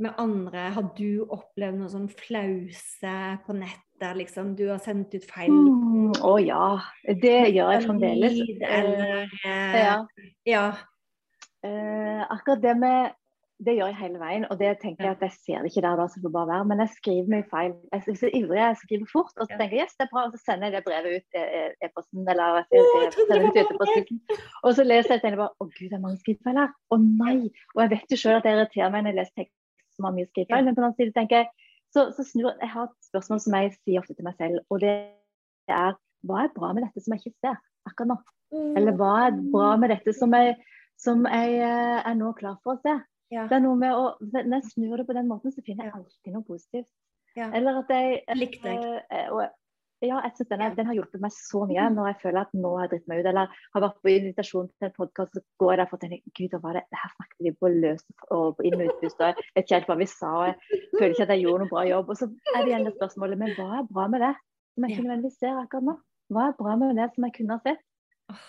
med 0.00 0.14
andre. 0.16 0.70
Har 0.72 0.86
du 0.96 1.26
opplevd 1.26 1.76
noe 1.76 1.92
sånn 1.92 2.08
flause 2.08 3.16
på 3.44 3.56
nettet? 3.58 4.16
Liksom, 4.16 4.54
du 4.56 4.70
har 4.70 4.78
sendt 4.80 5.12
ut 5.12 5.26
feil 5.28 5.52
Å 5.52 5.58
mm, 5.60 6.14
oh, 6.24 6.38
ja, 6.40 6.78
det 7.20 7.50
gjør 7.52 7.74
jeg 7.74 7.82
fremdeles. 7.84 8.38
Eller, 8.64 9.34
eh, 9.44 9.76
ja. 9.76 9.98
ja. 10.48 10.64
Eh, 11.66 12.22
akkurat 12.32 12.62
det 12.62 12.76
med 12.80 13.16
det 13.60 13.74
gjør 13.76 13.90
jeg 13.90 13.98
hele 13.98 14.20
veien, 14.22 14.44
og 14.48 14.56
det 14.56 14.70
tenker 14.80 15.04
jeg 15.04 15.16
at 15.18 15.22
jeg 15.26 15.32
ser 15.36 15.60
det 15.60 15.68
ikke 15.68 15.82
der 15.84 15.98
da, 16.00 16.06
så 16.08 16.20
får 16.22 16.32
bare 16.32 16.48
være. 16.48 16.66
Men 16.70 16.80
jeg 16.80 16.92
skriver 16.94 17.26
mye 17.28 17.44
feil. 17.50 17.74
Jeg 17.92 18.00
er 18.08 18.16
så 18.16 18.30
ivrig, 18.38 18.56
jeg 18.56 18.78
skriver 18.80 19.10
fort, 19.12 19.34
og 19.36 19.44
så 19.44 19.58
tenker 19.58 19.76
jeg 19.76 19.84
yes, 19.84 19.96
det 19.98 20.06
er 20.06 20.12
bra, 20.14 20.22
og 20.24 20.32
så 20.32 20.40
sender 20.40 20.70
jeg 20.70 20.76
det 20.76 20.86
brevet 20.86 21.16
ut 21.18 21.36
e-posten. 21.36 21.84
e-posten, 21.86 22.22
eller 22.32 22.56
jeg, 22.56 22.64
jeg, 22.72 23.12
sender 23.18 23.52
det 23.56 23.64
ut 23.68 23.82
på 23.82 23.88
siden. 23.90 24.22
Og 24.64 24.70
så 24.78 24.86
leser 24.88 25.12
jeg 25.12 25.20
og 25.20 25.26
tenker 25.26 25.42
bare 25.42 25.52
å 25.60 25.68
gud, 25.68 25.88
det 25.90 25.98
er 25.98 26.04
mange 26.06 26.22
skrivefeil 26.22 26.62
her. 26.62 26.72
Å 26.72 27.00
nei. 27.04 27.36
Og 27.76 27.84
jeg 27.84 27.92
vet 27.92 28.14
jo 28.14 28.20
sjøl 28.22 28.38
at 28.38 28.48
det 28.48 28.56
irriterer 28.56 28.94
meg 28.94 29.04
når 29.04 29.12
jeg 29.12 29.20
leser 29.20 29.36
tekst 29.42 29.56
som 29.96 30.08
har 30.08 30.16
mye 30.16 30.30
skrivefeil, 30.32 30.64
men 30.64 30.72
på 30.72 30.80
den 30.80 30.88
annen 30.88 31.00
side 31.02 31.16
tenker 31.20 31.42
jeg 31.42 31.50
så, 31.92 32.08
så 32.16 32.24
snur 32.24 32.52
jeg 32.54 32.72
har 32.72 32.88
et 32.88 33.08
spørsmål 33.10 33.44
som 33.44 33.60
jeg 33.60 33.72
sier 33.76 34.00
ofte 34.00 34.16
til 34.16 34.24
meg 34.24 34.40
selv, 34.40 34.64
og 34.70 34.80
det 34.80 34.96
er 35.68 35.96
hva 36.28 36.44
er 36.44 36.52
bra 36.54 36.72
med 36.76 36.86
dette 36.86 37.02
som 37.02 37.12
jeg 37.12 37.24
ikke 37.24 37.38
ser 37.44 37.60
akkurat 37.88 38.12
nå? 38.12 38.18
Mm. 38.54 38.72
Eller 38.78 38.96
hva 38.98 39.14
er 39.26 39.38
bra 39.52 39.70
med 39.80 39.92
dette 39.92 40.14
som 40.16 40.32
jeg 40.36 40.56
som 41.00 41.24
jeg 41.28 41.60
eh, 41.64 42.00
er 42.04 42.18
nå 42.18 42.32
klar 42.38 42.58
for 42.64 42.76
å 42.76 42.82
se. 42.84 42.96
Ja. 43.30 43.46
Det 43.46 43.60
er 43.60 43.62
noe 43.62 43.78
med 43.78 43.94
å, 43.94 44.16
Når 44.20 44.56
jeg 44.58 44.72
snur 44.72 44.98
det 44.98 45.06
på 45.06 45.14
den 45.16 45.30
måten, 45.30 45.54
så 45.54 45.62
finner 45.62 45.86
jeg 45.86 45.94
alltid 45.96 46.34
noe 46.34 46.46
positivt. 46.46 46.90
Ja. 47.38 47.48
Eller 47.54 47.78
at 47.84 47.90
jeg, 47.94 48.22
Likte 48.36 48.74
jeg. 48.74 49.02
Eh, 49.14 49.28
og, 49.30 49.44
ja, 50.00 50.16
jeg 50.24 50.32
synes 50.34 50.48
den, 50.48 50.62
den, 50.78 50.86
har 50.88 50.96
hjulpet 50.96 51.20
meg 51.20 51.32
så 51.36 51.66
mye 51.68 51.82
når 51.92 52.06
jeg 52.08 52.16
føler 52.22 52.40
at 52.40 52.54
nå 52.56 52.70
har 52.72 52.86
jeg 52.86 52.92
dritt 52.94 53.10
meg 53.12 53.20
ut. 53.20 53.28
Eller 53.30 53.58
har 53.74 53.84
vært 53.84 53.98
på 54.00 54.12
invitasjon 54.14 54.70
til 54.72 54.88
en 54.88 54.94
podkast, 54.96 55.36
så 55.36 55.42
går 55.60 55.72
jeg 55.74 55.80
der 55.82 55.90
for 55.90 55.98
å 55.98 56.02
tenke 56.04 56.34
Gud, 56.38 56.54
hva 56.54 56.60
var 56.64 56.78
det? 56.78 56.84
Her 57.02 57.12
snakket 57.16 57.44
vi 57.46 57.52
på 57.60 57.72
løs 57.74 58.06
og 58.32 58.46
på 58.56 58.66
inn- 58.66 58.78
og 58.80 58.86
utpust. 58.88 59.20
Jeg 59.20 59.36
vet 59.50 59.62
ikke 59.66 59.76
helt 59.76 59.90
hva 59.92 59.98
vi 60.00 60.08
sa. 60.10 60.30
og 60.38 60.46
Jeg 60.48 60.86
føler 60.96 61.14
ikke 61.14 61.26
at 61.26 61.34
jeg 61.36 61.44
gjorde 61.44 61.64
noen 61.64 61.74
bra 61.74 61.84
jobb. 61.90 62.14
Og 62.14 62.20
så 62.22 62.30
er 62.30 62.62
det 62.62 62.72
igjen 62.72 62.88
det 62.88 62.96
spørsmålet 62.96 63.42
Men 63.44 63.54
hva 63.58 63.68
er 63.82 63.92
bra 63.92 64.08
med 64.14 64.24
det? 64.24 64.32
Som 64.72 64.86
jeg 64.86 64.96
ikke 64.96 65.06
nødvendigvis 65.06 65.38
ser 65.44 65.60
akkurat 65.60 65.88
nå. 65.90 65.96
Hva 66.30 66.48
er 66.48 66.58
bra 66.62 66.76
med 66.80 66.96
det 66.96 67.10
som 67.12 67.28
jeg 67.28 67.36
kunne 67.36 67.58
ha 67.58 67.64
sett? 67.66 67.84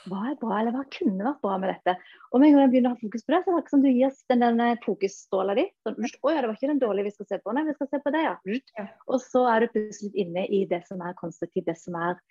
Hva 0.10 0.22
er 0.30 0.38
bra, 0.42 0.58
eller 0.60 0.76
hva 0.76 0.84
kunne 0.94 1.26
vært 1.26 1.42
bra 1.44 1.56
med 1.62 1.72
dette? 1.72 1.96
Og 2.32 2.42
med 2.42 2.50
en 2.50 2.56
gang 2.56 2.66
jeg 2.66 2.72
begynner 2.74 2.92
å 2.92 2.98
ha 2.98 3.02
fokus 3.02 3.26
på 3.26 3.34
det, 3.34 3.40
så 3.46 3.54
er 3.54 3.62
det 3.62 3.74
som 3.74 3.84
du 3.84 3.90
gir 3.90 4.20
den, 4.32 4.46
den 4.60 4.84
fokusstråla 4.86 5.56
di. 5.58 5.66
Sånn, 5.86 5.98
å 6.00 6.34
ja, 6.34 6.44
det 6.44 6.50
var 6.50 6.58
ikke 6.58 6.72
den 6.72 6.84
dårlige 6.84 7.08
vi 7.10 7.16
skal 7.16 7.30
se 7.30 7.40
på, 7.42 7.56
nei, 7.56 7.66
vi 7.68 7.76
skal 7.78 7.90
se 7.92 8.02
på 8.04 8.14
det, 8.16 8.22
ja. 8.28 8.86
Og 9.08 9.18
så 9.24 9.44
er 9.52 9.64
du 9.64 9.74
plutselig 9.74 10.26
inne 10.26 10.46
i 10.48 10.62
det 10.70 10.84
som 10.90 11.04
er 11.06 11.18
konstruktivt, 11.20 11.68
det 11.70 11.78
som 11.80 11.98
er 12.00 12.22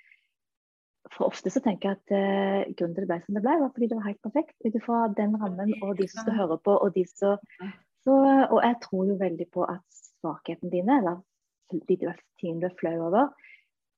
For 1.10 1.26
ofte 1.26 1.50
så 1.50 1.62
tenker 1.64 1.88
jeg 1.88 1.96
at 1.98 2.12
uh, 2.12 2.72
grunnen 2.76 2.94
til 2.94 3.06
det 3.06 3.08
ble 3.08 3.20
som 3.24 3.36
det 3.38 3.42
ble, 3.42 3.54
var 3.62 3.70
fordi 3.74 3.86
det 3.90 3.96
var 3.98 4.08
helt 4.10 4.22
perfekt. 4.26 4.56
Ut 4.66 4.76
ifra 4.76 4.98
den 5.16 5.32
rammen 5.40 5.72
og 5.80 5.94
de 5.98 6.06
som 6.10 6.26
skal 6.26 6.36
høre 6.42 6.58
på, 6.60 6.76
og 6.76 6.92
de 6.94 7.06
som 7.08 7.40
så, 8.04 8.14
Og 8.48 8.60
jeg 8.64 8.76
tror 8.84 9.08
jo 9.08 9.16
veldig 9.20 9.46
på 9.52 9.64
at 9.68 10.02
svakhetene 10.20 10.72
dine, 10.72 11.00
eller 11.00 11.20
de 11.72 11.96
tingene 12.40 12.60
du 12.62 12.68
er 12.68 12.76
flau 12.80 12.96
over, 13.08 13.32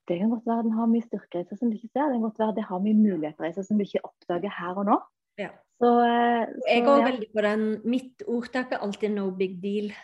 det 0.09 0.19
kan 0.19 0.31
godt 0.33 0.47
være 0.47 0.63
den 0.67 0.77
har 0.77 0.89
mye 0.91 1.05
styrker 1.05 1.43
i 1.43 1.49
seg 1.49 1.59
som 1.59 1.71
du 1.71 1.77
ikke 1.77 1.93
ser. 1.93 2.09
Det 2.09 2.17
kan 2.17 2.25
godt 2.27 2.41
være 2.43 2.57
det 2.57 2.69
har 2.69 2.81
mye 2.87 2.99
muligheter 2.99 3.49
i 3.49 3.53
seg 3.57 3.67
som 3.69 3.79
du 3.79 3.85
ikke 3.85 4.03
oppdager 4.09 4.57
her 4.59 4.81
og 4.81 4.89
nå. 4.89 4.97
Ja. 5.41 5.53
Så, 5.83 5.93
eh, 6.07 6.43
så, 6.49 6.67
jeg 6.69 6.83
går 6.87 6.99
ja. 6.99 7.05
veldig 7.11 7.29
på 7.35 7.45
den 7.47 7.63
Mitt 7.89 8.25
ordtak 8.29 8.73
er 8.73 8.83
alltid 8.87 9.15
'no 9.15 9.31
big 9.31 9.63
deal'. 9.63 9.95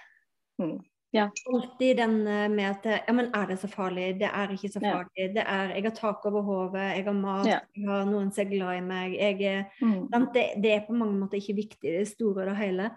Mm. 0.58 0.78
Ja. 1.12 1.30
Alltid 1.52 1.96
den 1.96 2.26
eh, 2.26 2.48
med 2.48 2.64
at 2.64 3.04
Ja, 3.08 3.12
men 3.12 3.30
er 3.34 3.46
det 3.46 3.58
så 3.58 3.68
farlig? 3.68 4.20
Det 4.20 4.28
er 4.28 4.50
ikke 4.52 4.72
så 4.72 4.80
farlig. 4.80 5.10
Ja. 5.16 5.28
Det 5.36 5.44
er 5.46 5.74
Jeg 5.74 5.82
har 5.82 5.94
tak 5.96 6.26
over 6.26 6.42
hodet, 6.42 6.96
jeg 6.96 7.04
har 7.04 7.12
mat, 7.12 7.46
ja. 7.46 7.58
jeg 7.76 7.88
har 7.88 8.04
noen 8.04 8.32
som 8.32 8.46
er 8.46 8.50
glad 8.50 8.76
i 8.76 8.80
meg. 8.80 9.14
Jeg, 9.14 9.66
mm. 9.80 10.08
det, 10.34 10.44
det, 10.62 10.72
er 10.72 10.86
på 10.86 10.92
mange 10.92 11.18
måter 11.18 11.36
ikke 11.36 11.54
viktig, 11.54 11.92
det 11.98 12.08
store 12.08 12.42
og 12.42 12.46
det 12.46 12.56
hele. 12.56 12.90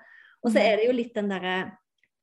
Og 0.44 0.52
så 0.52 0.60
mm. 0.60 0.66
er 0.66 0.76
det 0.76 0.88
jo 0.88 0.98
litt 0.98 1.16
den 1.16 1.30
derre 1.30 1.56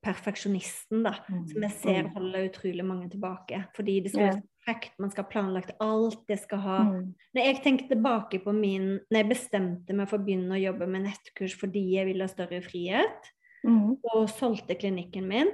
perfeksjonisten, 0.05 1.03
da, 1.03 1.15
mm. 1.29 1.47
som 1.51 1.65
jeg 1.67 1.75
ser 1.81 2.03
mm. 2.07 2.11
holder 2.15 2.49
utrolig 2.49 2.85
mange 2.85 3.09
tilbake. 3.11 3.65
Fordi 3.75 4.01
det 4.01 4.13
skal 4.13 4.29
være 4.29 4.43
perfekt, 4.69 4.99
man 4.99 5.11
skal 5.11 5.25
ha 5.25 5.31
planlagt 5.31 5.77
alt. 5.81 6.21
Det 6.29 6.39
skal 6.41 6.59
ha 6.59 6.79
mm. 6.85 7.15
Når 7.35 7.47
jeg 7.47 7.61
tenker 7.65 7.89
tilbake 7.89 8.41
på 8.45 8.53
min 8.53 8.99
Når 9.11 9.21
jeg 9.21 9.29
bestemte 9.31 9.97
meg 9.97 10.09
for 10.09 10.19
å 10.19 10.25
begynne 10.25 10.57
å 10.57 10.61
jobbe 10.61 10.89
med 10.91 11.07
nettkurs 11.09 11.57
fordi 11.59 11.85
jeg 11.97 12.09
ville 12.09 12.25
ha 12.25 12.31
større 12.31 12.61
frihet, 12.65 13.31
mm. 13.65 13.99
og 14.13 14.29
solgte 14.33 14.79
klinikken 14.79 15.29
min 15.29 15.53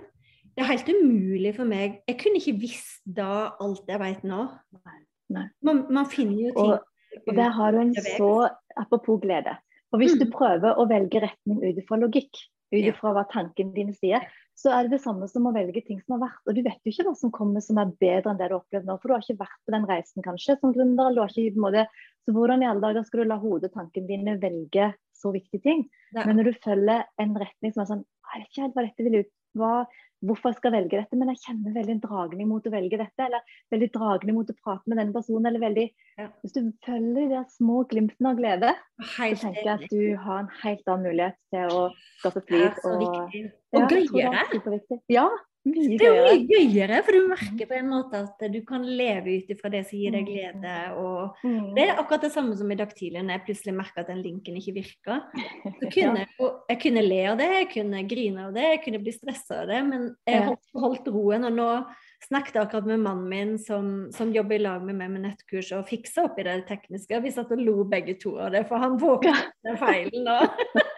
Det 0.55 0.63
er 0.63 0.71
helt 0.71 0.89
umulig 0.89 1.55
for 1.57 1.69
meg. 1.69 2.01
Jeg 2.09 2.19
kunne 2.23 2.41
ikke 2.41 2.59
visst 2.63 3.03
da 3.05 3.55
alt 3.63 3.89
jeg 3.91 4.03
vet 4.03 4.25
nå. 4.27 4.47
Nei. 5.35 5.49
Man, 5.65 5.87
man, 5.89 6.07
finner 6.07 6.51
jo 6.51 6.51
ting 6.53 6.75
Og, 6.75 7.23
og 7.25 7.37
der 7.39 7.55
har 7.57 7.73
du 7.73 7.81
en 7.81 7.95
så 7.97 8.35
Apropos 8.77 9.21
glede. 9.23 9.55
Og 9.95 10.01
hvis 10.03 10.17
mm. 10.17 10.25
du 10.25 10.33
prøver 10.35 10.79
å 10.79 10.89
velge 10.91 11.23
retning 11.23 11.61
ut 11.63 11.79
ifra 11.79 11.99
logikk, 12.01 12.33
ut 12.75 12.83
ifra 12.83 13.13
hva 13.15 13.23
tankene 13.31 13.71
dine 13.77 13.95
sier, 13.95 14.25
så 14.55 14.71
er 14.71 14.87
det 14.87 14.95
det 14.95 15.03
samme 15.03 15.27
som 15.31 15.49
å 15.49 15.53
velge 15.55 15.83
ting 15.85 15.99
som 16.05 16.17
har 16.17 16.29
vært. 16.29 16.43
Og 16.47 16.57
du 16.57 16.63
vet 16.63 16.87
jo 16.87 16.93
ikke 16.93 17.07
hva 17.09 17.15
som 17.19 17.33
kommer 17.35 17.65
som 17.65 17.81
er 17.83 17.95
bedre 18.01 18.31
enn 18.31 18.39
det 18.39 18.49
du 18.49 18.55
har 18.55 18.61
opplevd 18.61 18.87
nå. 18.89 18.97
For 19.01 19.11
du 19.11 19.15
har 19.17 19.25
ikke 19.25 19.43
vært 19.43 19.63
på 19.67 19.75
den 19.75 19.89
reisen 19.91 20.27
kanskje 20.27 20.59
som 20.61 20.75
gründer. 20.77 21.19
Så 22.25 22.33
hvordan 22.33 22.63
i 22.63 22.69
alle 22.69 22.85
dager 22.85 23.05
skal 23.05 23.25
du 23.25 23.33
la 23.33 23.41
hodet 23.43 23.73
og 23.73 23.81
tankene 23.81 24.09
dine 24.09 24.37
velge 24.41 24.93
så 25.25 25.33
viktige 25.35 25.65
ting? 25.65 25.87
Ja. 26.13 26.27
Men 26.29 26.39
når 26.39 26.53
du 26.53 26.61
følger 26.65 27.09
en 27.23 27.39
retning 27.41 27.73
som 27.75 27.85
er 27.85 27.91
sånn 27.95 28.05
Jeg 28.35 28.43
vet 28.43 28.51
ikke 28.51 28.63
helt 28.65 28.77
hva 28.77 28.85
dette 28.87 29.07
vil 29.07 29.19
ut 29.23 29.33
hva, 29.59 29.85
hvorfor 30.25 30.51
jeg 30.51 30.59
skal 30.59 30.75
velge 30.75 30.99
dette, 30.99 31.19
men 31.19 31.31
jeg 31.33 31.43
kjenner 31.45 31.77
veldig 31.77 31.95
en 31.95 32.03
dragning 32.03 32.49
mot 32.51 32.67
å 32.67 32.73
velge 32.73 32.99
dette. 33.01 33.27
Eller 33.27 33.57
veldig 33.75 33.89
dragning 33.95 34.39
mot 34.39 34.51
å 34.51 34.57
prate 34.59 34.91
med 34.91 35.01
denne 35.01 35.15
personen. 35.15 35.49
eller 35.51 35.63
veldig, 35.63 35.87
ja. 36.19 36.29
Hvis 36.43 36.57
du 36.57 36.61
følger 36.87 37.31
de 37.33 37.43
små 37.55 37.85
glimtene 37.91 38.33
av 38.33 38.41
glede, 38.41 38.75
helt 39.17 39.41
så 39.41 39.49
tenker 39.49 39.69
jeg 39.69 39.75
at 39.75 39.95
du 39.95 40.25
har 40.27 40.45
en 40.45 40.53
helt 40.63 40.91
annen 40.91 41.09
mulighet 41.11 41.41
til 41.55 41.75
å 41.79 41.83
skape 42.23 42.45
flyt. 42.49 42.83
Og, 42.91 43.05
og 43.79 43.95
gøyere. 43.95 45.01
Ja, 45.13 45.29
mye 45.65 45.97
det 45.97 46.07
er 46.07 46.17
jo 46.19 46.25
mye 46.29 46.45
gøyere, 46.49 47.01
for 47.07 47.17
du 47.17 47.29
merker 47.31 47.69
på 47.71 47.77
en 47.79 47.89
måte 47.89 48.21
at 48.27 48.45
du 48.53 48.59
kan 48.69 48.85
leve 48.85 49.39
ut 49.41 49.53
ifra 49.55 49.71
det 49.73 49.83
som 49.89 49.99
gir 49.99 50.13
deg 50.13 50.29
glede. 50.29 50.75
Og 51.01 51.41
mm. 51.45 51.73
det 51.77 51.87
er 51.87 52.01
akkurat 52.01 52.27
det 52.27 52.33
samme 52.35 52.57
som 52.59 52.71
i 52.73 52.79
dag 52.79 52.93
tidlig, 52.93 53.23
når 53.25 53.39
jeg 53.39 53.45
plutselig 53.49 53.77
merka 53.79 54.05
at 54.05 54.11
den 54.13 54.23
linken 54.25 54.59
ikke 54.61 54.77
virka. 54.77 55.19
Så 55.81 55.91
kunne, 55.97 56.27
jeg 56.69 56.81
kunne 56.85 57.05
le 57.07 57.21
av 57.33 57.41
det, 57.41 57.51
jeg 57.59 57.71
kunne 57.75 58.07
grine 58.11 58.49
av 58.49 58.57
det, 58.57 58.67
jeg 58.75 58.83
kunne 58.87 59.05
bli 59.05 59.15
stressa 59.17 59.63
av 59.63 59.71
det, 59.73 59.83
men 59.89 60.09
jeg 60.29 60.49
holdt, 60.51 60.67
holdt, 60.85 61.13
roen. 61.15 61.49
Og 61.49 61.57
nå 61.57 61.71
snakket 62.29 62.59
jeg 62.59 62.67
akkurat 62.67 62.89
med 62.89 63.05
mannen 63.05 63.29
min 63.33 63.55
som, 63.61 63.93
som 64.15 64.33
jobber 64.37 64.59
i 64.59 64.65
lag 64.65 64.85
med 64.85 64.99
meg 65.01 65.13
med 65.17 65.27
nettkurs, 65.31 65.73
og 65.77 65.89
fiksa 65.89 66.29
opp 66.29 66.41
i 66.41 66.47
det 66.47 66.61
tekniske. 66.69 67.25
Vi 67.25 67.33
satt 67.33 67.53
og 67.57 67.65
lo 67.65 67.89
begge 67.89 68.19
to 68.21 68.37
av 68.41 68.53
det, 68.55 68.67
for 68.69 68.85
han 68.85 69.01
våkna 69.01 69.37
med 69.65 69.81
feilen. 69.81 70.29
Og 70.29 70.85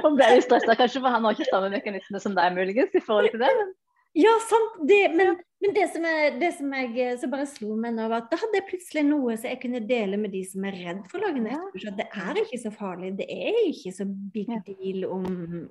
og 0.06 0.16
ble 0.18 0.32
litt 0.34 0.48
stressa 0.48 0.76
kanskje, 0.78 1.02
for 1.02 1.14
han 1.14 1.26
har 1.26 1.36
ikke 1.36 1.52
samme 1.52 1.70
mekanisme 1.72 2.22
som 2.22 2.34
deg, 2.36 2.56
muligens, 2.56 2.96
i 2.96 3.04
forhold 3.04 3.32
til 3.34 3.42
det. 3.44 3.52
Men... 3.60 3.72
Ja, 4.18 4.32
sant. 4.42 4.80
Det, 4.88 4.98
men, 5.14 5.36
men 5.62 5.74
det, 5.74 5.86
som 5.94 6.04
jeg, 6.08 6.32
det 6.40 6.50
som 6.58 6.72
jeg 6.74 7.18
så 7.20 7.28
bare 7.30 7.46
slo 7.46 7.76
meg 7.78 7.94
nå, 7.94 8.08
var 8.10 8.24
at 8.24 8.32
da 8.32 8.40
hadde 8.40 8.58
jeg 8.58 8.66
plutselig 8.72 9.04
noe 9.06 9.36
som 9.38 9.52
jeg 9.52 9.60
kunne 9.62 9.82
dele 9.86 10.18
med 10.18 10.34
de 10.34 10.40
som 10.50 10.66
er 10.66 10.78
redd 10.80 11.04
for 11.10 11.20
å 11.20 11.28
lage 11.28 11.44
nettkurs. 11.44 11.86
At 11.92 12.00
det 12.00 12.08
er 12.10 12.40
ikke 12.42 12.60
så 12.64 12.72
farlig. 12.74 13.12
Det 13.20 13.28
er 13.30 13.60
ikke 13.68 13.94
så 14.00 14.08
big 14.34 14.50
deal 14.66 15.06
om, 15.06 15.28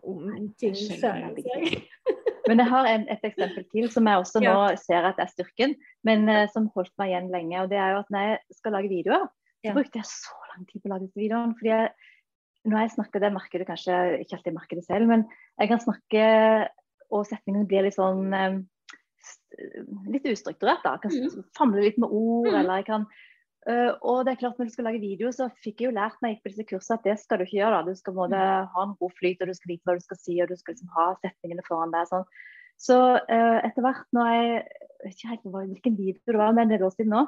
om 0.08 0.30
ting 0.62 0.78
Men 2.50 2.64
jeg 2.64 2.72
har 2.72 2.88
en, 2.90 3.04
et 3.12 3.26
eksempel 3.28 3.66
til 3.70 3.90
som 3.94 4.08
jeg 4.10 4.24
også 4.24 4.42
nå 4.42 4.54
ser 4.82 5.06
at 5.06 5.20
er 5.22 5.30
styrken, 5.30 5.76
men 6.08 6.24
uh, 6.32 6.48
som 6.50 6.70
holdt 6.74 6.96
meg 6.98 7.12
igjen 7.12 7.28
lenge. 7.34 7.60
og 7.62 7.70
det 7.70 7.78
er 7.78 7.92
jo 7.94 8.00
at 8.02 8.14
Når 8.16 8.26
jeg 8.26 8.40
skal 8.58 8.74
lage 8.74 8.90
videoer, 8.90 9.28
så 9.60 9.68
ja. 9.68 9.76
brukte 9.76 10.00
jeg 10.00 10.08
så 10.10 10.40
lang 10.54 10.64
tid 10.70 10.82
på 10.82 10.90
å 10.90 10.94
lage 10.96 11.12
videoen. 11.20 11.54
fordi 11.60 11.74
jeg 11.76 12.09
når 12.68 12.84
jeg 12.84 12.96
snakker, 12.98 13.24
det 13.24 13.32
merker 13.36 13.62
du 13.62 13.68
kanskje 13.70 13.96
ikke 14.24 14.40
alltid 14.40 14.56
merker 14.58 14.80
det 14.80 14.86
selv, 14.88 15.08
men 15.08 15.24
jeg 15.60 15.72
kan 15.72 15.82
snakke, 15.84 16.26
og 17.10 17.26
setningene 17.30 17.70
blir 17.70 17.86
litt 17.86 17.96
sånn 17.96 18.34
eh, 18.36 18.60
litt 20.12 20.28
ustrukturert. 20.30 20.84
da, 20.84 20.98
Jeg 20.98 21.06
kan 21.06 21.16
mm. 21.16 21.50
famle 21.58 21.84
litt 21.86 22.00
med 22.02 22.12
ord, 22.12 22.52
mm. 22.52 22.62
eller 22.62 22.82
jeg 22.82 22.90
kan 22.92 23.10
Uh, 23.68 23.92
og 24.08 24.22
det 24.24 24.32
er 24.32 24.40
klart 24.40 24.56
Når 24.58 24.70
du 24.70 24.72
skal 24.72 24.86
lage 24.88 25.02
video, 25.04 25.30
så 25.36 25.50
fikk 25.62 25.82
jeg 25.82 25.90
jo 25.90 25.96
lært 25.98 26.16
når 26.22 26.30
jeg 26.30 26.36
gikk 26.38 26.46
på 26.46 26.52
disse 26.54 26.66
kursene 26.70 26.96
at 26.96 27.08
det 27.10 27.16
skal 27.20 27.40
du 27.40 27.44
ikke 27.44 27.58
gjøre. 27.58 27.76
da. 27.76 27.92
Du 27.92 28.00
skal 28.00 28.16
både 28.16 28.40
ha 28.74 28.86
en 28.86 28.96
god 29.02 29.12
flyt, 29.20 29.42
og 29.44 29.52
du 29.52 29.58
skal 29.58 29.74
vite 29.74 29.90
hva 29.90 29.96
du 29.98 30.06
skal 30.06 30.20
si, 30.22 30.38
og 30.40 30.48
du 30.50 30.56
skal 30.56 30.74
liksom 30.74 30.94
ha 30.96 31.08
setningene 31.20 31.66
foran 31.68 31.92
deg. 31.94 32.08
sånn. 32.10 32.24
Så 32.80 32.98
uh, 33.20 33.58
etter 33.68 33.84
hvert 33.84 34.08
når 34.16 34.32
jeg 34.32 34.54
vet 35.04 35.18
ikke 35.18 35.32
helt 35.34 35.52
hvilken 35.58 36.00
video 36.00 36.32
det 36.32 36.40
var, 36.40 36.56
men 36.56 36.72
det 36.72 36.80
er 36.80 36.88
år 36.88 36.96
siden 36.96 37.12
nå, 37.14 37.26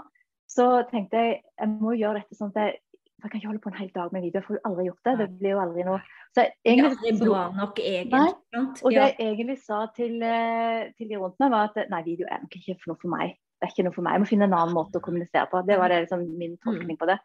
så 0.52 0.68
tenkte 0.88 1.20
jeg 1.20 1.36
jeg 1.44 1.74
må 1.74 1.94
gjøre 2.00 2.24
dette 2.24 2.40
sånn 2.40 2.56
at 2.56 2.64
jeg, 2.64 2.80
jeg 3.22 3.32
kan 3.32 3.40
ikke 3.40 3.52
holde 3.52 3.64
på 3.64 3.70
en 3.70 3.78
hel 3.78 3.92
dag 3.94 4.14
med 4.14 4.26
video. 4.26 4.40
Jeg 4.40 4.48
får 4.48 4.60
aldri 4.70 4.88
gjort 4.88 5.08
det. 5.08 5.14
Det 5.20 5.30
blir 5.40 5.54
jo 5.54 5.62
aldri 5.62 5.86
noe 5.86 6.00
så 6.32 6.48
egentlig, 6.66 6.98
Det 7.02 7.12
er 7.12 7.30
bra 7.30 7.44
nok, 7.58 7.80
egentlig. 7.84 8.34
Og 8.82 8.90
det 8.96 9.02
jeg 9.04 9.16
egentlig 9.20 9.58
sa 9.62 9.86
til, 9.96 10.18
eh, 10.24 10.90
til 10.98 11.10
de 11.12 11.20
rundt 11.22 11.40
meg, 11.44 11.52
var 11.54 11.70
at 11.70 11.92
nei, 11.92 12.02
video 12.08 12.28
er 12.32 12.42
nok 12.42 12.56
ikke 12.58 12.78
noe 12.88 13.02
for 13.02 13.14
meg 13.14 13.38
det 13.62 13.68
er 13.68 13.74
ikke 13.76 13.84
noe 13.86 13.94
for 13.94 14.02
meg. 14.02 14.16
Jeg 14.16 14.22
må 14.24 14.28
finne 14.32 14.46
en 14.50 14.58
annen 14.58 14.74
måte 14.74 14.98
å 14.98 15.04
kommunisere 15.06 15.46
på. 15.52 15.60
Det 15.68 15.76
var 15.78 15.94
det, 15.94 16.00
liksom, 16.08 16.24
min 16.34 16.56
mm. 16.56 16.62
tolkning 16.66 16.98
på 16.98 17.06
det. 17.12 17.20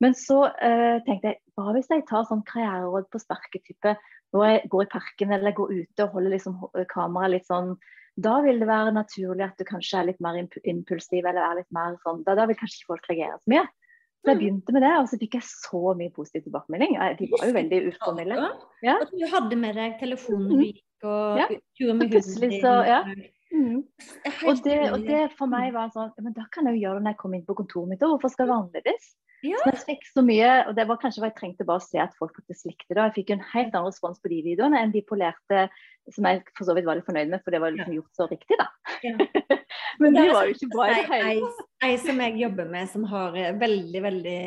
Men 0.00 0.14
så 0.16 0.44
uh, 0.46 0.98
tenkte 1.04 1.32
jeg 1.32 1.40
hva 1.58 1.74
hvis 1.74 1.90
jeg 1.90 2.04
tar 2.08 2.28
sånn 2.28 2.44
karriereråd 2.48 3.08
på 3.10 3.20
sparketype 3.20 3.96
når 4.32 4.46
jeg 4.46 4.68
går 4.72 4.86
i 4.86 4.90
parken 4.92 5.34
eller 5.34 5.56
går 5.56 5.72
ute 5.74 6.06
og 6.06 6.14
holder 6.14 6.36
liksom 6.36 6.60
kameraet 6.92 7.34
litt 7.34 7.50
sånn 7.50 7.74
Da 8.20 8.38
vil 8.46 8.62
det 8.62 8.68
være 8.70 8.94
naturlig 8.94 9.44
at 9.44 9.58
du 9.58 9.66
kanskje 9.68 9.98
er 9.98 10.08
litt 10.08 10.22
mer 10.22 10.38
impulsiv 10.40 11.26
eller 11.26 11.42
er 11.42 11.58
litt 11.58 11.74
mer 11.74 11.98
sånn 12.06 12.22
Da, 12.24 12.38
da 12.38 12.46
vil 12.48 12.56
kanskje 12.56 12.80
ikke 12.80 12.92
folk 12.94 13.10
reagere 13.10 13.36
så 13.42 13.52
mye. 13.52 13.66
Så 14.20 14.28
jeg 14.28 14.36
mm. 14.36 14.40
begynte 14.42 14.74
med 14.76 14.84
det, 14.84 14.92
og 15.00 15.06
så 15.08 15.16
fikk 15.16 15.34
jeg 15.38 15.46
så 15.48 15.94
mye 15.96 16.12
positiv 16.12 16.42
tilbakemelding. 16.44 16.96
De 17.16 17.28
var 17.32 17.44
jo 17.48 17.54
veldig 17.56 17.78
uformelle. 17.88 18.48
Ja. 18.84 18.98
At 19.00 19.12
du 19.16 19.24
hadde 19.32 19.56
med 19.56 19.78
deg 19.80 19.94
telefonen 20.02 20.50
du 20.50 20.56
mm. 20.58 20.64
gikk 20.66 21.06
og 21.08 21.38
ja. 21.40 21.46
turer 21.78 21.96
med 21.96 22.12
hunden 22.12 22.42
din. 22.44 22.58
Ja. 22.60 23.00
Mm. 23.50 23.78
Og, 24.46 24.60
det, 24.62 24.76
og, 24.92 25.00
det, 25.08 25.22
for 25.34 25.50
meg 25.50 25.72
var 25.74 25.88
sånn 25.90 26.12
Men 26.22 26.36
da 26.36 26.44
kan 26.54 26.68
jeg 26.68 26.76
jo 26.76 26.84
gjøre 26.84 27.00
det 27.00 27.02
når 27.02 27.14
jeg 27.16 27.18
kommer 27.18 27.40
inn 27.40 27.48
på 27.48 27.56
kontoret 27.58 27.90
mitt. 27.90 28.04
òg. 28.04 28.12
hvorfor 28.12 28.30
skal 28.30 28.46
det 28.46 28.52
være 28.52 28.62
annerledes? 28.62 29.08
Ja. 29.46 29.60
Så 29.62 29.70
jeg 29.72 29.80
fikk 29.86 30.08
så 30.10 30.24
mye, 30.24 30.48
og 30.68 30.74
det 30.76 30.84
var 30.88 30.98
kanskje 31.00 31.22
jeg 31.24 31.36
trengte 31.38 31.64
bare 31.68 31.80
å 31.80 31.84
se 31.84 32.00
at 32.02 32.16
folk 32.18 32.34
faktisk 32.36 32.68
likte 32.68 32.92
det. 32.92 33.06
Jeg 33.08 33.16
fikk 33.16 33.32
jo 33.32 33.36
en 33.38 33.46
helt 33.52 33.72
annen 33.72 33.88
respons 33.88 34.20
på 34.20 34.32
de 34.32 34.40
videoene 34.44 34.82
enn 34.82 34.92
de 34.92 35.02
polerte 35.06 35.68
som 36.10 36.26
jeg 36.26 36.42
for 36.56 36.66
så 36.66 36.74
vidt 36.76 36.88
var 36.88 36.98
litt 36.98 37.06
fornøyd 37.06 37.30
med, 37.30 37.42
for 37.44 37.54
det 37.54 37.60
var 37.62 37.72
liksom 37.74 37.94
gjort 37.94 38.18
så 38.18 38.26
riktig, 38.30 38.58
da. 38.60 38.66
Ja. 39.04 39.14
Men 40.00 40.16
de 40.16 40.24
var 40.32 40.48
jo 40.48 40.56
ikke 40.56 40.70
bra 40.72 40.88
i 40.88 40.96
det 40.96 41.06
hele 41.10 41.46
tatt. 41.46 41.68
Ei 41.86 41.92
som 42.00 42.20
jeg 42.24 42.36
jobber 42.40 42.68
med, 42.72 42.90
som 42.90 43.06
har 43.08 43.36
eh, 43.38 43.54
veldig, 43.60 44.00
veldig 44.04 44.42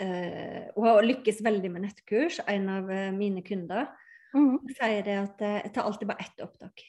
uh, 0.00 0.62
Og 0.74 0.86
har 0.88 1.06
lykkes 1.06 1.42
veldig 1.46 1.70
med 1.74 1.86
nettkurs, 1.86 2.40
en 2.50 2.66
av 2.72 2.90
uh, 2.90 3.10
mine 3.14 3.44
kunder, 3.46 3.86
mm. 4.34 4.56
sier 4.78 5.06
det 5.06 5.16
at 5.20 5.46
jeg 5.46 5.72
tar 5.76 5.90
alltid 5.90 6.10
bare 6.10 6.26
ett 6.26 6.44
opptak. 6.46 6.86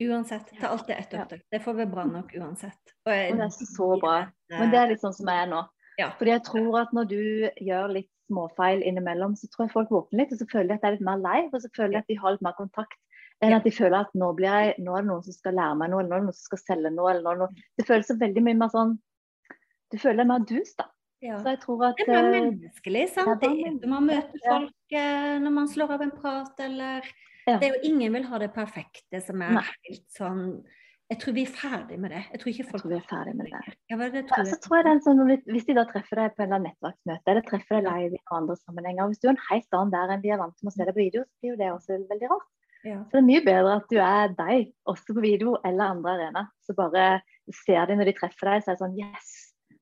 Uansett. 0.00 0.52
Ta 0.60 0.66
alltid 0.66 0.96
ett 0.96 1.14
opptak. 1.14 1.42
Det 1.50 1.60
får 1.60 1.76
være 1.82 1.92
bra 1.92 2.06
nok 2.08 2.32
uansett. 2.38 2.94
Og, 3.04 3.12
jeg, 3.12 3.32
og 3.32 3.42
det 3.42 3.48
er 3.48 3.72
så 3.74 3.90
bra. 4.00 4.14
Men 4.54 4.72
det 4.72 4.80
er 4.80 4.92
litt 4.94 5.02
sånn 5.02 5.16
som 5.16 5.28
jeg 5.28 5.44
er 5.44 5.50
nå. 5.50 5.64
Ja. 6.00 6.08
Fordi 6.18 6.32
jeg 6.32 6.44
tror 6.48 6.80
at 6.80 6.96
når 6.96 7.10
du 7.10 7.20
gjør 7.60 7.94
litt 7.98 8.10
småfeil 8.30 8.84
innimellom, 8.86 9.36
så 9.36 9.50
tror 9.50 9.66
jeg 9.66 9.74
folk 9.74 9.94
våkner 9.94 10.22
litt, 10.22 10.34
og 10.34 10.40
så 10.40 10.48
føler 10.50 10.70
de 10.70 10.76
at 10.78 10.84
det 10.84 10.90
er 10.90 10.96
litt 10.96 11.06
mer 11.08 11.22
lei, 11.22 11.38
og 11.50 11.58
så 11.62 11.70
føler 11.76 11.96
de 11.96 12.00
at 12.02 12.12
de 12.12 12.18
har 12.22 12.36
litt 12.36 12.46
mer 12.46 12.56
kontakt. 12.58 12.98
Enn 13.40 13.56
at 13.56 13.64
de 13.64 13.72
føler 13.72 14.02
at 14.02 14.10
nå, 14.20 14.34
blir 14.36 14.52
jeg, 14.52 14.72
nå 14.84 14.94
er 14.94 15.04
det 15.04 15.08
noen 15.08 15.24
som 15.24 15.34
skal 15.34 15.56
lære 15.56 15.76
meg 15.80 15.92
noe, 15.92 16.02
eller 16.02 16.10
nå 16.12 16.16
er 16.16 16.22
det 16.22 16.28
noen 16.28 16.36
som 16.36 16.48
skal 16.50 16.60
selge 16.60 16.90
noe. 16.92 17.12
eller 17.14 17.38
noe. 17.40 17.66
Det 17.80 17.86
føles 17.88 18.10
så 18.10 18.16
veldig 18.20 18.42
mye 18.46 18.58
mer 18.60 18.72
sånn 18.72 18.98
Du 19.90 19.96
føler 19.98 20.22
deg 20.22 20.28
mer 20.30 20.44
dus, 20.46 20.74
da. 20.78 20.86
Ja. 21.24 21.38
Så 21.40 21.52
jeg 21.52 21.60
tror 21.64 21.86
at 21.88 21.98
Det 22.00 22.08
er 22.08 22.28
mer 22.28 22.36
menneskelig, 22.36 23.06
sant. 23.14 23.40
Det 23.40 23.48
er 23.48 23.72
når 23.78 23.90
man 23.94 24.06
møter 24.08 24.44
folk 24.44 24.94
eh, 25.00 25.34
når 25.40 25.56
man 25.56 25.72
slår 25.72 25.96
av 25.96 26.04
en 26.04 26.14
prat, 26.16 26.62
eller 26.68 27.08
ja. 27.48 27.56
Det 27.56 27.66
er 27.66 27.72
jo 27.74 27.88
ingen 27.88 28.12
vil 28.14 28.26
ha 28.28 28.38
det 28.38 28.50
perfekte 28.54 29.20
som 29.24 29.40
er 29.42 29.56
Nei. 29.56 29.64
helt 29.88 30.06
sånn 30.12 30.42
jeg 31.10 31.18
tror 31.18 31.34
vi 31.34 31.42
er 31.42 31.50
ferdig 31.50 31.96
med 31.98 32.12
det. 32.14 32.20
Jeg 32.30 32.40
tror 32.40 32.50
ikke 32.52 32.64
folk 32.68 32.74
jeg 32.76 32.82
tror 32.82 32.92
vi 32.92 32.98
er 33.00 33.08
ferdig 33.10 33.32
med 33.34 33.48
det. 33.50 33.74
Ja, 33.90 33.96
det 34.14 34.22
tror 34.30 34.44
ja, 34.44 34.46
så 34.46 34.58
tror 34.62 34.76
jeg 34.78 34.86
den 34.86 35.02
sånn, 35.02 35.22
Hvis 35.50 35.66
de 35.66 35.74
da 35.74 35.84
treffer 35.90 36.20
deg 36.20 36.36
på 36.36 36.44
en 36.46 36.54
nettverksmøte 36.54 37.32
eller 37.32 37.46
treffer 37.48 37.80
deg 37.80 37.88
live 37.88 38.20
i 38.20 38.22
andre 38.36 38.56
sammenhenger 38.60 39.10
Hvis 39.10 39.22
du 39.22 39.26
er 39.26 39.34
en 39.34 39.44
helt 39.48 39.78
annen 39.80 39.92
der 39.96 40.14
enn 40.14 40.22
de 40.22 40.30
er 40.30 40.40
vant 40.40 40.56
til 40.60 40.70
å 40.70 40.74
se 40.74 40.86
deg 40.86 40.94
på 40.94 41.02
video, 41.02 41.26
så 41.26 41.42
blir 41.42 41.52
jo 41.52 41.58
det 41.58 41.70
også 41.74 41.98
veldig 42.14 42.30
rart. 42.30 42.48
Ja. 42.86 43.02
Så 43.02 43.18
det 43.18 43.20
er 43.20 43.28
mye 43.28 43.44
bedre 43.44 43.76
at 43.80 43.90
du 43.90 43.98
er 44.00 44.34
deg, 44.38 44.72
også 44.88 45.16
på 45.16 45.24
video 45.26 45.58
eller 45.66 45.96
andre 45.96 46.14
arena. 46.14 46.46
Så 46.64 46.78
bare 46.78 47.06
ser 47.64 47.90
de 47.90 47.98
når 47.98 48.12
de 48.12 48.18
treffer 48.20 48.52
deg, 48.52 48.62
så 48.62 48.70
er 48.70 48.78
det 48.78 48.84
sånn 48.84 48.98
Yes, 49.00 49.32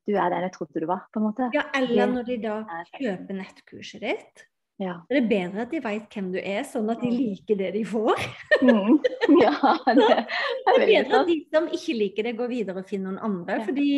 du 0.09 0.17
er 0.17 0.33
den 0.33 0.49
jeg 0.49 0.57
trodde 0.57 0.81
du 0.81 0.89
var, 0.89 1.05
på 1.13 1.21
en 1.21 1.29
måte. 1.29 1.51
Ja, 1.55 1.69
eller 1.77 2.09
når 2.17 2.31
de 2.31 2.41
da 2.49 2.63
kjøper 2.97 3.43
nettkurset 3.43 4.01
ditt 4.07 4.48
ja. 4.79 4.95
Det 5.11 5.19
er 5.19 5.27
bedre 5.27 5.65
at 5.65 5.73
de 5.75 5.81
vet 5.83 6.15
hvem 6.15 6.31
du 6.31 6.39
er, 6.39 6.63
sånn 6.67 6.87
at 6.93 7.01
de 7.03 7.11
liker 7.11 7.59
det 7.59 7.73
de 7.75 7.83
får. 7.89 8.23
Mm. 8.63 8.99
Ja, 9.43 9.53
det, 9.85 10.07
er, 10.09 10.23
det 10.65 10.73
er 10.73 10.85
bedre 10.87 11.19
at 11.21 11.29
de 11.29 11.35
som 11.53 11.67
ikke 11.75 11.95
liker 11.99 12.25
det, 12.25 12.33
går 12.39 12.49
videre 12.49 12.81
og 12.81 12.89
finner 12.89 13.13
noen 13.13 13.21
andre. 13.27 13.59
Ja. 13.59 13.67
Fordi 13.67 13.89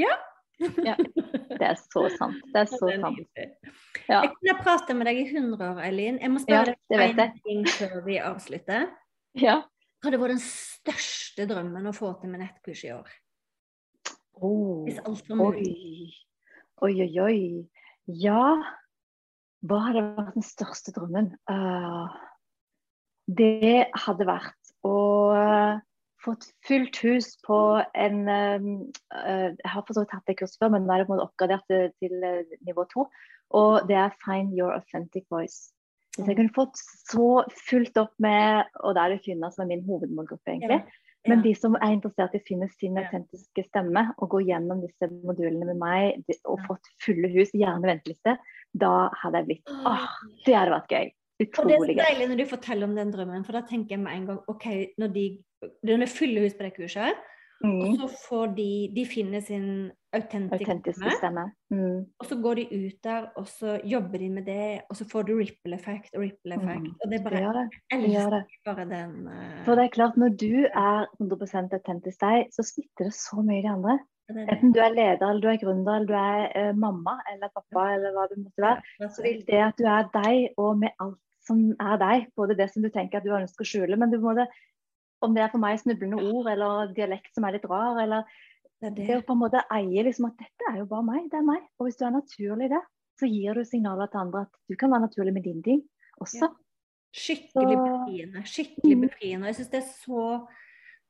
ja. 0.00 0.14
ja. 0.88 0.96
Det 0.96 1.68
er 1.68 1.76
så 1.78 2.06
sant. 2.16 2.40
Det 2.50 2.64
er 2.64 2.70
så 2.72 2.88
det 2.88 2.96
er 2.96 3.04
sant. 3.04 3.36
Ja. 4.08 4.22
Jeg 4.24 4.32
kunne 4.34 4.56
prate 4.64 4.96
med 4.96 5.06
deg 5.10 5.20
i 5.22 5.26
100 5.28 5.68
år, 5.68 5.82
Eileen. 5.86 6.18
Jeg 6.24 6.32
må 6.32 6.42
spørre 6.42 6.74
deg 6.90 7.22
en 7.22 7.36
ting 7.44 7.62
før 7.76 8.00
vi 8.08 8.18
avslutter. 8.24 8.88
Ja. 9.38 9.60
Hva 10.00 10.08
hadde 10.08 10.22
vært 10.22 10.38
den 10.38 10.42
største 10.42 11.44
drømmen 11.50 11.90
å 11.90 11.94
få 11.94 12.14
til 12.20 12.32
med 12.32 12.42
nettkurs 12.42 12.82
i 12.88 12.94
år? 12.96 13.12
Oh, 14.40 14.86
Hvis 14.86 15.00
alt 15.04 15.28
var 15.28 15.36
mulig. 15.36 16.14
Oi, 16.80 16.94
oi, 17.04 17.10
oi. 17.20 17.40
Ja. 18.08 18.56
Hva 19.68 19.78
hadde 19.88 20.02
vært 20.16 20.36
den 20.38 20.46
største 20.46 20.92
drømmen? 20.96 21.32
Uh, 21.50 22.08
det 23.28 23.86
hadde 24.06 24.26
vært 24.28 24.74
å 24.86 24.96
uh, 25.36 25.80
et 26.30 26.46
fullt 26.68 26.98
hus 27.04 27.30
på 27.46 27.58
en 27.96 28.22
uh, 28.28 28.64
Jeg 29.08 29.72
har 29.72 29.84
for 29.86 29.96
så 29.96 30.04
vidt 30.04 30.14
hatt 30.16 30.26
det 30.28 30.38
kurset 30.40 30.60
før, 30.60 30.72
men 30.74 30.86
nå 30.86 30.94
er 30.94 31.02
det 31.02 31.08
på 31.08 31.14
en 31.14 31.18
måte 31.18 31.28
oppgradert 31.28 31.68
til, 31.68 31.92
til 32.00 32.56
nivå 32.68 32.86
to. 32.92 33.06
Og 33.56 33.84
det 33.88 33.98
er 33.98 34.16
Find 34.24 34.56
your 34.56 34.72
authentic 34.76 35.26
voice. 35.32 35.72
Hvis 36.16 36.26
jeg 36.26 36.40
kunne 36.40 36.56
fått 36.56 36.80
så 36.80 37.28
fullt 37.68 37.98
opp 38.00 38.10
med 38.18 38.66
Og 38.82 38.96
da 38.96 39.04
er 39.04 39.14
det 39.14 39.22
kvinner 39.22 39.52
som 39.54 39.62
er 39.62 39.70
min 39.70 39.84
hovedmålgruppe, 39.86 40.56
egentlig. 40.56 40.80
Ja. 40.82 41.09
Men 41.28 41.42
de 41.44 41.52
som 41.56 41.74
er 41.76 41.92
interessert 41.92 42.34
i 42.34 42.40
å 42.40 42.46
finne 42.46 42.66
sin 42.72 42.96
autentiske 42.96 43.64
stemme 43.66 44.06
og 44.16 44.30
gå 44.32 44.40
gjennom 44.48 44.80
disse 44.80 45.08
modulene 45.12 45.68
med 45.68 45.80
meg 45.80 46.36
og 46.48 46.62
fått 46.64 46.88
fulle 47.04 47.28
hus, 47.34 47.52
gjerne 47.52 47.90
venteliste, 47.90 48.38
da 48.72 48.92
hadde 49.20 49.42
jeg 49.42 49.48
blitt 49.50 49.74
åh, 49.74 50.06
det 50.46 50.56
hadde 50.56 50.76
vært 50.78 50.94
gøy. 50.94 51.10
Utrolig 51.40 51.74
gøy. 51.74 51.76
Og 51.76 51.86
det 51.90 51.92
er 51.92 52.00
så 52.00 52.06
deilig 52.06 52.30
når 52.30 52.40
du 52.40 52.46
forteller 52.54 52.88
om 52.88 52.96
den 52.96 53.12
drømmen, 53.12 53.44
for 53.44 53.58
da 53.58 53.62
tenker 53.68 53.96
jeg 53.96 54.04
med 54.04 54.16
en 54.16 54.26
gang 54.30 54.40
OK, 54.52 54.66
når 55.00 55.12
de, 55.16 55.26
når 55.88 56.04
de 56.04 56.10
fyller 56.14 56.46
hus 56.48 56.56
på 56.56 56.66
det 56.66 56.72
kurset, 56.78 57.28
mm. 57.64 57.80
og 57.80 57.96
så 57.98 58.08
får 58.28 58.52
de 58.56 58.70
De 58.96 59.06
finner 59.08 59.42
sin 59.44 59.90
autentiske 60.16 61.12
stemme. 61.18 61.44
Mm. 61.70 61.98
Og 62.18 62.26
så 62.26 62.38
går 62.42 62.60
de 62.60 62.64
ut 62.74 62.96
der, 63.04 63.26
og 63.38 63.46
så 63.46 63.76
jobber 63.86 64.18
de 64.18 64.30
med 64.30 64.46
det, 64.48 64.80
og 64.90 64.96
så 64.98 65.06
får 65.12 65.28
du 65.28 65.34
ripple 65.38 65.76
effect 65.76 66.14
og 66.16 66.24
ripple 66.24 66.56
mm. 66.56 66.62
effect. 66.62 66.88
Mm. 66.88 66.96
Og 67.02 67.12
det 67.12 67.20
bare 67.26 67.52
det. 67.58 67.66
elsker 67.96 68.36
det. 68.36 68.42
bare 68.66 68.86
den 68.90 69.12
uh... 69.28 69.60
For 69.66 69.78
det 69.78 69.84
er 69.84 69.94
klart, 69.98 70.16
når 70.16 70.34
du 70.40 70.66
er 70.66 71.06
100% 71.20 71.76
autentisk 71.78 72.24
deg, 72.26 72.48
så 72.54 72.66
smitter 72.72 73.10
det 73.10 73.14
så 73.14 73.42
mye 73.42 73.60
i 73.60 73.66
de 73.66 73.74
andre. 73.76 73.98
Enten 74.30 74.74
du 74.74 74.78
er 74.82 74.94
leder, 74.94 75.26
eller 75.26 75.42
du 75.42 75.48
er 75.50 75.62
gründer, 75.62 75.96
eller 75.96 76.10
du 76.10 76.16
er 76.18 76.70
uh, 76.70 76.76
mamma 76.78 77.16
eller 77.32 77.50
pappa, 77.54 77.88
eller 77.94 78.14
hva 78.14 78.28
det 78.30 78.38
måtte 78.42 78.66
være, 78.66 79.10
så 79.10 79.26
vil 79.26 79.42
det 79.46 79.62
at 79.70 79.78
du 79.78 79.86
er 79.90 80.10
deg, 80.14 80.52
og 80.58 80.78
med 80.82 80.94
alt 81.02 81.18
som 81.46 81.62
er 81.80 81.96
deg, 82.00 82.26
både 82.38 82.56
det 82.58 82.68
som 82.70 82.84
du 82.84 82.90
tenker 82.94 83.18
at 83.18 83.26
du 83.26 83.34
ønsker 83.34 83.66
å 83.66 83.70
skjule, 83.70 83.98
men 83.98 84.12
du 84.12 84.20
må 84.22 84.34
det, 84.38 84.46
om 85.24 85.34
det 85.36 85.42
er 85.44 85.50
for 85.52 85.62
meg 85.62 85.80
snublende 85.80 86.20
ord 86.30 86.48
eller 86.52 86.94
dialekt 86.96 87.34
som 87.36 87.46
er 87.46 87.56
litt 87.56 87.66
rar, 87.70 87.98
eller 88.02 88.24
det, 88.80 88.94
det. 88.96 89.06
det 89.06 89.18
å 89.20 89.26
på 89.26 89.36
en 89.36 89.42
måte 89.42 89.62
eie 89.76 90.04
liksom 90.06 90.30
at 90.30 90.40
dette 90.40 90.70
er 90.72 90.80
jo 90.80 90.88
bare 90.88 91.06
meg, 91.06 91.28
det 91.32 91.40
er 91.40 91.46
meg. 91.46 91.66
Og 91.78 91.88
hvis 91.88 92.00
du 92.00 92.06
er 92.08 92.16
naturlig 92.16 92.70
i 92.70 92.72
det, 92.72 92.80
så 93.20 93.28
gir 93.28 93.58
du 93.58 93.66
signaler 93.68 94.08
til 94.08 94.22
andre 94.22 94.46
at 94.46 94.60
du 94.70 94.76
kan 94.80 94.92
være 94.92 95.04
naturlig 95.04 95.34
med 95.36 95.44
din 95.44 95.60
ting 95.66 95.84
også. 96.24 96.48
Ja. 96.48 96.50
Skikkelig 97.10 97.76
befriende. 97.76 98.42
Skikkelig 98.46 98.96
mm. 98.96 99.06
befriende. 99.08 99.50
Jeg 99.50 99.58
syns 99.58 99.70
det 99.72 99.80
er 99.80 99.88
så 99.90 100.24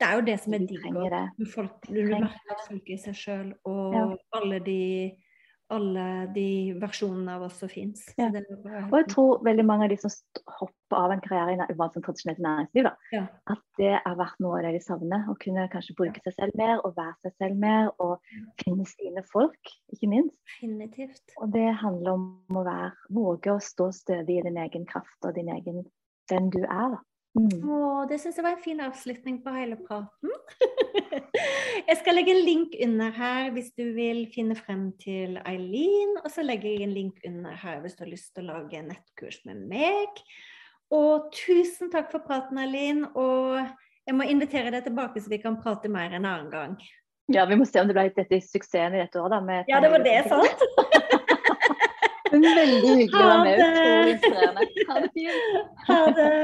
det 0.01 0.09
er 0.09 0.15
jo 0.17 0.23
det 0.25 0.37
som 0.41 0.55
er 0.57 0.63
digg. 0.65 0.85
Når 0.97 1.49
folk, 1.55 1.75
du 1.85 1.99
merker 2.09 2.63
folk 2.65 2.87
er 2.89 3.01
seg 3.03 3.17
sjøl, 3.21 3.51
og 3.69 3.97
ja. 3.97 4.05
alle 4.39 4.61
de 4.65 4.85
alle 5.71 6.05
de 6.35 6.47
versjonene 6.81 7.37
av 7.37 7.47
oss 7.47 7.59
som 7.63 7.71
fins. 7.71 8.03
Ja. 8.19 8.29
Og 8.89 8.97
jeg 8.99 9.09
tror 9.13 9.43
veldig 9.47 9.65
mange 9.67 9.87
av 9.87 9.93
de 9.93 9.99
som 10.01 10.13
hopper 10.59 10.99
av 10.99 11.15
en 11.15 11.23
karriere 11.25 11.67
i 11.71 11.77
sånn 11.79 12.05
tradisjonelt 12.05 12.43
næringsliv, 12.45 12.89
da, 12.89 12.93
ja. 13.15 13.25
at 13.55 13.63
det 13.81 13.93
har 13.97 14.19
vært 14.19 14.41
noe 14.43 14.59
av 14.59 14.67
det 14.67 14.73
de 14.77 14.83
savner. 14.85 15.27
Å 15.31 15.37
kunne 15.43 15.69
kanskje 15.73 15.97
bruke 15.99 16.25
seg 16.25 16.37
selv 16.39 16.59
mer, 16.61 16.83
og 16.87 16.97
være 16.99 17.17
seg 17.27 17.37
selv 17.45 17.63
mer, 17.63 17.93
og 18.03 18.19
finne 18.63 18.89
sine 18.91 19.25
folk, 19.31 19.75
ikke 19.95 20.11
minst. 20.11 20.37
Definitivt. 20.57 21.37
Og 21.41 21.55
det 21.55 21.69
handler 21.83 22.17
om 22.17 22.59
å 22.59 22.67
være, 22.67 22.91
våge 23.15 23.55
å 23.55 23.63
stå 23.63 23.91
stødig 23.95 24.41
i 24.41 24.49
din 24.49 24.59
egen 24.65 24.89
kraft 24.91 25.29
og 25.29 25.37
din 25.39 25.53
egen, 25.55 25.85
den 26.33 26.51
du 26.55 26.63
er. 26.65 26.97
da. 26.97 27.05
Mm. 27.39 27.63
Og 27.63 28.09
det 28.11 28.19
syns 28.19 28.39
jeg 28.41 28.45
var 28.45 28.57
en 28.57 28.65
fin 28.65 28.81
avslutning 28.83 29.37
på 29.45 29.53
hele 29.55 29.77
praten. 29.79 30.33
jeg 31.89 31.99
skal 32.01 32.17
legge 32.19 32.35
en 32.35 32.43
link 32.47 32.75
under 32.83 33.13
her 33.15 33.53
hvis 33.55 33.71
du 33.79 33.85
vil 33.95 34.25
finne 34.35 34.57
frem 34.59 34.89
til 35.03 35.39
Eileen. 35.47 36.17
Og 36.25 36.31
så 36.35 36.43
legger 36.47 36.73
jeg 36.73 36.89
en 36.89 36.97
link 36.97 37.21
under 37.29 37.55
her 37.63 37.79
hvis 37.85 37.95
du 37.99 38.05
har 38.05 38.11
lyst 38.11 38.33
til 38.35 38.49
å 38.49 38.57
lage 38.57 38.83
nettkurs 38.87 39.43
med 39.47 39.63
meg. 39.71 40.25
Og 40.91 41.31
tusen 41.37 41.93
takk 41.93 42.11
for 42.11 42.27
praten, 42.27 42.59
Eileen. 42.59 43.05
Og 43.15 43.61
jeg 44.09 44.17
må 44.19 44.27
invitere 44.27 44.75
deg 44.75 44.89
tilbake 44.89 45.23
så 45.23 45.31
vi 45.31 45.39
kan 45.43 45.61
prate 45.63 45.93
mer 45.93 46.11
en 46.11 46.27
annen 46.27 46.51
gang. 46.51 46.75
Ja, 47.31 47.45
vi 47.47 47.55
må 47.55 47.63
se 47.69 47.79
om 47.79 47.87
det 47.87 47.95
ble 47.95 48.09
dette 48.11 48.41
suksessen 48.43 48.97
i 48.99 49.05
dette 49.05 49.23
året. 49.23 49.47
Da, 49.47 49.61
ja, 49.71 49.79
det 49.79 49.93
var 49.93 50.03
det, 50.03 50.17
sant? 50.27 50.67
Veldig 52.31 52.91
hyggelig 52.99 53.23
å 53.23 53.31
være 53.31 53.45
med. 53.47 53.63
Utrolig 53.63 54.13
inspirerende. 54.17 54.67
Ha 54.91 54.99
det 55.05 55.11
fint. 55.15 55.81
Ha 55.87 56.03
det. 56.19 56.35